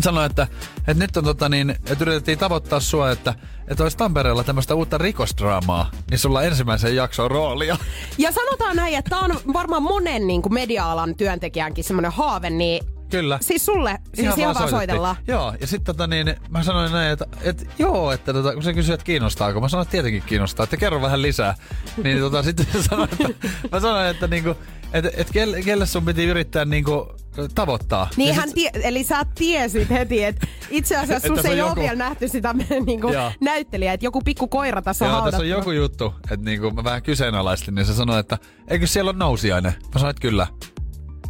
Sanoi, 0.00 0.26
että, 0.26 0.46
että 0.78 1.04
nyt 1.04 1.16
on 1.16 1.24
tota 1.24 1.48
niin, 1.48 1.70
että 1.70 1.96
yritettiin 2.00 2.38
tavoittaa 2.38 2.80
sua, 2.80 3.10
että, 3.10 3.34
että 3.68 3.82
olisi 3.82 3.96
Tampereella 3.96 4.44
tämmöistä 4.44 4.74
uutta 4.74 4.98
rikosdraamaa, 4.98 5.90
niin 6.10 6.18
sulla 6.18 6.42
ensimmäisen 6.42 6.96
jakson 6.96 7.30
roolia. 7.30 7.76
Ja 8.18 8.32
sanotaan 8.32 8.76
näin, 8.76 8.94
että 8.94 9.10
tää 9.10 9.18
on 9.18 9.40
varmaan 9.52 9.82
monen 9.82 10.26
niin 10.26 10.42
kuin 10.42 10.54
media-alan 10.54 11.14
työntekijänkin 11.14 11.84
semmoinen 11.84 12.12
haave, 12.12 12.50
niin 12.50 12.95
Kyllä. 13.10 13.38
siis 13.42 13.66
sulle, 13.66 13.98
siis 14.14 14.26
ihan, 14.26 14.38
ihan 14.38 14.54
vaan 14.54 14.70
soitellaan. 14.70 15.16
Joo, 15.28 15.54
ja 15.60 15.66
sitten 15.66 15.96
tota 15.96 16.06
niin, 16.06 16.34
mä 16.50 16.62
sanoin 16.62 16.92
näin, 16.92 17.12
että, 17.12 17.26
että 17.42 17.64
joo, 17.78 18.12
että 18.12 18.32
tota, 18.32 18.52
kun 18.54 18.62
se 18.62 18.74
kysyi, 18.74 18.94
että 18.94 19.04
kiinnostaako, 19.04 19.60
mä 19.60 19.68
sanoin, 19.68 19.82
että 19.82 19.92
tietenkin 19.92 20.22
kiinnostaa, 20.26 20.64
että 20.64 20.76
kerro 20.76 21.02
vähän 21.02 21.22
lisää. 21.22 21.54
Niin 22.04 22.18
tota, 22.18 22.42
sitten 22.42 22.66
sanoin, 22.82 23.08
että, 23.12 23.48
mä 23.72 23.80
sanoin, 23.80 24.06
että 24.06 24.26
niinku, 24.26 24.56
että, 24.92 25.10
että 25.16 25.32
kelle, 25.32 25.62
kelle 25.62 25.86
sun 25.86 26.04
piti 26.04 26.24
yrittää 26.24 26.64
niinku 26.64 27.14
tavoittaa. 27.54 28.08
Niin 28.16 28.34
hän 28.34 28.52
tie, 28.52 28.70
eli 28.74 29.04
sä 29.04 29.22
tiesit 29.34 29.90
heti, 29.90 30.24
että 30.24 30.46
itse 30.70 30.96
asiassa 30.96 31.28
sus 31.36 31.44
ei 31.44 31.60
on 31.60 31.64
ole 31.64 31.68
joku- 31.70 31.80
vielä 31.80 31.96
nähty 31.96 32.28
sitä 32.28 32.54
niin 32.86 33.00
kuin 33.00 33.14
Joo. 33.14 33.32
näyttelijää, 33.40 33.94
että 33.94 34.06
joku 34.06 34.22
pikku 34.24 34.48
koira 34.48 34.82
tässä 34.82 35.04
on 35.04 35.08
Joo, 35.08 35.14
haudattu. 35.20 35.30
tässä 35.30 35.54
on 35.54 35.58
joku 35.58 35.70
juttu, 35.70 36.14
että 36.30 36.44
niinku 36.44 36.70
mä 36.70 36.84
vähän 36.84 37.02
kyseenalaistin, 37.02 37.74
niin 37.74 37.86
se 37.86 37.94
sanoi, 37.94 38.20
että 38.20 38.38
eikö 38.68 38.86
siellä 38.86 39.10
ole 39.10 39.18
nousiainen? 39.18 39.72
Mä 39.72 39.98
sanoin, 39.98 40.10
että 40.10 40.20
kyllä. 40.22 40.46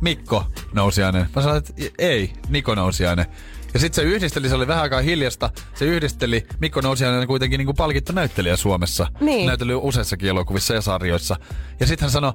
Mikko 0.01 0.44
nousiainen. 0.72 1.26
Mä 1.36 1.42
sanoin, 1.42 1.59
että 1.59 1.72
ei, 1.99 2.32
Niko 2.49 2.74
nousiainen. 2.74 3.26
Ja 3.74 3.80
sitten 3.80 4.05
se 4.05 4.11
yhdisteli, 4.11 4.49
se 4.49 4.55
oli 4.55 4.66
vähän 4.66 4.82
aikaa 4.82 5.01
hiljasta, 5.01 5.51
se 5.74 5.84
yhdisteli, 5.84 6.47
Mikko 6.61 6.80
Nousiainen 6.80 7.26
kuitenkin 7.26 7.59
niinku 7.59 7.74
palkittu 7.74 8.12
näyttelijä 8.12 8.57
Suomessa. 8.57 9.07
Niin. 9.20 9.47
Näytellyt 9.47 9.76
useissakin 9.80 10.28
elokuvissa 10.28 10.74
ja 10.74 10.80
sarjoissa. 10.80 11.36
Ja 11.80 11.86
sitten 11.86 12.05
hän 12.05 12.11
sanoi, 12.11 12.32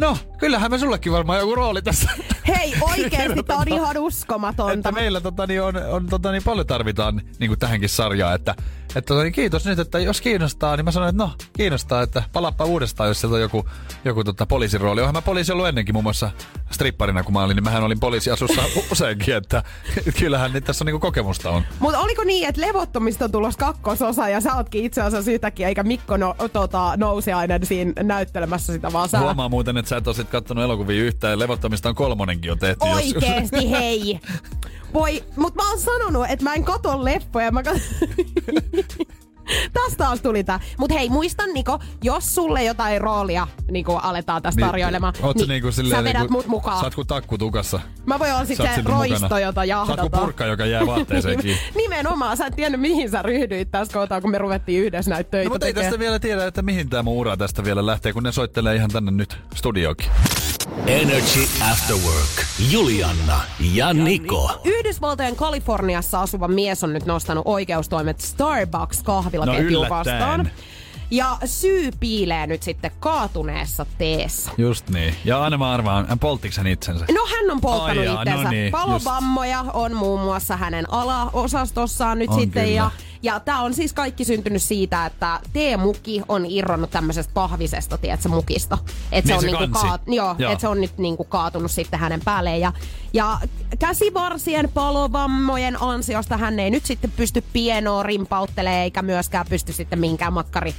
no, 0.00 0.18
kyllähän 0.38 0.70
me 0.70 0.78
sullekin 0.78 1.12
varmaan 1.12 1.38
joku 1.38 1.54
rooli 1.54 1.82
tässä. 1.82 2.10
Hei, 2.48 2.74
oikeesti, 2.80 3.42
tää 3.42 3.56
on 3.56 3.68
ihan 3.68 3.98
uskomatonta. 3.98 4.72
että 4.72 4.92
meillä 4.92 5.20
tota, 5.20 5.46
niin 5.46 5.62
on, 5.62 5.76
on 5.76 6.06
tota, 6.06 6.32
niin 6.32 6.42
paljon 6.42 6.66
tarvitaan 6.66 7.22
niin 7.38 7.50
kuin 7.50 7.58
tähänkin 7.58 7.88
sarjaan, 7.88 8.34
että, 8.34 8.54
että 8.96 9.08
tota, 9.08 9.22
niin 9.22 9.32
kiitos 9.32 9.64
nyt, 9.64 9.78
että 9.78 9.98
jos 9.98 10.20
kiinnostaa, 10.20 10.76
niin 10.76 10.84
mä 10.84 10.90
sanoin, 10.90 11.08
että 11.08 11.22
no 11.24 11.32
kiinnostaa, 11.56 12.02
että 12.02 12.22
palappa 12.32 12.64
uudestaan, 12.64 13.08
jos 13.08 13.20
sieltä 13.20 13.34
on 13.34 13.40
joku, 13.40 13.68
joku 14.04 14.24
tota, 14.24 14.46
poliisirooli. 14.46 15.00
Onhan 15.00 15.14
mä 15.14 15.22
poliisi 15.22 15.52
ollut 15.52 15.68
ennenkin 15.68 15.94
muun 15.94 16.02
muassa 16.02 16.30
stripparina, 16.70 17.22
kun 17.24 17.32
mä 17.32 17.42
olin, 17.42 17.54
niin 17.56 17.64
mähän 17.64 17.82
olin 17.82 18.00
poliisiasussa 18.00 18.62
useinkin, 18.92 19.34
että 19.36 19.62
kyllähän 20.18 20.52
niin 20.52 20.62
tässä 20.62 20.84
on 20.84 20.86
niin 20.86 21.00
kokemusta 21.00 21.50
on. 21.50 21.62
Mutta 21.78 21.98
oliko 21.98 22.24
niin, 22.24 22.48
että 22.48 22.60
levottomista 22.60 23.24
on 23.24 23.32
tulossa 23.32 23.58
kakkososa 23.58 24.28
ja 24.28 24.40
sä 24.40 24.54
ootkin 24.54 24.84
itse 24.84 25.02
asiassa 25.02 25.30
yhtäkkiä, 25.30 25.68
eikä 25.68 25.82
Mikko 25.82 26.16
no, 26.16 26.34
tota, 26.52 26.92
nousiainen 26.96 27.66
siinä 27.66 27.92
näyttelemässä 28.02 28.72
sitä, 28.72 28.92
vaan 28.92 29.08
sä... 29.08 29.18
Huomaa 29.18 29.48
muuten, 29.48 29.76
että 29.76 29.88
sä 29.88 29.96
et 29.96 30.06
ole 30.06 30.16
sit 30.16 30.28
kattonut 30.28 30.64
elokuvia 30.64 31.02
yhtään 31.02 31.38
levottomista 31.38 31.88
on 31.88 31.94
kolmonenkin 31.94 32.48
jo 32.48 32.56
tehty. 32.56 32.86
jos- 32.88 32.96
Oikeesti, 32.96 33.70
hei! 33.70 34.20
Voi, 34.94 35.24
mut 35.36 35.54
mä 35.54 35.68
oon 35.70 35.80
sanonut, 35.80 36.26
että 36.28 36.44
mä 36.44 36.54
en 36.54 36.64
kato 36.64 37.04
leffoja, 37.04 37.50
mä 37.50 37.62
kat... 37.62 37.76
Tästä 39.72 39.96
taas 39.98 40.20
tuli 40.20 40.44
tää. 40.44 40.60
Mut 40.78 40.90
hei, 40.90 41.08
muistan 41.08 41.52
Niko, 41.54 41.78
jos 42.02 42.34
sulle 42.34 42.64
jotain 42.64 43.00
roolia 43.00 43.46
Niko, 43.70 43.98
aletaan 43.98 44.42
tästä 44.42 44.60
Niin, 44.60 44.66
tarjoilemaan, 44.66 45.14
oot 45.22 45.36
sä 45.38 45.42
niin 45.42 45.48
niinku 45.48 45.72
silleen 45.72 46.00
sä 46.00 46.04
vedät 46.04 46.20
niinku- 46.22 46.32
mut 46.36 46.46
mukaan. 46.46 46.78
Sä 46.78 46.84
oot 46.86 46.94
kuin 46.94 47.06
takku 47.06 47.38
tukassa. 47.38 47.80
Mä 48.06 48.18
voin 48.18 48.30
olla 48.32 48.44
Sä 48.44 48.48
sitten 48.48 48.74
se 48.74 48.82
roisto, 48.84 49.18
mukana. 49.24 49.40
jota 49.40 49.54
Sä 49.54 49.60
oot 49.60 49.66
jahdataan. 49.68 50.10
kuin 50.10 50.20
purkka, 50.20 50.46
joka 50.46 50.66
jää 50.66 50.86
vaatteeseen 50.86 51.38
kiinni. 51.42 51.60
Nimenomaan, 51.76 52.36
sä 52.36 52.46
et 52.46 52.56
tiennyt 52.56 52.80
mihin 52.80 53.10
sä 53.10 53.22
ryhdyit 53.22 53.70
tässä 53.70 53.92
kohtaa, 53.92 54.20
kun 54.20 54.30
me 54.30 54.38
ruvettiin 54.38 54.84
yhdessä 54.84 55.10
näitä 55.10 55.30
töitä 55.30 55.48
No, 55.48 55.54
mutta 55.54 55.66
ei 55.66 55.74
tästä 55.74 55.98
vielä 55.98 56.18
tiedä, 56.18 56.46
että 56.46 56.62
mihin 56.62 56.88
tämä 56.90 57.02
mun 57.02 57.16
ura 57.16 57.36
tästä 57.36 57.64
vielä 57.64 57.86
lähtee, 57.86 58.12
kun 58.12 58.22
ne 58.22 58.32
soittelee 58.32 58.76
ihan 58.76 58.90
tänne 58.90 59.10
nyt 59.10 59.36
studioonkin. 59.54 60.06
Energy 60.86 61.40
After 61.72 61.96
Work. 61.96 62.44
Julianna 62.70 63.40
ja 63.74 63.92
Niko. 63.92 64.60
Yhdysvaltojen 64.64 65.36
Kaliforniassa 65.36 66.20
asuva 66.20 66.48
mies 66.48 66.84
on 66.84 66.92
nyt 66.92 67.06
nostanut 67.06 67.42
oikeustoimet 67.46 68.20
Starbucks 68.20 69.02
kahvilaketjun 69.02 69.82
No 69.82 69.88
vastaan. 69.90 70.50
Ja 71.10 71.36
syy 71.44 71.90
piilee 72.00 72.46
nyt 72.46 72.62
sitten 72.62 72.90
kaatuneessa 73.00 73.86
teessä. 73.98 74.50
Just 74.58 74.90
niin. 74.90 75.14
Ja 75.24 75.42
aina 75.42 75.58
mä 75.58 75.70
arvaan, 75.72 76.06
hän 76.08 76.18
polttiko 76.18 76.54
hän 76.56 76.66
itsensä? 76.66 77.04
No 77.14 77.26
hän 77.26 77.50
on 77.50 77.60
polttanut 77.60 77.98
Ai 77.98 78.04
jaa, 78.04 78.22
itsensä. 78.22 78.42
no 78.44 78.50
niin, 78.50 78.70
Palovammoja 78.72 79.64
on 79.72 79.94
muun 79.96 80.20
muassa 80.20 80.56
hänen 80.56 80.92
alaosastossaan 80.92 82.18
nyt 82.18 82.30
On 82.30 82.40
sitten. 82.40 82.62
kyllä. 82.64 82.76
Ja, 82.76 82.90
ja 83.24 83.40
tämä 83.40 83.60
on 83.62 83.74
siis 83.74 83.92
kaikki 83.92 84.24
syntynyt 84.24 84.62
siitä, 84.62 85.06
että 85.06 85.40
teemuki 85.52 86.22
on 86.28 86.46
irronnut 86.46 86.90
tämmöisestä 86.90 87.30
pahvisesta, 87.34 87.98
tiedätkö, 87.98 88.28
mukista. 88.28 88.78
Että 89.12 89.32
Niin 89.32 89.40
se, 89.40 89.46
se 89.46 89.56
on 89.56 89.60
niinku 89.60 89.72
kansi. 89.72 89.88
kaat, 89.88 90.00
joo, 90.06 90.34
Joo. 90.38 90.52
Et 90.52 90.60
se 90.60 90.68
on 90.68 90.80
nyt 90.80 90.98
niinku 90.98 91.24
kaatunut 91.24 91.70
sitten 91.70 92.00
hänen 92.00 92.20
päälleen. 92.24 92.60
Ja, 92.60 92.72
ja 93.12 93.38
käsivarsien 93.78 94.68
palovammojen 94.74 95.82
ansiosta 95.82 96.36
hän 96.36 96.60
ei 96.60 96.70
nyt 96.70 96.86
sitten 96.86 97.12
pysty 97.16 97.44
pienoa 97.52 98.02
rimpauttelemaan 98.02 98.80
eikä 98.82 99.02
myöskään 99.02 99.46
pysty 99.48 99.72
sitten 99.72 99.98
minkään 99.98 100.32
makkari 100.32 100.74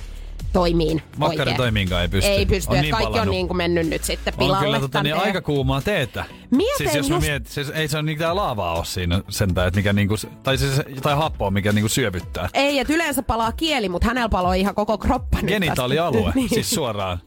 toimiin 0.55 1.01
Makkari 1.17 1.39
oikein. 1.39 1.57
toimiinkaan 1.57 2.01
ei 2.01 2.07
pysty. 2.07 2.31
Ei 2.31 2.45
pysty, 2.45 2.73
On 2.73 2.81
niin 2.81 2.91
kaikki 2.91 3.05
on 3.07 3.11
palannut. 3.11 3.35
niin 3.35 3.47
kuin 3.47 3.57
mennyt 3.57 3.87
nyt 3.87 4.03
sitten 4.03 4.33
On 4.33 4.37
pilalle. 4.39 4.65
kyllä 4.65 4.79
tota, 4.79 5.03
niin 5.03 5.15
aika 5.15 5.41
kuumaa 5.41 5.81
teetä. 5.81 6.25
Mietin 6.51 6.75
siis 6.77 6.95
jos 6.95 7.09
just- 7.09 7.21
mietin, 7.21 7.51
siis 7.51 7.69
ei 7.69 7.87
se 7.87 7.97
ole 7.97 8.03
mitään 8.05 8.35
laavaa 8.35 8.75
ole 8.77 8.85
siinä 8.85 9.21
sentään, 9.29 9.67
että 9.67 9.77
mikä 9.79 9.93
niinku, 9.93 10.15
tai 10.43 10.57
siis 10.57 10.81
jotain 10.95 11.17
happoa, 11.17 11.51
mikä 11.51 11.71
niinku 11.71 11.89
syövyttää. 11.89 12.49
Ei, 12.53 12.79
että 12.79 12.93
yleensä 12.93 13.23
palaa 13.23 13.51
kieli, 13.51 13.89
mutta 13.89 14.07
hänellä 14.07 14.29
paloi 14.29 14.59
ihan 14.59 14.75
koko 14.75 14.97
kroppa 14.97 15.37
Genitaalialue. 15.47 16.31
Niin. 16.35 16.49
siis 16.49 16.69
suoraan. 16.75 17.19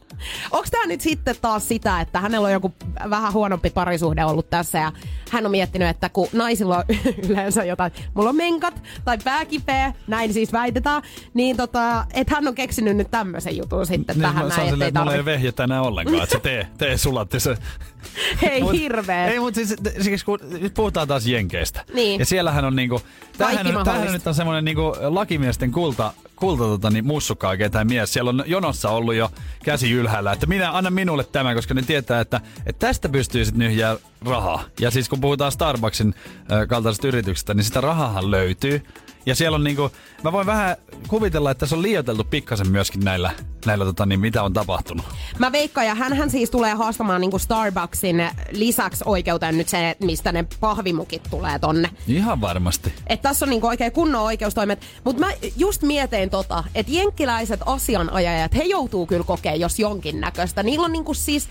Onko 0.51 0.67
tämä 0.71 0.85
nyt 0.85 1.01
sitten 1.01 1.35
taas 1.41 1.67
sitä, 1.67 2.01
että 2.01 2.19
hänellä 2.19 2.45
on 2.45 2.51
joku 2.51 2.73
vähän 3.09 3.33
huonompi 3.33 3.69
parisuhde 3.69 4.25
ollut 4.25 4.49
tässä 4.49 4.77
ja 4.77 4.91
hän 5.31 5.45
on 5.45 5.51
miettinyt, 5.51 5.87
että 5.87 6.09
kun 6.09 6.27
naisilla 6.33 6.77
on 6.77 6.83
yleensä 7.29 7.63
jotain, 7.63 7.91
mulla 8.13 8.29
on 8.29 8.35
menkat 8.35 8.81
tai 9.05 9.17
pääkipeä, 9.23 9.93
näin 10.07 10.33
siis 10.33 10.53
väitetään, 10.53 11.01
niin 11.33 11.57
tota, 11.57 12.05
että 12.13 12.35
hän 12.35 12.47
on 12.47 12.55
keksinyt 12.55 12.97
nyt 12.97 13.11
tämmöisen 13.11 13.57
jutun 13.57 13.85
sitten 13.85 14.15
Niin, 14.15 14.21
tähän 14.21 14.47
mä 14.47 14.57
näin, 14.57 14.73
ettei 14.73 14.87
että 14.87 14.99
mulla 14.99 15.15
ei 15.15 15.25
vehjettä 15.25 15.63
enää 15.63 15.81
ollenkaan, 15.81 16.23
että 16.23 16.35
se 16.35 16.39
tee, 16.39 16.67
tee 16.77 16.97
sulatti 16.97 17.39
se. 17.39 17.57
Ei 18.49 18.61
Mut- 18.61 18.71
hirveä. 18.71 19.25
Ei, 19.27 19.39
mutta 19.39 19.55
siis, 19.55 19.75
siis 20.01 20.23
kun 20.23 20.39
nyt 20.61 20.73
puhutaan 20.73 21.07
taas 21.07 21.27
Jenkeistä. 21.27 21.85
Niin. 21.93 22.19
Ja 22.19 22.25
siellähän 22.25 22.65
on 22.65 22.75
niinku, 22.75 23.01
tämähän, 23.37 23.65
tämähän 23.83 24.13
nyt 24.13 24.27
on 24.27 24.35
semmoinen 24.35 24.65
niinku 24.65 24.95
lakimiesten 24.99 25.71
kulta, 25.71 26.13
kulta 26.39 26.63
tota, 26.63 26.89
niin 26.89 27.05
mussukka 27.05 27.49
oikein 27.49 27.71
tämä 27.71 27.83
mies. 27.83 28.13
Siellä 28.13 28.29
on 28.29 28.43
jonossa 28.45 28.89
ollut 28.89 29.15
jo 29.15 29.31
käsi 29.63 29.91
ylhäällä, 29.91 30.31
että 30.31 30.45
minä 30.45 30.77
anna 30.77 30.89
minulle 30.89 31.23
tämä, 31.23 31.55
koska 31.55 31.73
ne 31.73 31.81
tietää, 31.81 32.21
että, 32.21 32.41
että 32.65 32.87
tästä 32.87 33.09
pystyy 33.09 33.45
sitten 33.45 33.59
nyhjää 33.59 33.97
rahaa. 34.25 34.63
Ja 34.79 34.91
siis 34.91 35.09
kun 35.09 35.21
puhutaan 35.21 35.51
Starbucksin 35.51 36.15
äh, 36.51 36.67
kaltaisesta 36.67 37.07
yrityksestä, 37.07 37.53
niin 37.53 37.63
sitä 37.63 37.81
rahahan 37.81 38.31
löytyy. 38.31 38.83
Ja 39.25 39.35
siellä 39.35 39.55
on 39.55 39.63
niinku, 39.63 39.91
mä 40.23 40.31
voin 40.31 40.45
vähän 40.45 40.75
kuvitella, 41.07 41.51
että 41.51 41.65
se 41.65 41.75
on 41.75 41.81
liioiteltu 41.81 42.23
pikkasen 42.23 42.71
myöskin 42.71 43.05
näillä, 43.05 43.31
näillä 43.65 43.85
tota, 43.85 44.05
niin 44.05 44.19
mitä 44.19 44.43
on 44.43 44.53
tapahtunut. 44.53 45.05
Mä 45.39 45.51
veikkaan, 45.51 45.87
ja 45.87 45.95
hän 45.95 46.29
siis 46.29 46.49
tulee 46.49 46.73
haastamaan 46.73 47.21
niinku 47.21 47.39
Starbucksin 47.39 48.23
lisäksi 48.51 49.03
oikeuteen 49.07 49.57
nyt 49.57 49.69
se, 49.69 49.95
mistä 50.03 50.31
ne 50.31 50.45
pahvimukit 50.59 51.23
tulee 51.29 51.59
tonne. 51.59 51.89
Ihan 52.07 52.41
varmasti. 52.41 52.93
Että 53.07 53.29
tässä 53.29 53.45
on 53.45 53.49
niinku 53.49 53.67
oikein 53.67 53.91
kunnon 53.91 54.21
oikeustoimet. 54.21 54.81
Mutta 55.03 55.19
mä 55.19 55.31
just 55.57 55.81
mietin 55.81 56.29
tota, 56.29 56.63
että 56.75 56.91
jenkkiläiset 56.91 57.59
asianajajat, 57.65 58.55
he 58.55 58.63
joutuu 58.63 59.05
kyllä 59.05 59.23
kokea 59.23 59.55
jos 59.55 59.79
jonkin 59.79 60.21
näköistä. 60.21 60.63
Niillä 60.63 60.85
on 60.85 60.91
niinku 60.91 61.13
siis 61.13 61.49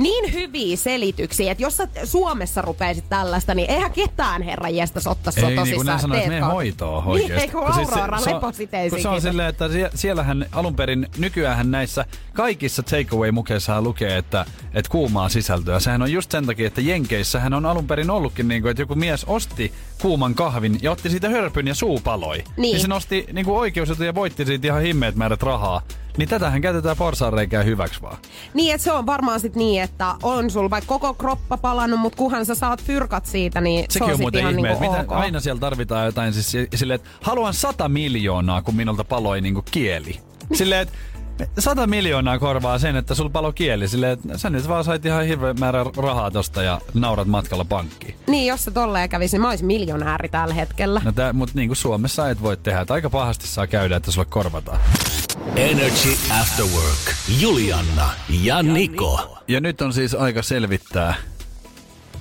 niin 0.00 0.32
hyviä 0.32 0.76
selityksiä, 0.76 1.52
että 1.52 1.62
jos 1.62 1.76
sä 1.76 1.88
Suomessa 2.04 2.62
rupeisit 2.62 3.04
tällaista, 3.08 3.54
niin 3.54 3.70
eihän 3.70 3.92
ketään 3.92 4.42
herra 4.42 4.68
jestas 4.68 5.06
ottaa 5.06 5.32
sua 5.32 5.48
Ei, 5.48 5.56
niin 5.56 5.56
kuin 5.56 5.86
tosissaan. 5.86 5.96
ne 5.96 6.00
sanoo, 6.02 6.16
että 6.16 6.28
Teet 6.28 6.36
me 6.36 6.40
kautta. 6.40 6.54
hoitoa 6.54 7.00
Niin, 7.00 7.08
oikeesti. 7.10 7.40
ei 7.42 7.48
kun 7.48 7.74
siis 7.74 7.88
se- 7.88 7.94
Aurora 8.00 8.18
se 8.18 8.30
on- 8.30 8.34
lepositeisiin. 8.36 8.90
Kun 8.90 9.02
se 9.02 9.08
on 9.08 9.20
silleen, 9.22 9.48
että 9.48 9.68
sie- 9.68 9.90
siellähän 9.94 10.46
alun 10.52 10.76
perin, 10.76 11.06
nykyään 11.18 11.70
näissä 11.70 12.04
kaikissa 12.32 12.82
takeaway-mukeissa 12.82 13.82
lukee, 13.82 14.16
että, 14.18 14.44
että 14.74 14.90
kuumaa 14.90 15.28
sisältöä. 15.28 15.80
Sehän 15.80 16.02
on 16.02 16.12
just 16.12 16.30
sen 16.30 16.46
takia, 16.46 16.66
että 16.66 16.80
Jenkeissähän 16.80 17.54
on 17.54 17.66
alun 17.66 17.86
perin 17.86 18.10
ollutkin 18.10 18.48
niin 18.48 18.62
kuin, 18.62 18.70
että 18.70 18.82
joku 18.82 18.94
mies 18.94 19.24
osti 19.24 19.72
kuuman 20.02 20.34
kahvin 20.34 20.78
ja 20.82 20.90
otti 20.92 21.10
siitä 21.10 21.28
hörpyn 21.28 21.66
ja 21.68 21.74
suu 21.74 22.00
paloi. 22.04 22.44
Niin. 22.56 22.74
Ja 22.76 22.80
se 22.80 22.88
nosti 22.88 23.26
niin 23.32 23.44
kuin 23.46 23.56
oikeusjutun 23.58 24.06
ja 24.06 24.14
voitti 24.14 24.44
siitä 24.46 24.66
ihan 24.66 24.82
himmeet 24.82 25.14
määrät 25.16 25.42
rahaa. 25.42 25.82
Niin 26.16 26.28
tätähän 26.28 26.60
käytetään 26.60 26.96
porsaanreikää 26.96 27.62
hyväksi 27.62 28.02
vaan. 28.02 28.16
Niin, 28.54 28.74
että 28.74 28.84
se 28.84 28.92
on 28.92 29.06
varmaan 29.06 29.40
sit 29.40 29.56
niin, 29.56 29.82
että 29.82 30.14
on 30.22 30.50
sulla 30.50 30.70
vaikka 30.70 30.88
koko 30.88 31.14
kroppa 31.14 31.56
palannut, 31.56 32.00
mutta 32.00 32.16
kunhan 32.16 32.46
sä 32.46 32.54
saat 32.54 32.82
fyrkat 32.82 33.26
siitä, 33.26 33.60
niin 33.60 33.84
se 33.88 33.92
Sekin 33.92 34.04
on, 34.04 34.10
on 34.10 34.16
sit 34.16 34.24
muuten 34.24 34.40
ihan 34.40 34.54
ihme, 34.54 34.68
niinku 34.68 34.86
ok. 34.86 35.00
mitä, 35.00 35.14
aina 35.16 35.40
siellä 35.40 35.60
tarvitaan 35.60 36.06
jotain 36.06 36.32
siis 36.32 36.68
silleen, 36.74 36.94
että 36.94 37.10
haluan 37.22 37.54
sata 37.54 37.88
miljoonaa, 37.88 38.62
kun 38.62 38.74
minulta 38.74 39.04
paloi 39.04 39.40
niinku 39.40 39.64
kieli. 39.70 40.20
Silleen, 40.52 40.82
että 40.82 40.94
sata 41.58 41.86
miljoonaa 41.86 42.38
korvaa 42.38 42.78
sen, 42.78 42.96
että 42.96 43.14
sulla 43.14 43.30
palo 43.30 43.52
kieli. 43.52 43.88
Silleen, 43.88 44.12
että 44.12 44.38
sä 44.38 44.50
nyt 44.50 44.68
vaan 44.68 44.84
sait 44.84 45.06
ihan 45.06 45.24
hirveän 45.24 45.60
määrän 45.60 45.86
rahaa 45.96 46.30
tosta 46.30 46.62
ja 46.62 46.80
naurat 46.94 47.28
matkalla 47.28 47.64
pankkiin. 47.64 48.14
Niin, 48.26 48.46
jos 48.46 48.64
se 48.64 48.70
tolleen 48.70 49.08
kävisi, 49.08 49.36
niin 49.36 49.42
mä 49.42 49.48
olisin 49.48 49.66
miljonääri 49.66 50.28
tällä 50.28 50.54
hetkellä. 50.54 51.00
No 51.04 51.12
tää, 51.12 51.32
mut 51.32 51.54
niinku 51.54 51.74
Suomessa 51.74 52.30
et 52.30 52.42
voi 52.42 52.56
tehdä, 52.56 52.80
että 52.80 52.94
aika 52.94 53.10
pahasti 53.10 53.46
saa 53.46 53.66
käydä, 53.66 53.96
että 53.96 54.10
sulle 54.10 54.26
korvataan. 54.30 54.80
Energy 55.56 56.12
After 56.40 56.64
Work. 56.64 57.14
Julianna 57.40 58.10
ja 58.42 58.62
Niko. 58.62 59.38
Ja 59.48 59.60
nyt 59.60 59.80
on 59.80 59.92
siis 59.92 60.14
aika 60.14 60.42
selvittää 60.42 61.14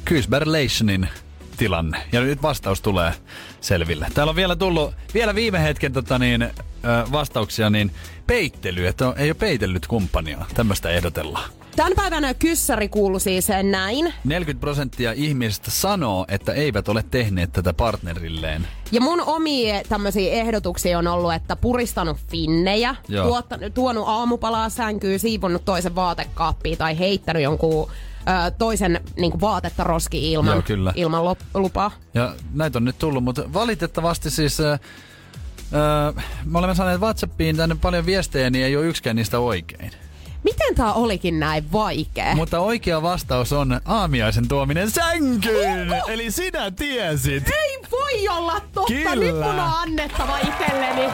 Kysberlationin 0.05 1.09
tilanne. 1.57 2.01
Ja 2.11 2.21
nyt 2.21 2.41
vastaus 2.41 2.81
tulee 2.81 3.13
selville. 3.61 4.07
Täällä 4.13 4.29
on 4.29 4.35
vielä 4.35 4.55
tullut, 4.55 4.93
vielä 5.13 5.35
viime 5.35 5.63
hetken 5.63 5.93
tota 5.93 6.19
niin, 6.19 6.49
vastauksia, 7.11 7.69
niin 7.69 7.91
peittely, 8.27 8.87
että 8.87 9.07
on, 9.07 9.13
ei 9.17 9.29
ole 9.29 9.33
peitellyt 9.33 9.87
kumppania. 9.87 10.45
Tämmöistä 10.53 10.89
ehdotellaan. 10.89 11.49
Tämän 11.75 11.93
päivän 11.95 12.35
kyssäri 12.39 12.89
kuuluu 12.89 13.19
siis 13.19 13.47
näin. 13.63 14.13
40 14.23 14.61
prosenttia 14.61 15.11
ihmisistä 15.11 15.71
sanoo, 15.71 16.25
että 16.27 16.53
eivät 16.53 16.89
ole 16.89 17.03
tehneet 17.11 17.51
tätä 17.53 17.73
partnerilleen. 17.73 18.67
Ja 18.91 19.01
mun 19.01 19.21
omia 19.21 19.81
tämmöisiä 19.89 20.33
ehdotuksia 20.33 20.99
on 20.99 21.07
ollut, 21.07 21.33
että 21.33 21.55
puristanut 21.55 22.17
finnejä, 22.31 22.95
Joo. 23.07 23.27
tuotta, 23.27 23.57
tuonut 23.73 24.07
aamupalaa 24.07 24.69
sänkyyn, 24.69 25.19
siivonnut 25.19 25.65
toisen 25.65 25.95
vaatekaappiin 25.95 26.77
tai 26.77 26.99
heittänyt 26.99 27.43
jonkun 27.43 27.89
ö, 28.21 28.51
toisen 28.57 28.99
niin 29.17 29.41
vaatetta 29.41 29.83
roski 29.83 30.31
ilman, 30.31 30.53
Joo, 30.53 30.61
kyllä. 30.61 30.93
ilman 30.95 31.21
lop- 31.21 31.45
lupaa. 31.53 31.91
Ja 32.13 32.33
näitä 32.53 32.77
on 32.79 32.85
nyt 32.85 32.99
tullut, 32.99 33.23
mutta 33.23 33.53
valitettavasti 33.53 34.29
siis... 34.29 34.59
Äh, 34.59 34.71
äh, 36.17 36.25
me 36.45 36.57
olemme 36.59 36.75
saaneet 36.75 37.01
Whatsappiin 37.01 37.57
tänne 37.57 37.75
paljon 37.81 38.05
viestejä, 38.05 38.49
niin 38.49 38.65
ei 38.65 38.75
ole 38.77 38.85
yksikään 38.85 39.15
niistä 39.15 39.39
oikein. 39.39 39.91
Miten 40.43 40.75
tää 40.75 40.93
olikin 40.93 41.39
näin 41.39 41.71
vaikea? 41.71 42.35
Mutta 42.35 42.59
oikea 42.59 43.01
vastaus 43.01 43.53
on 43.53 43.81
aamiaisen 43.85 44.47
tuominen 44.47 44.91
sänkyyn. 44.91 45.95
Eli 46.07 46.31
sinä 46.31 46.71
tiesit. 46.71 47.49
Ei 47.49 47.77
voi 47.91 48.27
olla 48.27 48.61
totta! 48.73 48.93
Kyllä. 48.93 49.15
Nyt 49.15 49.35
mun 49.35 49.43
on 49.45 49.59
annettava 49.59 50.37
itselleni. 50.37 51.09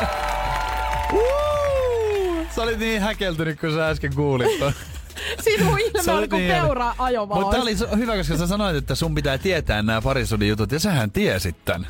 Sä 2.55 2.61
olit 2.63 2.79
niin 2.79 3.01
häkeltynyt, 3.01 3.59
kun 3.59 3.71
sä 3.71 3.87
äsken 3.87 4.15
kuulit. 4.15 4.47
Sinun 5.43 5.71
Sä 5.71 5.79
ilme 5.79 6.11
on 6.11 6.17
olit 6.17 6.29
kuin 6.29 6.39
niin 6.39 6.51
peura 6.53 6.95
ajomaan. 6.97 7.41
Mutta 7.41 7.57
oli 7.61 7.75
hyvä, 7.97 8.17
koska 8.17 8.37
sä 8.37 8.47
sanoit, 8.47 8.75
että 8.75 8.95
sun 8.95 9.15
pitää 9.15 9.37
tietää 9.37 9.81
nämä 9.81 10.01
parisuuden 10.01 10.47
jutut, 10.47 10.71
ja 10.71 10.79
sähän 10.79 11.11
tiesit 11.11 11.55
tän. 11.65 11.87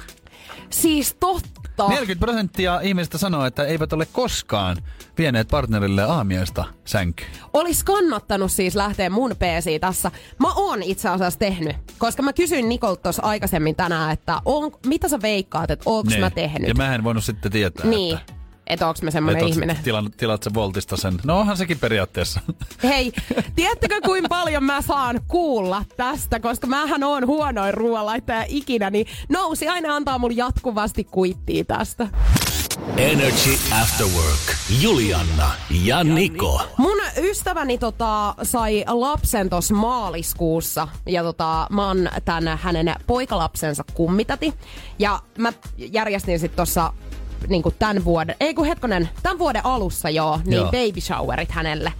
Siis 0.69 1.13
totta. 1.19 1.87
40 1.89 2.25
prosenttia 2.25 2.79
ihmistä 2.81 3.17
sanoo, 3.17 3.45
että 3.45 3.63
eivät 3.65 3.93
ole 3.93 4.05
koskaan 4.05 4.77
vieneet 5.17 5.47
partnerille 5.47 6.03
aamiaista 6.03 6.65
sänkyyn. 6.85 7.29
Olis 7.53 7.83
kannattanut 7.83 8.51
siis 8.51 8.75
lähteä 8.75 9.09
mun 9.09 9.31
PC 9.39 9.79
tässä. 9.81 10.11
Mä 10.39 10.53
oon 10.53 10.83
itse 10.83 11.09
asiassa 11.09 11.39
tehnyt, 11.39 11.75
koska 11.97 12.23
mä 12.23 12.33
kysyin 12.33 12.69
Nikolta 12.69 13.01
tuossa 13.01 13.23
aikaisemmin 13.23 13.75
tänään, 13.75 14.11
että 14.11 14.41
on, 14.45 14.71
mitä 14.85 15.07
sä 15.09 15.21
veikkaat, 15.21 15.71
että 15.71 15.83
onko 15.89 16.09
Niin. 16.09 16.19
mä 16.19 16.29
tehnyt. 16.29 16.67
Ja 16.67 16.73
mä 16.73 16.95
en 16.95 17.03
voinut 17.03 17.23
sitten 17.23 17.51
tietää, 17.51 17.85
niin, 17.85 18.17
että... 18.17 18.33
että 18.67 18.87
onko 18.87 18.99
mä 19.01 19.11
semmonen 19.11 19.43
onks 19.43 19.55
ihminen. 19.55 19.77
Tilan, 19.83 20.11
tilat 20.17 20.43
se 20.43 20.53
Voltista 20.53 20.97
sen. 20.97 21.19
No 21.23 21.39
onhan 21.39 21.57
sekin 21.57 21.79
periaatteessa. 21.79 22.39
Hei, 22.83 23.11
tiedättekö 23.55 24.01
kuinka 24.05 24.29
paljon 24.29 24.63
mä 24.63 24.81
saan 24.81 25.21
kuulla 25.27 25.85
tästä, 25.97 26.39
koska 26.39 26.67
mähän 26.67 27.03
oon 27.03 27.27
huonoin 27.27 27.73
ruoanlaittaja 27.73 28.45
ikinä, 28.47 28.89
niin 28.89 29.07
nousi 29.29 29.67
aina 29.67 29.95
antaa 29.95 30.19
mulle 30.19 30.35
jatkuvasti 30.37 31.03
kuittia 31.03 31.65
tästä. 31.65 32.07
Energy 32.97 33.57
After 33.81 34.07
Work. 34.07 34.55
Julianna 34.81 35.51
ja 35.83 36.03
Niko. 36.03 36.61
Mun 36.77 36.97
ystäväni 37.17 37.77
tota, 37.77 38.35
sai 38.43 38.83
lapsen 38.87 39.49
tuossa 39.49 39.73
maaliskuussa 39.73 40.87
ja 41.05 41.23
tota, 41.23 41.67
mä 41.69 41.87
oon 41.87 42.09
tän 42.25 42.59
hänen 42.61 42.95
poikalapsensa 43.07 43.83
kummitati. 43.93 44.53
Ja 44.99 45.19
mä 45.37 45.53
järjestin 45.77 46.39
sit 46.39 46.55
tossa 47.39 47.47
niinku 47.51 47.71
tän 47.79 48.05
vuoden, 48.05 48.35
ei 48.39 48.53
kun 48.53 48.65
hetkonen, 48.65 49.09
tän 49.23 49.39
vuoden 49.39 49.65
alussa 49.65 50.09
joo, 50.09 50.39
niin 50.45 50.55
Joo. 50.57 50.65
baby 50.65 51.01
showerit 51.01 51.51
hänelle. 51.51 51.93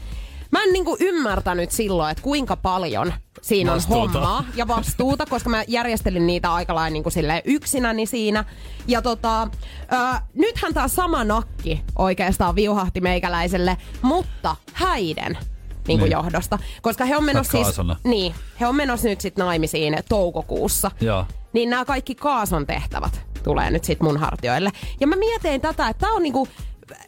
Mä 0.51 0.63
en 0.63 0.73
niinku 0.73 0.97
ymmärtänyt 0.99 1.71
silloin, 1.71 2.11
että 2.11 2.23
kuinka 2.23 2.55
paljon 2.55 3.13
siinä 3.41 3.71
Vastuuta. 3.71 4.01
on 4.03 4.11
hommaa 4.11 4.43
ja 4.55 4.67
vastuuta, 4.67 5.25
koska 5.29 5.49
mä 5.49 5.63
järjestelin 5.67 6.27
niitä 6.27 6.53
aika 6.53 6.75
lailla 6.75 6.89
niinku 6.93 7.09
yksinäni 7.45 8.05
siinä. 8.05 8.45
Ja 8.87 9.01
tota, 9.01 9.41
ö, 9.43 9.47
nythän 10.33 10.73
tää 10.73 10.87
sama 10.87 11.23
nakki 11.23 11.81
oikeastaan 11.95 12.55
viuhahti 12.55 13.01
meikäläiselle, 13.01 13.77
mutta 14.01 14.55
häiden 14.73 15.37
niin 15.87 15.99
kuin 15.99 16.09
Niin. 16.09 16.11
johdosta. 16.11 16.59
Koska 16.81 17.05
he 17.05 17.17
on 17.17 17.23
menossa 17.23 17.51
siis, 17.51 17.77
niin, 18.03 18.35
he 18.59 18.67
on 18.67 18.75
menossa 18.75 19.07
nyt 19.07 19.21
sit 19.21 19.37
naimisiin 19.37 19.97
toukokuussa. 20.09 20.91
Joo. 21.01 21.25
Niin 21.53 21.69
nämä 21.69 21.85
kaikki 21.85 22.15
kaason 22.15 22.65
tehtävät 22.67 23.21
tulee 23.45 23.71
nyt 23.71 23.83
sit 23.83 24.01
mun 24.01 24.17
hartioille. 24.17 24.71
Ja 24.99 25.07
mä 25.07 25.15
mietin 25.15 25.61
tätä, 25.61 25.87
että 25.89 25.99
tää 25.99 26.09
on 26.09 26.23
niinku 26.23 26.47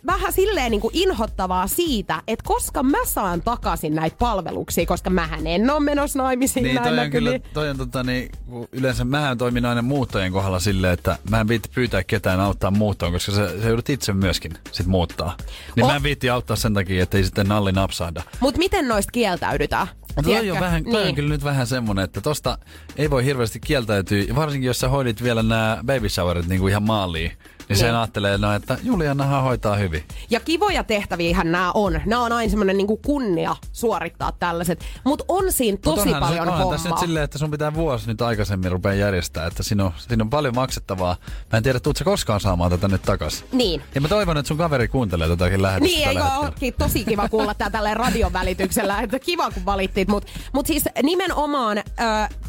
vähän 0.06 0.34
silleen 0.34 0.72
niinku 0.72 0.90
inhottavaa 0.94 1.68
siitä, 1.68 2.22
että 2.28 2.44
koska 2.48 2.84
mä 2.84 3.06
saan 3.06 3.42
takaisin 3.42 3.96
näitä 3.96 4.16
palveluksia, 4.20 4.86
koska 4.86 5.10
mähän 5.10 5.48
en 5.48 5.70
ole 5.70 5.80
menossa 5.80 6.20
naimisiin 6.20 6.64
Niin, 6.64 6.82
toi 6.82 7.00
on 7.00 7.12
kyllä, 7.12 7.30
kyllä. 7.30 7.40
toi 7.54 7.70
on 7.70 7.78
tota, 7.78 8.04
niin, 8.04 8.30
yleensä 8.72 9.06
mähän 9.06 9.38
toimin 9.38 9.66
aina 9.66 9.82
muuttajien 9.82 10.32
kohdalla 10.32 10.60
silleen, 10.60 10.94
että 10.94 11.18
mä 11.30 11.40
en 11.40 11.48
viitti 11.48 11.70
pyytää 11.76 12.04
ketään 12.04 12.40
auttaa 12.40 12.72
muuttoon, 12.72 13.12
koska 13.12 13.32
sä, 13.32 13.62
sä 13.62 13.68
joudut 13.68 13.90
itse 13.90 14.14
myöskin 14.14 14.52
sit 14.72 14.88
muuttaa. 14.88 15.38
Niin 15.76 15.84
O- 15.84 15.88
mä 15.88 15.96
en 15.96 16.04
viitti 16.04 16.30
auttaa 16.30 16.56
sen 16.56 16.74
takia, 16.74 17.04
ettei 17.04 17.24
sitten 17.24 17.48
nalli 17.48 17.72
napsahda. 17.72 18.22
Mut 18.40 18.58
miten 18.58 18.88
noista 18.88 19.12
kieltäydytään? 19.12 19.88
Mutta 20.16 20.32
toi, 20.32 20.52
on 20.52 20.60
vähän, 20.60 20.84
toi 20.84 20.96
on 20.96 21.04
niin. 21.04 21.16
kyllä 21.16 21.30
nyt 21.30 21.44
vähän 21.44 21.68
semmonen, 21.68 22.06
että 22.06 22.22
tosta 22.22 22.58
ei 22.96 23.10
voi 23.10 23.26
hirveästi 23.26 23.60
kieltäytyä, 23.60 24.24
varsinkin 24.36 24.68
jos 24.68 24.80
sä 24.80 24.90
hoidit 24.90 25.24
vielä 25.24 25.44
nämä 25.44 25.78
baby 25.86 26.10
showerit 26.10 26.48
niin 26.48 26.62
kuin 26.62 26.72
ihan 26.72 26.84
maaliin, 26.84 27.32
niin 27.70 27.78
sen 27.78 27.88
Niin. 27.88 27.95
ajattelee, 27.95 28.38
no, 28.38 28.53
että 28.53 28.78
Julianahan 28.84 29.43
hoitaa 29.43 29.76
hyvin. 29.76 30.03
Ja 30.30 30.39
kivoja 30.39 30.84
tehtäviähän 30.84 31.51
nämä 31.51 31.72
on. 31.74 32.01
Nämä 32.05 32.22
on 32.24 32.32
aina 32.32 32.49
semmoinen 32.49 32.78
niinku 32.78 32.97
kunnia 32.97 33.55
suorittaa 33.72 34.32
tällaiset. 34.32 34.86
Mutta 35.03 35.26
on 35.28 35.51
siinä 35.51 35.78
Mut 35.86 35.95
tosi 35.95 36.09
onhan 36.09 36.22
paljon 36.22 36.45
se, 36.47 36.51
hommaa. 36.51 36.72
tässä 36.72 36.89
nyt 36.89 36.97
silleen, 36.97 37.24
että 37.24 37.38
sun 37.38 37.51
pitää 37.51 37.74
vuosi 37.74 38.07
nyt 38.07 38.22
aikaisemmin 38.22 38.72
rupea 38.72 38.93
järjestää, 38.93 39.47
että 39.47 39.63
siinä 39.63 39.86
on, 39.86 39.91
siinä 39.97 40.24
on 40.24 40.30
paljon 40.30 40.55
maksettavaa. 40.55 41.15
Mä 41.53 41.57
en 41.57 41.63
tiedä, 41.63 41.80
tuut 41.80 41.97
sä 41.97 42.03
koskaan 42.03 42.39
saamaan 42.39 42.72
tätä 42.72 42.88
nyt 42.88 43.01
takas. 43.01 43.45
Niin. 43.51 43.82
Ja 43.95 44.01
mä 44.01 44.07
toivon, 44.07 44.38
että 44.38 44.47
sun 44.47 44.57
kaveri 44.57 44.88
kuuntelee 44.88 45.28
tätäkin 45.28 45.61
lähetystä 45.61 45.97
Niin, 45.97 46.07
eikö 46.09 46.22
tällä 46.22 46.39
olekin 46.39 46.74
tosi 46.78 47.05
kiva 47.05 47.30
kuulla 47.30 47.53
tää 47.53 47.70
tälleen 47.70 47.97
radion 47.97 48.34
välityksellä, 48.34 49.01
että 49.01 49.20
kiva 49.20 49.51
kun 49.51 49.65
valittiin. 49.65 50.07
Mutta 50.11 50.32
mut 50.53 50.65
siis 50.65 50.84
nimenomaan 51.03 51.78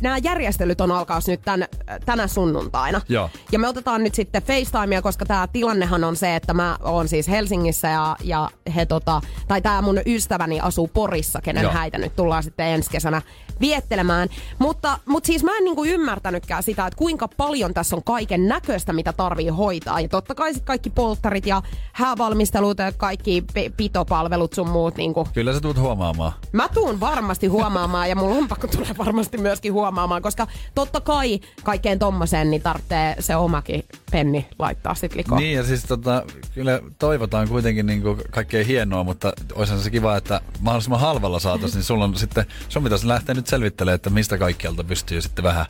nämä 0.00 0.18
järjestelyt 0.18 0.80
on 0.80 0.90
alkaus 0.92 1.26
nyt 1.28 1.40
tän, 1.44 1.64
tänä 2.06 2.26
sunnuntaina. 2.26 3.00
Joo. 3.08 3.30
Ja 3.52 3.58
me 3.58 3.68
otetaan 3.68 4.04
nyt 4.04 4.14
sitten 4.14 4.42
FaceTimea, 4.42 5.02
koska 5.08 5.26
tämä 5.26 5.48
tilannehan 5.52 6.04
on 6.04 6.16
se, 6.16 6.36
että 6.36 6.54
mä 6.54 6.78
oon 6.82 7.08
siis 7.08 7.28
Helsingissä 7.28 7.88
ja, 7.88 8.16
ja 8.24 8.50
he 8.76 8.86
tota, 8.86 9.20
tai 9.48 9.62
tämä 9.62 9.82
mun 9.82 10.00
ystäväni 10.06 10.60
asuu 10.60 10.88
Porissa, 10.88 11.40
kenen 11.40 11.62
Joo. 11.62 11.72
häitä 11.72 11.98
nyt 11.98 12.16
tullaan 12.16 12.42
sitten 12.42 12.66
ensi 12.66 12.90
kesänä 12.90 13.22
viettelemään. 13.60 14.28
Mutta, 14.58 14.98
mutta 15.06 15.26
siis 15.26 15.44
mä 15.44 15.56
en 15.58 15.64
niinku 15.64 15.84
ymmärtänytkään 15.84 16.62
sitä, 16.62 16.86
että 16.86 16.96
kuinka 16.96 17.28
paljon 17.28 17.74
tässä 17.74 17.96
on 17.96 18.02
kaiken 18.04 18.48
näköistä, 18.48 18.92
mitä 18.92 19.12
tarvii 19.12 19.48
hoitaa. 19.48 20.00
Ja 20.00 20.08
totta 20.08 20.34
kai 20.34 20.54
sit 20.54 20.64
kaikki 20.64 20.90
polttarit 20.90 21.46
ja 21.46 21.62
häävalmistelut 21.92 22.78
ja 22.78 22.92
kaikki 22.92 23.44
pitopalvelut 23.76 24.52
sun 24.52 24.68
muut. 24.68 24.96
Niinku. 24.96 25.28
Kyllä 25.34 25.52
sä 25.52 25.60
tuut 25.60 25.78
huomaamaan. 25.78 26.32
Mä 26.52 26.68
tuun 26.68 27.00
varmasti 27.00 27.46
huomaamaan 27.46 28.08
ja 28.08 28.16
mulla 28.16 28.34
on 28.34 28.48
pakko 28.48 28.66
tulla 28.66 28.88
varmasti 28.98 29.38
myöskin 29.38 29.72
huomaamaan, 29.72 30.22
koska 30.22 30.46
totta 30.74 31.00
kai 31.00 31.40
kaikkeen 31.64 31.98
tommoseen 31.98 32.50
niin 32.50 32.62
tarvitsee 32.62 33.16
se 33.20 33.36
omakin 33.36 33.84
penni 34.10 34.46
laittaa 34.58 34.94
sit 34.94 35.14
likoon. 35.14 35.40
Niin 35.40 35.56
ja 35.56 35.64
siis 35.64 35.84
tota, 35.84 36.22
kyllä 36.54 36.80
toivotaan 36.98 37.48
kuitenkin 37.48 37.86
niin 37.86 38.02
kuin 38.02 38.20
kaikkea 38.30 38.64
hienoa, 38.64 39.04
mutta 39.04 39.32
olisihan 39.54 39.80
se 39.80 39.90
kiva, 39.90 40.16
että 40.16 40.40
mahdollisimman 40.60 41.00
halvalla 41.00 41.38
saataisiin, 41.38 41.78
niin 41.78 41.84
sulla 41.84 42.04
on 42.04 42.16
sitten, 42.16 42.46
sun 42.68 42.84
pitäisi 42.84 43.08
lähteä 43.08 43.34
nyt 43.34 43.46
selvittelemään, 43.48 43.94
että 43.94 44.10
mistä 44.10 44.38
kaikkialta 44.38 44.84
pystyy 44.84 45.20
sitten 45.20 45.44
vähän 45.44 45.66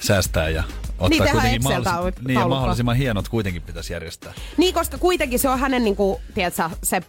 säästää 0.00 0.48
ja 0.48 0.62
ottaa 0.98 1.08
Niin, 1.08 1.32
kuitenkin 1.32 1.62
mahdollis- 1.64 2.26
niin, 2.28 2.40
ja 2.40 2.48
mahdollisimman 2.48 2.96
hienot 2.96 3.28
kuitenkin 3.28 3.62
pitäisi 3.62 3.92
järjestää. 3.92 4.32
Niin, 4.56 4.74
koska 4.74 4.98
kuitenkin 4.98 5.38
se 5.38 5.48
on 5.48 5.58
hänen 5.58 5.84
niinku, 5.84 6.20
tiedätkö, 6.34 6.70
se 6.82 7.00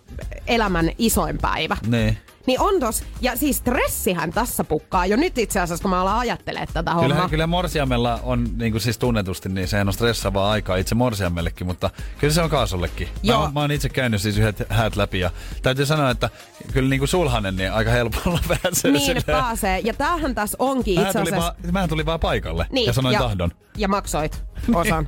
elämän 0.47 0.91
isoin 0.97 1.37
päivä. 1.37 1.77
Niin. 1.87 2.17
Niin 2.47 2.59
on 2.61 2.79
tos, 2.79 3.03
ja 3.21 3.35
siis 3.37 3.57
stressihän 3.57 4.31
tässä 4.33 4.63
pukkaa 4.63 5.05
jo 5.05 5.15
nyt 5.17 5.37
itse 5.37 5.59
asiassa, 5.59 5.81
kun 5.81 5.89
mä 5.91 6.01
alan 6.01 6.17
ajattelemaan 6.17 6.67
tätä 6.73 6.93
hommaa. 6.93 7.29
kyllä 7.29 7.47
Morsiamella 7.47 8.19
on 8.23 8.47
niin 8.57 8.71
kuin 8.71 8.81
siis 8.81 8.97
tunnetusti, 8.97 9.49
niin 9.49 9.67
sehän 9.67 9.87
on 9.87 9.93
stressaavaa 9.93 10.51
aikaa 10.51 10.75
itse 10.75 10.95
Morsiamellekin, 10.95 11.67
mutta 11.67 11.89
kyllä 12.19 12.33
se 12.33 12.41
on 12.41 12.49
Kaasollekin. 12.49 13.07
Mä, 13.07 13.13
Joo. 13.23 13.41
oon- 13.41 13.53
mä 13.53 13.59
oon 13.59 13.71
itse 13.71 13.89
käynyt 13.89 14.21
siis 14.21 14.37
yhdet 14.37 14.63
häät 14.69 14.95
läpi 14.95 15.19
ja 15.19 15.31
täytyy 15.61 15.85
sanoa, 15.85 16.09
että 16.09 16.29
kyllä 16.73 16.89
niin 16.89 16.99
kuin 16.99 17.07
sulhanen 17.09 17.55
niin 17.55 17.71
aika 17.73 17.91
helpolla 17.91 18.39
pääsee 18.63 18.91
Niin 18.91 19.05
silleen. 19.05 19.23
pääsee, 19.25 19.79
ja 19.79 19.93
tämähän 19.93 20.35
tässä 20.35 20.55
onkin 20.59 21.01
itse 21.01 21.19
asiassa... 21.19 21.55
mähän 21.71 21.89
tuli 21.89 22.05
vaan 22.05 22.19
paikalle 22.19 22.65
Niin, 22.71 22.80
ja 22.87 22.93
sanoin 22.93 23.13
ja, 23.13 23.19
tahdon. 23.19 23.51
Ja 23.77 23.87
maksoit 23.87 24.43
osan. 24.73 25.07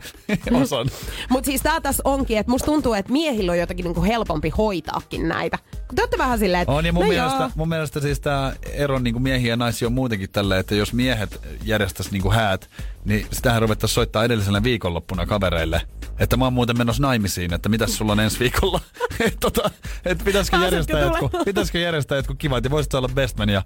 Osan. 0.53 0.87
Mutta 1.29 1.45
siis 1.45 1.61
tää 1.61 1.81
tässä 1.81 2.01
onkin, 2.05 2.37
että 2.37 2.51
musta 2.51 2.65
tuntuu, 2.65 2.93
että 2.93 3.11
miehillä 3.11 3.51
on 3.51 3.59
jotenkin 3.59 3.83
niinku 3.83 4.03
helpompi 4.03 4.49
hoitaakin 4.49 5.27
näitä. 5.27 5.57
Kun 5.87 5.95
te 5.95 6.01
olette 6.01 6.17
vähän 6.17 6.39
silleen, 6.39 6.61
että 6.61 6.71
On 6.71 6.85
ja 6.85 6.93
mun, 6.93 7.03
no 7.03 7.09
mielestä, 7.09 7.39
joo. 7.39 7.49
mun 7.55 7.69
mielestä 7.69 7.99
siis 7.99 8.19
tää 8.19 8.53
ero 8.71 8.99
niin 8.99 9.13
kuin 9.13 9.23
miehiä 9.23 9.49
ja 9.49 9.57
naisia 9.57 9.87
on 9.87 9.93
muutenkin 9.93 10.29
tällä, 10.29 10.59
että 10.59 10.75
jos 10.75 10.93
miehet 10.93 11.41
järjestäis 11.63 12.11
niin 12.11 12.21
kuin 12.21 12.35
häät, 12.35 12.69
niin 13.05 13.27
sitähän 13.31 13.61
ruvettaisiin 13.61 13.95
soittaa 13.95 14.23
edellisenä 14.23 14.63
viikonloppuna 14.63 15.25
kavereille. 15.25 15.81
Että 16.19 16.37
mä 16.37 16.45
oon 16.45 16.53
muuten 16.53 16.77
menossa 16.77 17.03
naimisiin, 17.03 17.53
että 17.53 17.69
mitäs 17.69 17.97
sulla 17.97 18.11
on 18.11 18.19
ensi 18.19 18.39
viikolla. 18.39 18.79
että 19.19 19.39
tota, 19.39 19.71
et 20.05 20.23
pitäisikö, 20.23 20.57
järjestää 20.57 20.99
jotkut, 20.99 21.31
pitäisikö 21.45 21.79
järjestää 21.79 22.15
jotkut 22.17 22.37
kivat 22.39 22.63
ja 22.63 22.69
voisit 22.69 22.93
olla 22.93 23.09
bestman 23.13 23.49
ja 23.49 23.61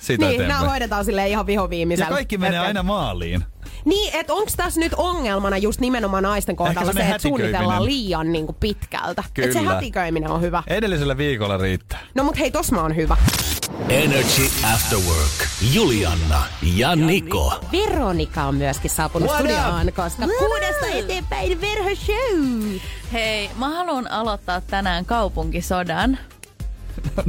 siitä 0.00 0.24
Niin, 0.26 0.38
nämä 0.38 0.44
eteenpäin. 0.44 0.70
hoidetaan 0.70 1.04
silleen 1.04 1.28
ihan 1.28 1.42
Ja 1.42 1.46
vihoviimeisellä. 1.46 2.10
kaikki 2.10 2.38
menee 2.38 2.52
Hetken. 2.58 2.66
aina 2.66 2.82
maaliin. 2.82 3.44
Niin, 3.84 4.14
että 4.16 4.32
onko 4.34 4.50
tässä 4.56 4.80
nyt 4.80 4.94
ongelmana 4.96 5.56
just 5.56 5.80
nimenomaan 5.80 6.22
naisten 6.22 6.56
kohdalla 6.56 6.92
se, 6.92 7.00
että 7.00 7.18
suunnitellaan 7.18 7.84
liian 7.84 8.32
niin 8.32 8.46
kuin 8.46 8.56
pitkältä. 8.60 9.24
Että 9.38 9.52
se 9.52 9.58
Kyllä. 9.58 9.74
hätiköiminen 9.74 10.30
on 10.30 10.40
hyvä. 10.40 10.62
Edellisellä 10.66 11.16
viikolla 11.16 11.56
riittää. 11.56 11.98
No 12.14 12.24
mut 12.24 12.38
hei, 12.38 12.50
tos 12.50 12.72
mä 12.72 12.82
oon 12.82 12.96
hyvä. 12.96 13.16
Energy 13.88 14.42
After 14.74 14.98
Work. 14.98 15.48
Julianna 15.72 16.42
ja 16.76 16.96
Niko. 16.96 17.60
Veronika 17.72 18.42
on 18.44 18.54
myöskin 18.54 18.90
saapunut 18.90 19.28
What 19.28 19.40
studioon, 19.40 19.92
koska 19.96 20.26
kuudesta 20.38 20.86
eteenpäin 20.86 21.60
Verho 21.60 21.90
Show. 21.94 22.62
Hei, 23.12 23.50
mä 23.56 23.68
haluan 23.68 24.10
aloittaa 24.10 24.60
tänään 24.60 25.04
kaupunkisodan. 25.04 26.18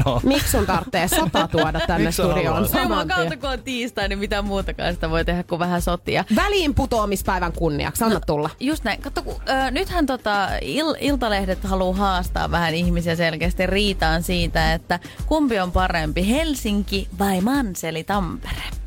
No. 0.05 0.21
Miksi 0.23 0.51
sun 0.51 0.65
tarvitsee 0.65 1.07
sota 1.07 1.47
tuoda 1.47 1.79
tänne 1.87 2.11
studioon 2.11 2.67
saman 2.67 3.07
kautta, 3.07 3.37
kun 3.37 3.49
on 3.49 3.63
tiistai, 3.63 4.09
niin 4.09 4.19
mitä 4.19 4.41
muutakaan 4.41 4.93
sitä 4.93 5.09
voi 5.09 5.25
tehdä 5.25 5.43
kuin 5.43 5.59
vähän 5.59 5.81
sotia. 5.81 6.25
Väliin 6.35 6.73
putoamispäivän 6.75 7.51
kunniaksi, 7.51 8.03
anna 8.03 8.19
tulla. 8.19 8.49
Just 8.59 8.83
näin. 8.83 9.01
Katso, 9.01 9.21
kun, 9.21 9.35
ö, 9.49 9.71
nythän 9.71 10.05
tota, 10.05 10.47
il, 10.61 10.95
iltalehdet 10.99 11.63
haluaa 11.63 11.95
haastaa 11.95 12.51
vähän 12.51 12.73
ihmisiä 12.73 13.15
selkeästi 13.15 13.67
riitaan 13.67 14.23
siitä, 14.23 14.73
että 14.73 14.99
kumpi 15.25 15.59
on 15.59 15.71
parempi, 15.71 16.29
Helsinki 16.29 17.07
vai 17.19 17.41
Manseli 17.41 18.03
Tampere? 18.03 18.80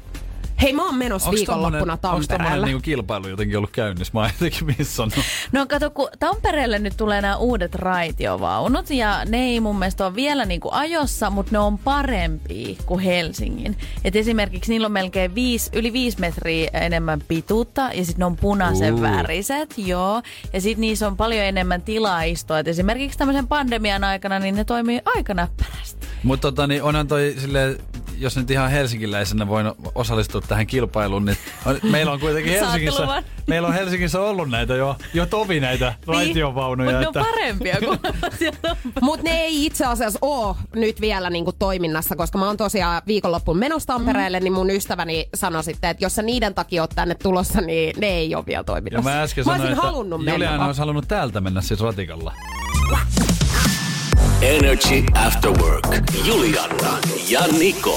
Hei, 0.65 0.73
mä 0.73 0.85
oon 0.85 0.95
menossa 0.95 1.31
viikonloppuna 1.31 1.93
Onko 1.93 1.99
Tampereelle. 2.29 2.67
niinku 2.67 2.83
kilpailu 2.83 3.29
jotenkin 3.29 3.57
ollut 3.57 3.71
käynnissä? 3.71 4.11
Mä 4.15 4.21
oon 4.21 4.31
jotenkin 4.41 4.77
missannut. 4.79 5.25
No 5.53 5.67
kato, 5.67 5.91
kun 5.91 6.09
Tampereelle 6.19 6.79
nyt 6.79 6.97
tulee 6.97 7.21
nämä 7.21 7.37
uudet 7.37 7.75
raitiovaunut 7.75 8.91
ja 8.91 9.25
ne 9.25 9.39
ei 9.39 9.61
mun 9.61 9.79
mielestä 9.79 10.07
ole 10.07 10.15
vielä 10.15 10.45
niinku 10.45 10.69
ajossa, 10.73 11.31
mutta 11.31 11.53
ne 11.53 11.59
on 11.59 11.79
parempia 11.79 12.77
kuin 12.87 13.01
Helsingin. 13.01 13.77
Et 14.05 14.17
esimerkiksi 14.17 14.73
niillä 14.73 14.87
on 14.87 14.93
melkein 14.93 15.35
viisi, 15.35 15.71
yli 15.73 15.93
viisi 15.93 16.21
metriä 16.21 16.71
enemmän 16.73 17.23
pituutta 17.29 17.91
ja 17.95 18.05
sitten 18.05 18.19
ne 18.19 18.25
on 18.25 18.37
punaisen 18.37 18.95
Uu. 18.95 19.03
väriset, 19.03 19.75
joo. 19.79 20.23
Ja 20.53 20.61
sitten 20.61 20.81
niissä 20.81 21.07
on 21.07 21.17
paljon 21.17 21.45
enemmän 21.45 21.83
tilaa 21.83 22.23
istua. 22.23 22.59
Et 22.59 22.69
esimerkiksi 22.69 23.19
tämmöisen 23.19 23.49
pandemian 23.49 24.05
aikana 24.05 24.39
niin 24.39 24.55
ne 24.55 24.65
toimii 24.65 25.01
aika 25.05 25.35
näppärästi. 25.35 26.07
Mutta 26.23 26.53
tota, 26.53 26.67
niin 26.67 26.83
onhan 26.83 27.09
toi 27.09 27.35
silleen, 27.39 27.79
jos 28.19 28.37
nyt 28.37 28.51
ihan 28.51 28.71
helsinkiläisenä 28.71 29.49
voin 29.49 29.67
osallistua 29.95 30.41
tähän 30.41 30.67
kilpailuun, 30.67 31.25
niin 31.25 31.37
on, 31.67 31.79
meillä 31.83 32.13
on 32.13 32.21
kuitenkin 32.21 32.53
Helsingissä, 32.61 33.23
meillä 33.47 33.69
on 33.69 33.75
Helsingissä 33.75 34.21
ollut 34.21 34.51
näitä 34.51 34.75
jo, 34.75 34.97
jo 35.15 35.27
tovi 35.27 35.61
näitä 35.61 35.95
raitiovaunuja. 36.07 37.01
Mutta 37.01 37.11
Niin. 37.11 37.15
ne 37.15 37.21
on 37.21 37.35
parempia 37.35 37.77
kuin. 37.81 37.99
Mutta 39.03 39.25
ne 39.25 39.41
ei 39.41 39.67
itse 39.67 39.85
asiassa 39.87 40.19
ole 40.23 40.57
nyt 40.77 41.01
vielä 41.01 41.31
niinku 41.31 41.53
toiminnassa, 41.53 42.17
koska 42.17 42.39
mä 42.39 42.47
oon 42.47 42.57
tosiaan 42.57 43.03
viikonloppuun 43.07 43.59
menossa 43.59 43.87
Tampereelle, 43.87 44.41
niin 44.41 44.53
mun 44.53 44.71
ystäväni 44.71 45.29
sanoi 45.35 45.65
sitten, 45.65 45.91
että 45.91 46.05
jos 46.05 46.15
sä 46.15 46.23
niiden 46.23 46.55
takia 46.55 46.83
oot 46.83 46.91
tänne 46.95 47.15
tulossa, 47.15 47.61
niin 47.61 47.95
ne 48.01 48.07
ei 48.07 48.35
ole 48.35 48.47
vielä 48.47 48.65
ja 48.65 48.65
toiminnassa. 48.65 49.11
mä 49.11 49.23
äsken 49.23 49.43
mä 49.43 49.45
sanoin, 49.45 49.61
olisin 49.61 49.73
että 49.79 49.87
halunnut 49.87 50.21
mennä. 50.21 50.33
Juliana 50.33 50.67
olisi 50.67 50.81
halunnut 50.81 51.09
täältä 51.09 51.41
mennä 51.41 51.61
siis 51.61 51.81
ratikalla. 51.81 52.33
Energy 54.43 55.05
After 55.15 55.51
Work. 55.51 55.87
Julianna 56.25 56.99
ja 57.29 57.47
Niko. 57.59 57.97